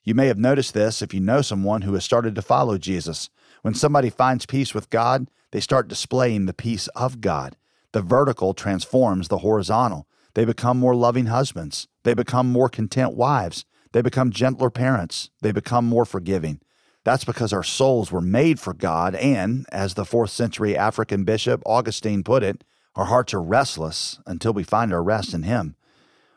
You 0.05 0.15
may 0.15 0.29
have 0.29 0.39
noticed 0.39 0.73
this 0.73 1.03
if 1.03 1.13
you 1.13 1.21
know 1.21 1.43
someone 1.43 1.83
who 1.83 1.93
has 1.93 2.05
started 2.05 2.35
to 2.37 2.41
follow 2.41 2.79
Jesus. 2.79 3.29
When 3.61 3.75
somebody 3.75 4.09
finds 4.09 4.47
peace 4.47 4.73
with 4.73 4.89
God, 4.89 5.29
they 5.51 5.61
start 5.61 5.87
displaying 5.87 6.47
the 6.47 6.55
peace 6.55 6.89
of 6.97 7.21
God. 7.21 7.59
The 7.93 8.01
vertical 8.01 8.55
transforms 8.55 9.29
the 9.29 9.39
horizontal. 9.39 10.09
They 10.35 10.45
become 10.45 10.79
more 10.79 10.95
loving 10.95 11.27
husbands. 11.27 11.89
They 12.03 12.15
become 12.15 12.51
more 12.51 12.69
content 12.69 13.15
wives. 13.15 13.65
They 13.93 14.03
become 14.03 14.31
gentler 14.31 14.71
parents. 14.71 15.31
They 15.41 15.53
become 15.53 15.87
more 15.87 16.05
forgiving. 16.05 16.61
That's 17.05 17.25
because 17.25 17.53
our 17.53 17.63
souls 17.63 18.11
were 18.11 18.21
made 18.21 18.59
for 18.59 18.73
God, 18.73 19.15
and, 19.15 19.67
as 19.71 19.95
the 19.95 20.07
fourth 20.07 20.31
century 20.31 20.77
African 20.77 21.25
bishop 21.25 21.63
Augustine 21.67 22.25
put 22.25 22.43
it, 22.43 22.65
our 22.97 23.05
hearts 23.07 23.35
are 23.35 23.43
restless 23.43 24.19
until 24.27 24.53
we 24.53 24.63
find 24.63 24.93
our 24.93 25.03
rest 25.03 25.35
in 25.35 25.43
Him. 25.43 25.77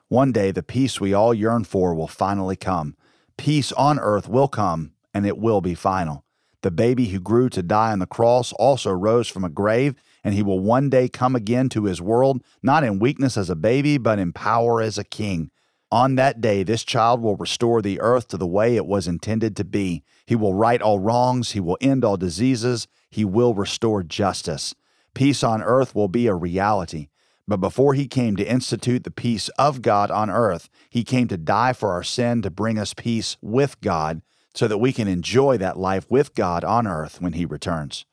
One 0.09 0.31
day, 0.31 0.51
the 0.51 0.63
peace 0.63 0.99
we 0.99 1.13
all 1.13 1.33
yearn 1.33 1.63
for 1.63 1.95
will 1.95 2.07
finally 2.07 2.55
come. 2.55 2.95
Peace 3.37 3.71
on 3.73 3.97
earth 3.99 4.27
will 4.27 4.47
come, 4.47 4.91
and 5.13 5.25
it 5.25 5.37
will 5.37 5.61
be 5.61 5.73
final. 5.73 6.25
The 6.63 6.71
baby 6.71 7.07
who 7.07 7.19
grew 7.19 7.49
to 7.49 7.63
die 7.63 7.91
on 7.91 7.99
the 7.99 8.05
cross 8.05 8.51
also 8.53 8.91
rose 8.91 9.27
from 9.27 9.43
a 9.43 9.49
grave 9.49 9.95
and 10.23 10.33
he 10.33 10.43
will 10.43 10.59
one 10.59 10.89
day 10.89 11.07
come 11.07 11.35
again 11.35 11.69
to 11.69 11.85
his 11.85 12.01
world, 12.01 12.43
not 12.61 12.83
in 12.83 12.99
weakness 12.99 13.37
as 13.37 13.49
a 13.49 13.55
baby, 13.55 13.97
but 13.97 14.19
in 14.19 14.33
power 14.33 14.81
as 14.81 14.97
a 14.97 15.03
king. 15.03 15.51
On 15.91 16.15
that 16.15 16.41
day, 16.41 16.63
this 16.63 16.83
child 16.83 17.21
will 17.21 17.37
restore 17.37 17.81
the 17.81 18.01
earth 18.01 18.27
to 18.29 18.37
the 18.37 18.45
way 18.47 18.75
it 18.75 18.85
was 18.85 19.07
intended 19.07 19.55
to 19.55 19.63
be. 19.63 20.03
He 20.25 20.35
will 20.35 20.53
right 20.53 20.81
all 20.81 20.99
wrongs. 20.99 21.51
He 21.51 21.61
will 21.61 21.77
end 21.79 22.03
all 22.03 22.17
diseases. 22.17 22.87
He 23.09 23.23
will 23.23 23.53
restore 23.53 24.03
justice. 24.03 24.75
Peace 25.13 25.43
on 25.43 25.63
earth 25.63 25.95
will 25.95 26.09
be 26.09 26.27
a 26.27 26.35
reality. 26.35 27.07
But 27.47 27.61
before 27.61 27.93
he 27.93 28.09
came 28.09 28.35
to 28.35 28.45
institute 28.45 29.05
the 29.05 29.11
peace 29.11 29.47
of 29.57 29.81
God 29.81 30.11
on 30.11 30.29
earth, 30.29 30.67
he 30.89 31.05
came 31.05 31.29
to 31.29 31.37
die 31.37 31.71
for 31.71 31.93
our 31.93 32.03
sin 32.03 32.41
to 32.41 32.49
bring 32.49 32.77
us 32.77 32.93
peace 32.93 33.37
with 33.41 33.79
God 33.79 34.21
so 34.53 34.67
that 34.67 34.79
we 34.79 34.91
can 34.91 35.07
enjoy 35.07 35.57
that 35.57 35.79
life 35.79 36.05
with 36.09 36.35
God 36.35 36.65
on 36.65 36.85
earth 36.85 37.21
when 37.21 37.33
he 37.33 37.45
returns. 37.45 38.05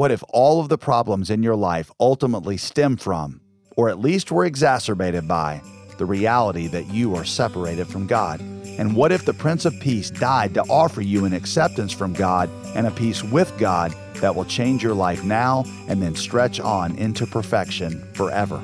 What 0.00 0.10
if 0.10 0.24
all 0.30 0.62
of 0.62 0.70
the 0.70 0.78
problems 0.78 1.28
in 1.28 1.42
your 1.42 1.56
life 1.56 1.90
ultimately 2.00 2.56
stem 2.56 2.96
from, 2.96 3.42
or 3.76 3.90
at 3.90 4.00
least 4.00 4.32
were 4.32 4.46
exacerbated 4.46 5.28
by, 5.28 5.60
the 5.98 6.06
reality 6.06 6.68
that 6.68 6.86
you 6.86 7.14
are 7.16 7.24
separated 7.26 7.86
from 7.86 8.06
God? 8.06 8.40
And 8.40 8.96
what 8.96 9.12
if 9.12 9.26
the 9.26 9.34
Prince 9.34 9.66
of 9.66 9.78
Peace 9.78 10.08
died 10.08 10.54
to 10.54 10.62
offer 10.70 11.02
you 11.02 11.26
an 11.26 11.34
acceptance 11.34 11.92
from 11.92 12.14
God 12.14 12.48
and 12.74 12.86
a 12.86 12.90
peace 12.90 13.22
with 13.22 13.52
God 13.58 13.94
that 14.22 14.34
will 14.34 14.46
change 14.46 14.82
your 14.82 14.94
life 14.94 15.22
now 15.22 15.64
and 15.86 16.00
then 16.00 16.14
stretch 16.14 16.60
on 16.60 16.96
into 16.96 17.26
perfection 17.26 18.02
forever? 18.14 18.62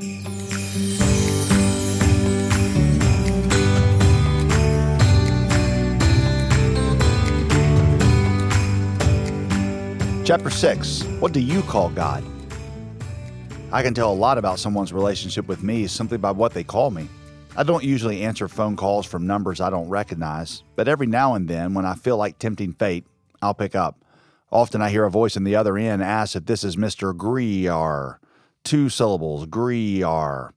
Chapter 10.27 10.51
6 10.51 11.05
What 11.21 11.33
do 11.33 11.39
you 11.39 11.63
call 11.63 11.89
God? 11.89 12.25
I 13.71 13.81
can 13.85 13.95
tell 13.95 14.13
a 14.13 14.13
lot 14.13 14.39
about 14.39 14.59
someone's 14.59 14.93
relationship 14.93 15.47
with 15.47 15.63
me 15.63 15.87
simply 15.87 16.19
by 16.19 16.33
what 16.33 16.53
they 16.53 16.65
call 16.65 16.91
me. 16.91 17.09
I 17.57 17.63
don't 17.63 17.85
usually 17.85 18.23
answer 18.23 18.49
phone 18.49 18.75
calls 18.75 19.07
from 19.07 19.29
numbers 19.29 19.61
I 19.61 19.71
don't 19.71 19.89
recognize, 19.89 20.65
but 20.75 20.89
every 20.89 21.07
now 21.07 21.35
and 21.35 21.47
then, 21.47 21.75
when 21.75 21.87
I 21.87 21.95
feel 21.95 22.17
like 22.17 22.41
tempting 22.41 22.73
fate, 22.73 23.07
I'll 23.41 23.55
pick 23.55 23.77
up. 23.77 24.05
Often 24.51 24.83
I 24.83 24.91
hear 24.91 25.05
a 25.05 25.13
voice 25.13 25.37
on 25.37 25.45
the 25.45 25.55
other 25.55 25.79
end 25.79 26.03
ask 26.03 26.35
if 26.35 26.47
this 26.47 26.65
is 26.65 26.75
Mr. 26.75 27.17
Griar. 27.17 28.17
Two 28.65 28.89
syllables, 28.89 29.47
Griar. 29.47 30.51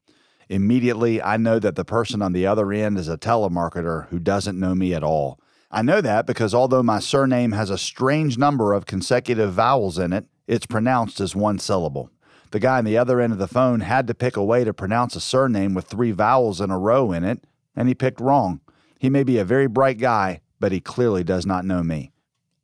Immediately, 0.50 1.22
I 1.22 1.38
know 1.38 1.60
that 1.60 1.76
the 1.76 1.86
person 1.86 2.24
on 2.24 2.34
the 2.34 2.48
other 2.48 2.74
end 2.74 2.98
is 2.98 3.08
a 3.08 3.20
telemarketer 3.20 4.08
who 4.08 4.18
doesn't 4.18 4.60
know 4.60 4.74
me 4.74 4.96
at 4.96 5.04
all. 5.04 5.40
I 5.72 5.84
know 5.84 6.02
that 6.02 6.26
because 6.26 6.56
although 6.56 6.82
my 6.82 7.00
surname 7.00 7.52
has 7.52 7.70
a 7.70 7.78
strange 7.78 8.40
number 8.40 8.74
of 8.74 8.88
consecutive 8.88 9.54
vowels 9.54 10.00
in 10.00 10.14
it, 10.14 10.26
it's 10.48 10.66
pronounced 10.66 11.20
as 11.20 11.36
one 11.36 11.60
syllable. 11.60 12.10
The 12.50 12.60
guy 12.60 12.80
on 12.80 12.86
the 12.86 12.98
other 12.98 13.22
end 13.22 13.34
of 13.34 13.40
the 13.40 13.48
phone 13.48 13.82
had 13.82 14.08
to 14.08 14.16
pick 14.16 14.36
a 14.36 14.44
way 14.44 14.64
to 14.64 14.74
pronounce 14.74 15.16
a 15.16 15.22
surname 15.22 15.76
with 15.76 15.86
three 15.86 16.12
vowels 16.12 16.60
in 16.60 16.72
a 16.72 16.80
row 16.80 17.12
in 17.12 17.24
it, 17.24 17.46
and 17.76 17.88
he 17.88 17.94
picked 17.94 18.20
wrong. 18.20 18.62
He 18.98 19.12
may 19.12 19.24
be 19.24 19.38
a 19.38 19.46
very 19.46 19.68
bright 19.68 20.00
guy, 20.00 20.42
but 20.60 20.72
he 20.72 20.80
clearly 20.80 21.24
does 21.24 21.46
not 21.46 21.66
know 21.66 21.84
me. 21.84 22.12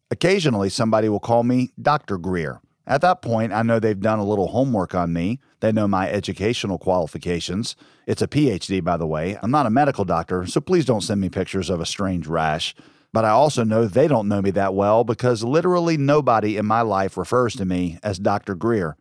Occasionally, 0.09 0.69
somebody 0.69 1.07
will 1.07 1.19
call 1.19 1.43
me 1.43 1.73
Dr. 1.79 2.17
Greear. 2.17 2.59
At 2.87 3.01
that 3.01 3.21
point, 3.21 3.53
I 3.53 3.61
know 3.61 3.79
they've 3.79 3.99
done 3.99 4.19
a 4.19 4.25
little 4.25 4.47
homework 4.47 4.95
on 4.95 5.13
me. 5.13 5.39
They 5.59 5.71
know 5.71 5.87
my 5.87 6.09
educational 6.09 6.79
qualifications. 6.79 7.75
It's 8.07 8.21
a 8.21 8.27
PhD, 8.27 8.83
by 8.83 8.97
the 8.97 9.07
way. 9.07 9.37
I'm 9.41 9.51
not 9.51 9.65
a 9.65 9.71
medical 9.71 10.05
doctor, 10.05 10.45
so 10.47 10.59
please 10.59 10.85
don't 10.85 11.01
send 11.01 11.21
me 11.21 11.29
pictures 11.29 11.69
of 11.69 11.79
a 11.79 11.85
strange 11.85 12.27
rash. 12.27 12.75
But 13.15 13.23
I 13.23 13.29
also 13.29 13.63
know 13.63 13.85
they 13.85 14.09
don't 14.09 14.27
know 14.27 14.41
me 14.41 14.51
that 14.51 14.73
well 14.73 15.05
because 15.05 15.41
literally 15.41 15.95
nobody 15.95 16.57
in 16.57 16.65
my 16.65 16.81
life 16.81 17.15
refers 17.15 17.55
to 17.55 17.63
me 17.63 17.97
as 18.03 18.19
Dr. 18.19 18.57
Greear. 18.57 18.95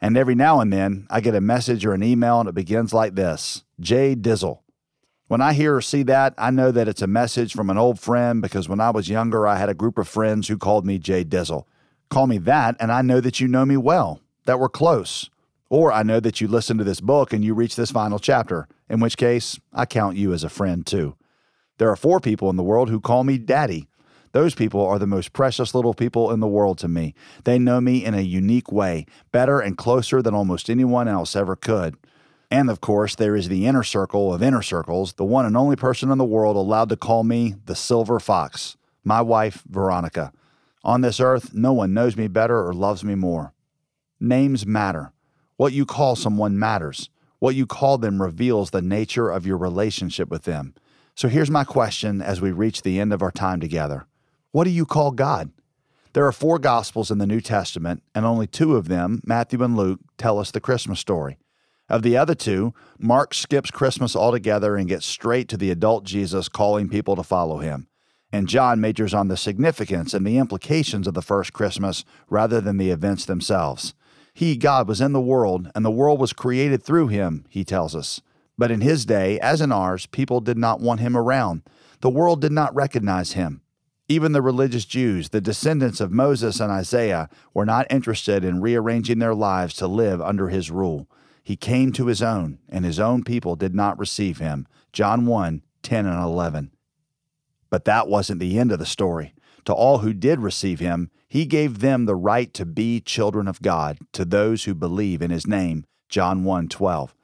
And 0.00 0.16
every 0.16 0.34
now 0.34 0.60
and 0.60 0.72
then 0.72 1.06
I 1.10 1.20
get 1.20 1.34
a 1.34 1.42
message 1.42 1.84
or 1.84 1.92
an 1.92 2.02
email 2.02 2.40
and 2.40 2.48
it 2.48 2.54
begins 2.54 2.94
like 2.94 3.14
this 3.14 3.64
J 3.78 4.16
Dizzle. 4.16 4.60
When 5.26 5.42
I 5.42 5.52
hear 5.52 5.76
or 5.76 5.82
see 5.82 6.02
that, 6.04 6.32
I 6.38 6.50
know 6.50 6.70
that 6.70 6.88
it's 6.88 7.02
a 7.02 7.06
message 7.06 7.52
from 7.52 7.68
an 7.68 7.76
old 7.76 8.00
friend 8.00 8.40
because 8.40 8.70
when 8.70 8.80
I 8.80 8.88
was 8.88 9.10
younger, 9.10 9.46
I 9.46 9.56
had 9.56 9.68
a 9.68 9.74
group 9.74 9.98
of 9.98 10.08
friends 10.08 10.48
who 10.48 10.56
called 10.56 10.86
me 10.86 10.98
J 10.98 11.22
Dizzle. 11.22 11.66
Call 12.08 12.26
me 12.26 12.38
that, 12.38 12.74
and 12.80 12.90
I 12.90 13.02
know 13.02 13.20
that 13.20 13.38
you 13.38 13.48
know 13.48 13.66
me 13.66 13.76
well, 13.76 14.22
that 14.46 14.58
we're 14.58 14.70
close. 14.70 15.28
Or 15.68 15.92
I 15.92 16.02
know 16.02 16.20
that 16.20 16.40
you 16.40 16.48
listen 16.48 16.78
to 16.78 16.84
this 16.84 17.02
book 17.02 17.34
and 17.34 17.44
you 17.44 17.52
reach 17.52 17.76
this 17.76 17.90
final 17.90 18.18
chapter, 18.18 18.66
in 18.88 19.00
which 19.00 19.18
case 19.18 19.60
I 19.74 19.84
count 19.84 20.16
you 20.16 20.32
as 20.32 20.42
a 20.42 20.48
friend 20.48 20.86
too. 20.86 21.17
There 21.78 21.90
are 21.90 21.96
four 21.96 22.20
people 22.20 22.50
in 22.50 22.56
the 22.56 22.62
world 22.62 22.90
who 22.90 23.00
call 23.00 23.24
me 23.24 23.38
daddy. 23.38 23.88
Those 24.32 24.54
people 24.54 24.84
are 24.84 24.98
the 24.98 25.06
most 25.06 25.32
precious 25.32 25.74
little 25.74 25.94
people 25.94 26.30
in 26.30 26.40
the 26.40 26.46
world 26.46 26.78
to 26.78 26.88
me. 26.88 27.14
They 27.44 27.58
know 27.58 27.80
me 27.80 28.04
in 28.04 28.14
a 28.14 28.20
unique 28.20 28.70
way, 28.70 29.06
better 29.32 29.60
and 29.60 29.78
closer 29.78 30.20
than 30.20 30.34
almost 30.34 30.68
anyone 30.68 31.08
else 31.08 31.34
ever 31.34 31.56
could. 31.56 31.96
And 32.50 32.68
of 32.68 32.80
course, 32.80 33.14
there 33.14 33.36
is 33.36 33.48
the 33.48 33.66
inner 33.66 33.82
circle 33.82 34.34
of 34.34 34.42
inner 34.42 34.62
circles, 34.62 35.14
the 35.14 35.24
one 35.24 35.46
and 35.46 35.56
only 35.56 35.76
person 35.76 36.10
in 36.10 36.18
the 36.18 36.24
world 36.24 36.56
allowed 36.56 36.88
to 36.90 36.96
call 36.96 37.24
me 37.24 37.54
the 37.66 37.74
Silver 37.74 38.18
Fox, 38.18 38.76
my 39.04 39.20
wife, 39.20 39.62
Veronica. 39.68 40.32
On 40.84 41.00
this 41.00 41.20
earth, 41.20 41.54
no 41.54 41.72
one 41.72 41.94
knows 41.94 42.16
me 42.16 42.28
better 42.28 42.66
or 42.66 42.72
loves 42.72 43.04
me 43.04 43.14
more. 43.14 43.52
Names 44.20 44.66
matter. 44.66 45.12
What 45.56 45.72
you 45.72 45.84
call 45.84 46.16
someone 46.16 46.58
matters. 46.58 47.10
What 47.38 47.54
you 47.54 47.66
call 47.66 47.98
them 47.98 48.22
reveals 48.22 48.70
the 48.70 48.82
nature 48.82 49.30
of 49.30 49.46
your 49.46 49.58
relationship 49.58 50.28
with 50.30 50.42
them. 50.44 50.74
So 51.18 51.26
here's 51.26 51.50
my 51.50 51.64
question 51.64 52.22
as 52.22 52.40
we 52.40 52.52
reach 52.52 52.82
the 52.82 53.00
end 53.00 53.12
of 53.12 53.22
our 53.22 53.32
time 53.32 53.58
together 53.58 54.06
What 54.52 54.62
do 54.62 54.70
you 54.70 54.86
call 54.86 55.10
God? 55.10 55.50
There 56.12 56.24
are 56.24 56.30
four 56.30 56.60
Gospels 56.60 57.10
in 57.10 57.18
the 57.18 57.26
New 57.26 57.40
Testament, 57.40 58.04
and 58.14 58.24
only 58.24 58.46
two 58.46 58.76
of 58.76 58.86
them, 58.86 59.20
Matthew 59.24 59.60
and 59.64 59.76
Luke, 59.76 59.98
tell 60.16 60.38
us 60.38 60.52
the 60.52 60.60
Christmas 60.60 61.00
story. 61.00 61.36
Of 61.88 62.02
the 62.02 62.16
other 62.16 62.36
two, 62.36 62.72
Mark 63.00 63.34
skips 63.34 63.72
Christmas 63.72 64.14
altogether 64.14 64.76
and 64.76 64.88
gets 64.88 65.06
straight 65.06 65.48
to 65.48 65.56
the 65.56 65.72
adult 65.72 66.04
Jesus 66.04 66.48
calling 66.48 66.88
people 66.88 67.16
to 67.16 67.24
follow 67.24 67.58
him. 67.58 67.88
And 68.30 68.46
John 68.46 68.80
majors 68.80 69.12
on 69.12 69.26
the 69.26 69.36
significance 69.36 70.14
and 70.14 70.24
the 70.24 70.38
implications 70.38 71.08
of 71.08 71.14
the 71.14 71.20
first 71.20 71.52
Christmas 71.52 72.04
rather 72.28 72.60
than 72.60 72.76
the 72.76 72.90
events 72.90 73.24
themselves. 73.24 73.92
He, 74.32 74.56
God, 74.56 74.86
was 74.86 75.00
in 75.00 75.14
the 75.14 75.20
world, 75.20 75.68
and 75.74 75.84
the 75.84 75.90
world 75.90 76.20
was 76.20 76.32
created 76.32 76.84
through 76.84 77.08
him, 77.08 77.44
he 77.48 77.64
tells 77.64 77.96
us. 77.96 78.20
But 78.58 78.72
in 78.72 78.80
his 78.80 79.06
day, 79.06 79.38
as 79.38 79.60
in 79.60 79.70
ours, 79.70 80.06
people 80.06 80.40
did 80.40 80.58
not 80.58 80.80
want 80.80 81.00
him 81.00 81.16
around. 81.16 81.62
The 82.00 82.10
world 82.10 82.40
did 82.40 82.52
not 82.52 82.74
recognize 82.74 83.32
him. 83.32 83.62
Even 84.08 84.32
the 84.32 84.42
religious 84.42 84.84
Jews, 84.84 85.28
the 85.28 85.40
descendants 85.40 86.00
of 86.00 86.10
Moses 86.10 86.60
and 86.60 86.72
Isaiah, 86.72 87.28
were 87.54 87.66
not 87.66 87.86
interested 87.90 88.44
in 88.44 88.60
rearranging 88.60 89.18
their 89.18 89.34
lives 89.34 89.74
to 89.74 89.86
live 89.86 90.20
under 90.20 90.48
his 90.48 90.70
rule. 90.70 91.08
He 91.44 91.56
came 91.56 91.92
to 91.92 92.06
his 92.06 92.22
own, 92.22 92.58
and 92.68 92.84
his 92.84 92.98
own 92.98 93.22
people 93.22 93.54
did 93.54 93.74
not 93.74 93.98
receive 93.98 94.38
him. 94.38 94.66
John 94.92 95.26
1 95.26 95.62
10 95.82 96.06
and 96.06 96.22
11. 96.22 96.72
But 97.70 97.84
that 97.84 98.08
wasn't 98.08 98.40
the 98.40 98.58
end 98.58 98.72
of 98.72 98.78
the 98.78 98.86
story. 98.86 99.34
To 99.66 99.72
all 99.72 99.98
who 99.98 100.12
did 100.12 100.40
receive 100.40 100.80
him, 100.80 101.10
he 101.28 101.44
gave 101.44 101.78
them 101.78 102.06
the 102.06 102.16
right 102.16 102.52
to 102.54 102.66
be 102.66 103.00
children 103.00 103.46
of 103.46 103.62
God, 103.62 103.98
to 104.12 104.24
those 104.24 104.64
who 104.64 104.74
believe 104.74 105.22
in 105.22 105.30
his 105.30 105.46
name. 105.46 105.84
John 106.08 106.44
1 106.44 106.68
12. 106.68 107.14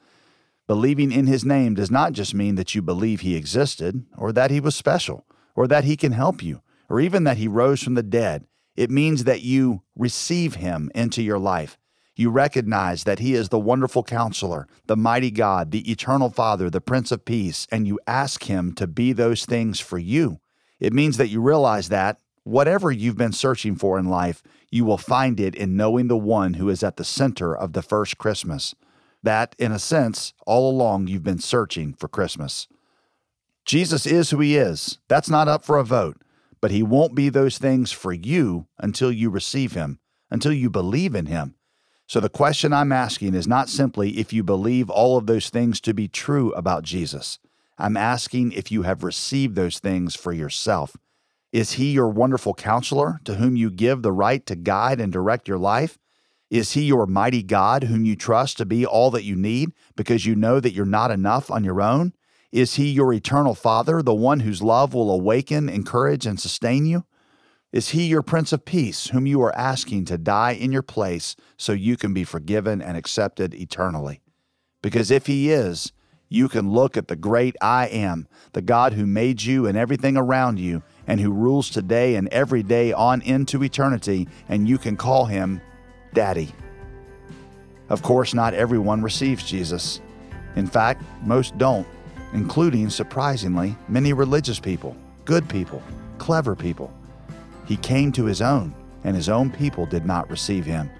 Believing 0.66 1.12
in 1.12 1.26
his 1.26 1.44
name 1.44 1.74
does 1.74 1.90
not 1.90 2.12
just 2.12 2.34
mean 2.34 2.54
that 2.54 2.74
you 2.74 2.82
believe 2.82 3.20
he 3.20 3.36
existed, 3.36 4.04
or 4.16 4.32
that 4.32 4.50
he 4.50 4.60
was 4.60 4.74
special, 4.74 5.26
or 5.54 5.66
that 5.66 5.84
he 5.84 5.96
can 5.96 6.12
help 6.12 6.42
you, 6.42 6.62
or 6.88 7.00
even 7.00 7.24
that 7.24 7.36
he 7.36 7.48
rose 7.48 7.82
from 7.82 7.94
the 7.94 8.02
dead. 8.02 8.46
It 8.76 8.90
means 8.90 9.24
that 9.24 9.42
you 9.42 9.82
receive 9.94 10.56
him 10.56 10.90
into 10.94 11.22
your 11.22 11.38
life 11.38 11.78
you 12.16 12.30
recognize 12.30 13.04
that 13.04 13.18
He 13.18 13.34
is 13.34 13.48
the 13.48 13.58
wonderful 13.58 14.04
counselor, 14.04 14.68
the 14.86 14.96
mighty 14.96 15.30
God, 15.30 15.70
the 15.70 15.90
eternal 15.90 16.30
Father, 16.30 16.70
the 16.70 16.80
Prince 16.80 17.10
of 17.10 17.24
Peace, 17.24 17.66
and 17.72 17.88
you 17.88 17.98
ask 18.06 18.44
Him 18.44 18.72
to 18.74 18.86
be 18.86 19.12
those 19.12 19.44
things 19.44 19.80
for 19.80 19.98
you. 19.98 20.38
It 20.78 20.92
means 20.92 21.16
that 21.16 21.28
you 21.28 21.40
realize 21.40 21.88
that 21.88 22.18
whatever 22.44 22.92
you've 22.92 23.16
been 23.16 23.32
searching 23.32 23.74
for 23.74 23.98
in 23.98 24.06
life, 24.06 24.42
you 24.70 24.84
will 24.84 24.98
find 24.98 25.40
it 25.40 25.54
in 25.54 25.76
knowing 25.76 26.08
the 26.08 26.16
one 26.16 26.54
who 26.54 26.68
is 26.68 26.82
at 26.82 26.96
the 26.96 27.04
center 27.04 27.56
of 27.56 27.72
the 27.72 27.82
first 27.82 28.18
Christmas. 28.18 28.74
That, 29.24 29.56
in 29.58 29.72
a 29.72 29.78
sense, 29.78 30.32
all 30.46 30.70
along 30.70 31.08
you've 31.08 31.24
been 31.24 31.40
searching 31.40 31.94
for 31.94 32.08
Christmas. 32.08 32.68
Jesus 33.64 34.06
is 34.06 34.30
who 34.30 34.40
He 34.40 34.56
is. 34.56 34.98
That's 35.08 35.28
not 35.28 35.48
up 35.48 35.64
for 35.64 35.78
a 35.78 35.84
vote, 35.84 36.18
but 36.60 36.70
He 36.70 36.82
won't 36.82 37.14
be 37.14 37.28
those 37.28 37.58
things 37.58 37.90
for 37.90 38.12
you 38.12 38.66
until 38.78 39.10
you 39.10 39.30
receive 39.30 39.72
Him, 39.72 39.98
until 40.30 40.52
you 40.52 40.70
believe 40.70 41.14
in 41.14 41.26
Him 41.26 41.56
so 42.06 42.20
the 42.20 42.28
question 42.28 42.72
I'm 42.72 42.92
asking 42.92 43.34
is 43.34 43.46
not 43.46 43.68
simply 43.68 44.18
if 44.18 44.32
you 44.32 44.42
believe 44.42 44.90
all 44.90 45.16
of 45.16 45.26
those 45.26 45.48
things 45.48 45.80
to 45.82 45.94
be 45.94 46.06
true 46.06 46.52
about 46.52 46.82
Jesus. 46.82 47.38
I'm 47.78 47.96
asking 47.96 48.52
if 48.52 48.70
you 48.70 48.82
have 48.82 49.02
received 49.02 49.56
those 49.56 49.78
things 49.78 50.14
for 50.14 50.32
yourself. 50.32 50.96
Is 51.52 51.72
he 51.72 51.92
your 51.92 52.08
wonderful 52.08 52.54
counselor 52.54 53.20
to 53.24 53.36
whom 53.36 53.56
you 53.56 53.70
give 53.70 54.02
the 54.02 54.12
right 54.12 54.44
to 54.46 54.54
guide 54.54 55.00
and 55.00 55.12
direct 55.12 55.48
your 55.48 55.58
life? 55.58 55.98
Is 56.54 56.74
he 56.74 56.82
your 56.82 57.06
mighty 57.06 57.42
God 57.42 57.82
whom 57.82 58.04
you 58.04 58.14
trust 58.14 58.58
to 58.58 58.64
be 58.64 58.86
all 58.86 59.10
that 59.10 59.24
you 59.24 59.34
need 59.34 59.72
because 59.96 60.24
you 60.24 60.36
know 60.36 60.60
that 60.60 60.72
you're 60.72 60.86
not 60.86 61.10
enough 61.10 61.50
on 61.50 61.64
your 61.64 61.82
own? 61.82 62.12
Is 62.52 62.76
he 62.76 62.90
your 62.90 63.12
eternal 63.12 63.56
Father, 63.56 64.02
the 64.02 64.14
one 64.14 64.38
whose 64.38 64.62
love 64.62 64.94
will 64.94 65.10
awaken, 65.10 65.68
encourage, 65.68 66.26
and 66.26 66.38
sustain 66.38 66.86
you? 66.86 67.06
Is 67.72 67.88
he 67.88 68.06
your 68.06 68.22
Prince 68.22 68.52
of 68.52 68.64
Peace, 68.64 69.08
whom 69.08 69.26
you 69.26 69.42
are 69.42 69.52
asking 69.56 70.04
to 70.04 70.16
die 70.16 70.52
in 70.52 70.70
your 70.70 70.84
place 70.84 71.34
so 71.56 71.72
you 71.72 71.96
can 71.96 72.14
be 72.14 72.22
forgiven 72.22 72.80
and 72.80 72.96
accepted 72.96 73.52
eternally? 73.52 74.22
Because 74.80 75.10
if 75.10 75.26
he 75.26 75.50
is, 75.50 75.92
you 76.28 76.48
can 76.48 76.70
look 76.70 76.96
at 76.96 77.08
the 77.08 77.16
great 77.16 77.56
I 77.60 77.88
am, 77.88 78.28
the 78.52 78.62
God 78.62 78.92
who 78.92 79.06
made 79.06 79.42
you 79.42 79.66
and 79.66 79.76
everything 79.76 80.16
around 80.16 80.60
you, 80.60 80.84
and 81.04 81.18
who 81.18 81.32
rules 81.32 81.68
today 81.68 82.14
and 82.14 82.28
every 82.28 82.62
day 82.62 82.92
on 82.92 83.22
into 83.22 83.64
eternity, 83.64 84.28
and 84.48 84.68
you 84.68 84.78
can 84.78 84.96
call 84.96 85.24
him 85.24 85.60
Daddy. 86.14 86.52
Of 87.90 88.02
course, 88.02 88.32
not 88.32 88.54
everyone 88.54 89.02
receives 89.02 89.44
Jesus. 89.44 90.00
In 90.56 90.66
fact, 90.66 91.02
most 91.22 91.58
don't, 91.58 91.86
including, 92.32 92.88
surprisingly, 92.88 93.76
many 93.88 94.12
religious 94.12 94.58
people, 94.58 94.96
good 95.24 95.48
people, 95.48 95.82
clever 96.18 96.54
people. 96.56 96.92
He 97.66 97.76
came 97.76 98.12
to 98.12 98.24
his 98.24 98.40
own, 98.40 98.74
and 99.04 99.14
his 99.14 99.28
own 99.28 99.50
people 99.50 99.84
did 99.84 100.06
not 100.06 100.30
receive 100.30 100.64
him. 100.64 100.90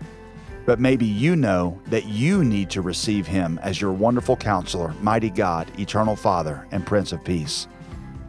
But 0.67 0.81
maybe 0.81 1.07
you 1.07 1.37
know 1.37 1.79
that 1.87 2.07
you 2.07 2.45
need 2.45 2.71
to 2.71 2.83
receive 2.83 3.27
him 3.27 3.59
as 3.63 3.81
your 3.81 3.93
wonderful 3.93 4.37
counselor, 4.37 4.95
mighty 5.01 5.31
God, 5.31 5.71
eternal 5.79 6.17
Father, 6.17 6.67
and 6.71 6.87
Prince 6.87 7.13
of 7.13 7.25
Peace. 7.25 7.69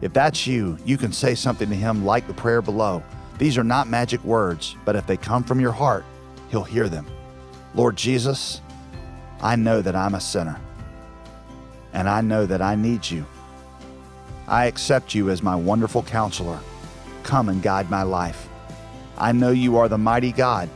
If 0.02 0.14
that's 0.14 0.46
you, 0.46 0.78
you 0.86 0.98
can 0.98 1.14
say 1.14 1.34
something 1.34 1.70
to 1.70 1.76
him 1.76 2.06
like 2.06 2.28
the 2.28 2.34
prayer 2.34 2.62
below. 2.62 3.02
These 3.38 3.58
are 3.58 3.64
not 3.64 3.88
magic 3.88 4.24
words, 4.24 4.76
but 4.86 4.96
if 4.96 5.08
they 5.08 5.18
come 5.18 5.44
from 5.44 5.60
your 5.60 5.72
heart, 5.72 6.06
he'll 6.56 6.64
hear 6.64 6.88
them. 6.88 7.06
Lord 7.74 7.98
Jesus, 7.98 8.62
I 9.42 9.58
know 9.58 9.82
that 9.82 9.94
I'm 9.94 10.16
a 10.16 10.22
sinner, 10.22 10.58
and 11.92 12.08
I 12.08 12.22
know 12.22 12.46
that 12.46 12.62
I 12.62 12.76
need 12.76 13.10
you. 13.10 13.26
I 14.48 14.68
accept 14.68 15.14
you 15.14 15.30
as 15.30 15.44
my 15.44 15.56
wonderful 15.56 16.04
counselor 16.04 16.60
Come 17.24 17.50
and 17.50 17.62
guide 17.62 17.90
my 17.90 18.04
life. 18.04 18.48
I 19.18 19.32
know 19.32 19.50
you 19.50 19.78
are 19.78 19.90
the 19.90 19.98
mighty 19.98 20.32
God. 20.32 20.70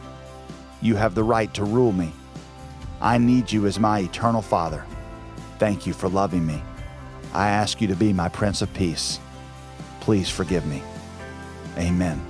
You 0.81 0.95
have 0.95 1.13
the 1.13 1.23
right 1.23 1.53
to 1.53 1.63
rule 1.63 1.91
me. 1.91 2.11
I 2.99 3.19
need 3.19 3.51
you 3.51 3.67
as 3.67 3.79
my 3.79 3.99
eternal 3.99 4.41
Father. 4.41 4.83
Thank 5.59 5.85
you 5.85 5.93
for 5.93 6.09
loving 6.09 6.45
me. 6.45 6.63
I 7.33 7.49
ask 7.49 7.79
you 7.81 7.87
to 7.87 7.95
be 7.95 8.13
my 8.13 8.29
Prince 8.29 8.63
of 8.63 8.73
Peace. 8.73 9.19
Please 9.99 10.27
forgive 10.27 10.65
me. 10.65 10.81
Amen. 11.77 12.28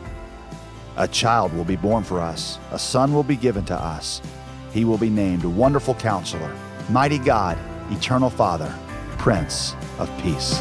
A 0.97 1.07
child 1.07 1.53
will 1.53 1.63
be 1.63 1.75
born 1.75 2.03
for 2.03 2.19
us, 2.19 2.59
a 2.71 2.79
son 2.79 3.13
will 3.13 3.23
be 3.23 3.35
given 3.35 3.65
to 3.65 3.75
us. 3.75 4.21
He 4.73 4.85
will 4.85 4.97
be 4.97 5.09
named 5.09 5.43
Wonderful 5.43 5.95
Counselor, 5.95 6.55
Mighty 6.89 7.17
God, 7.17 7.57
Eternal 7.91 8.29
Father, 8.29 8.73
Prince 9.17 9.75
of 9.97 10.09
Peace. 10.21 10.59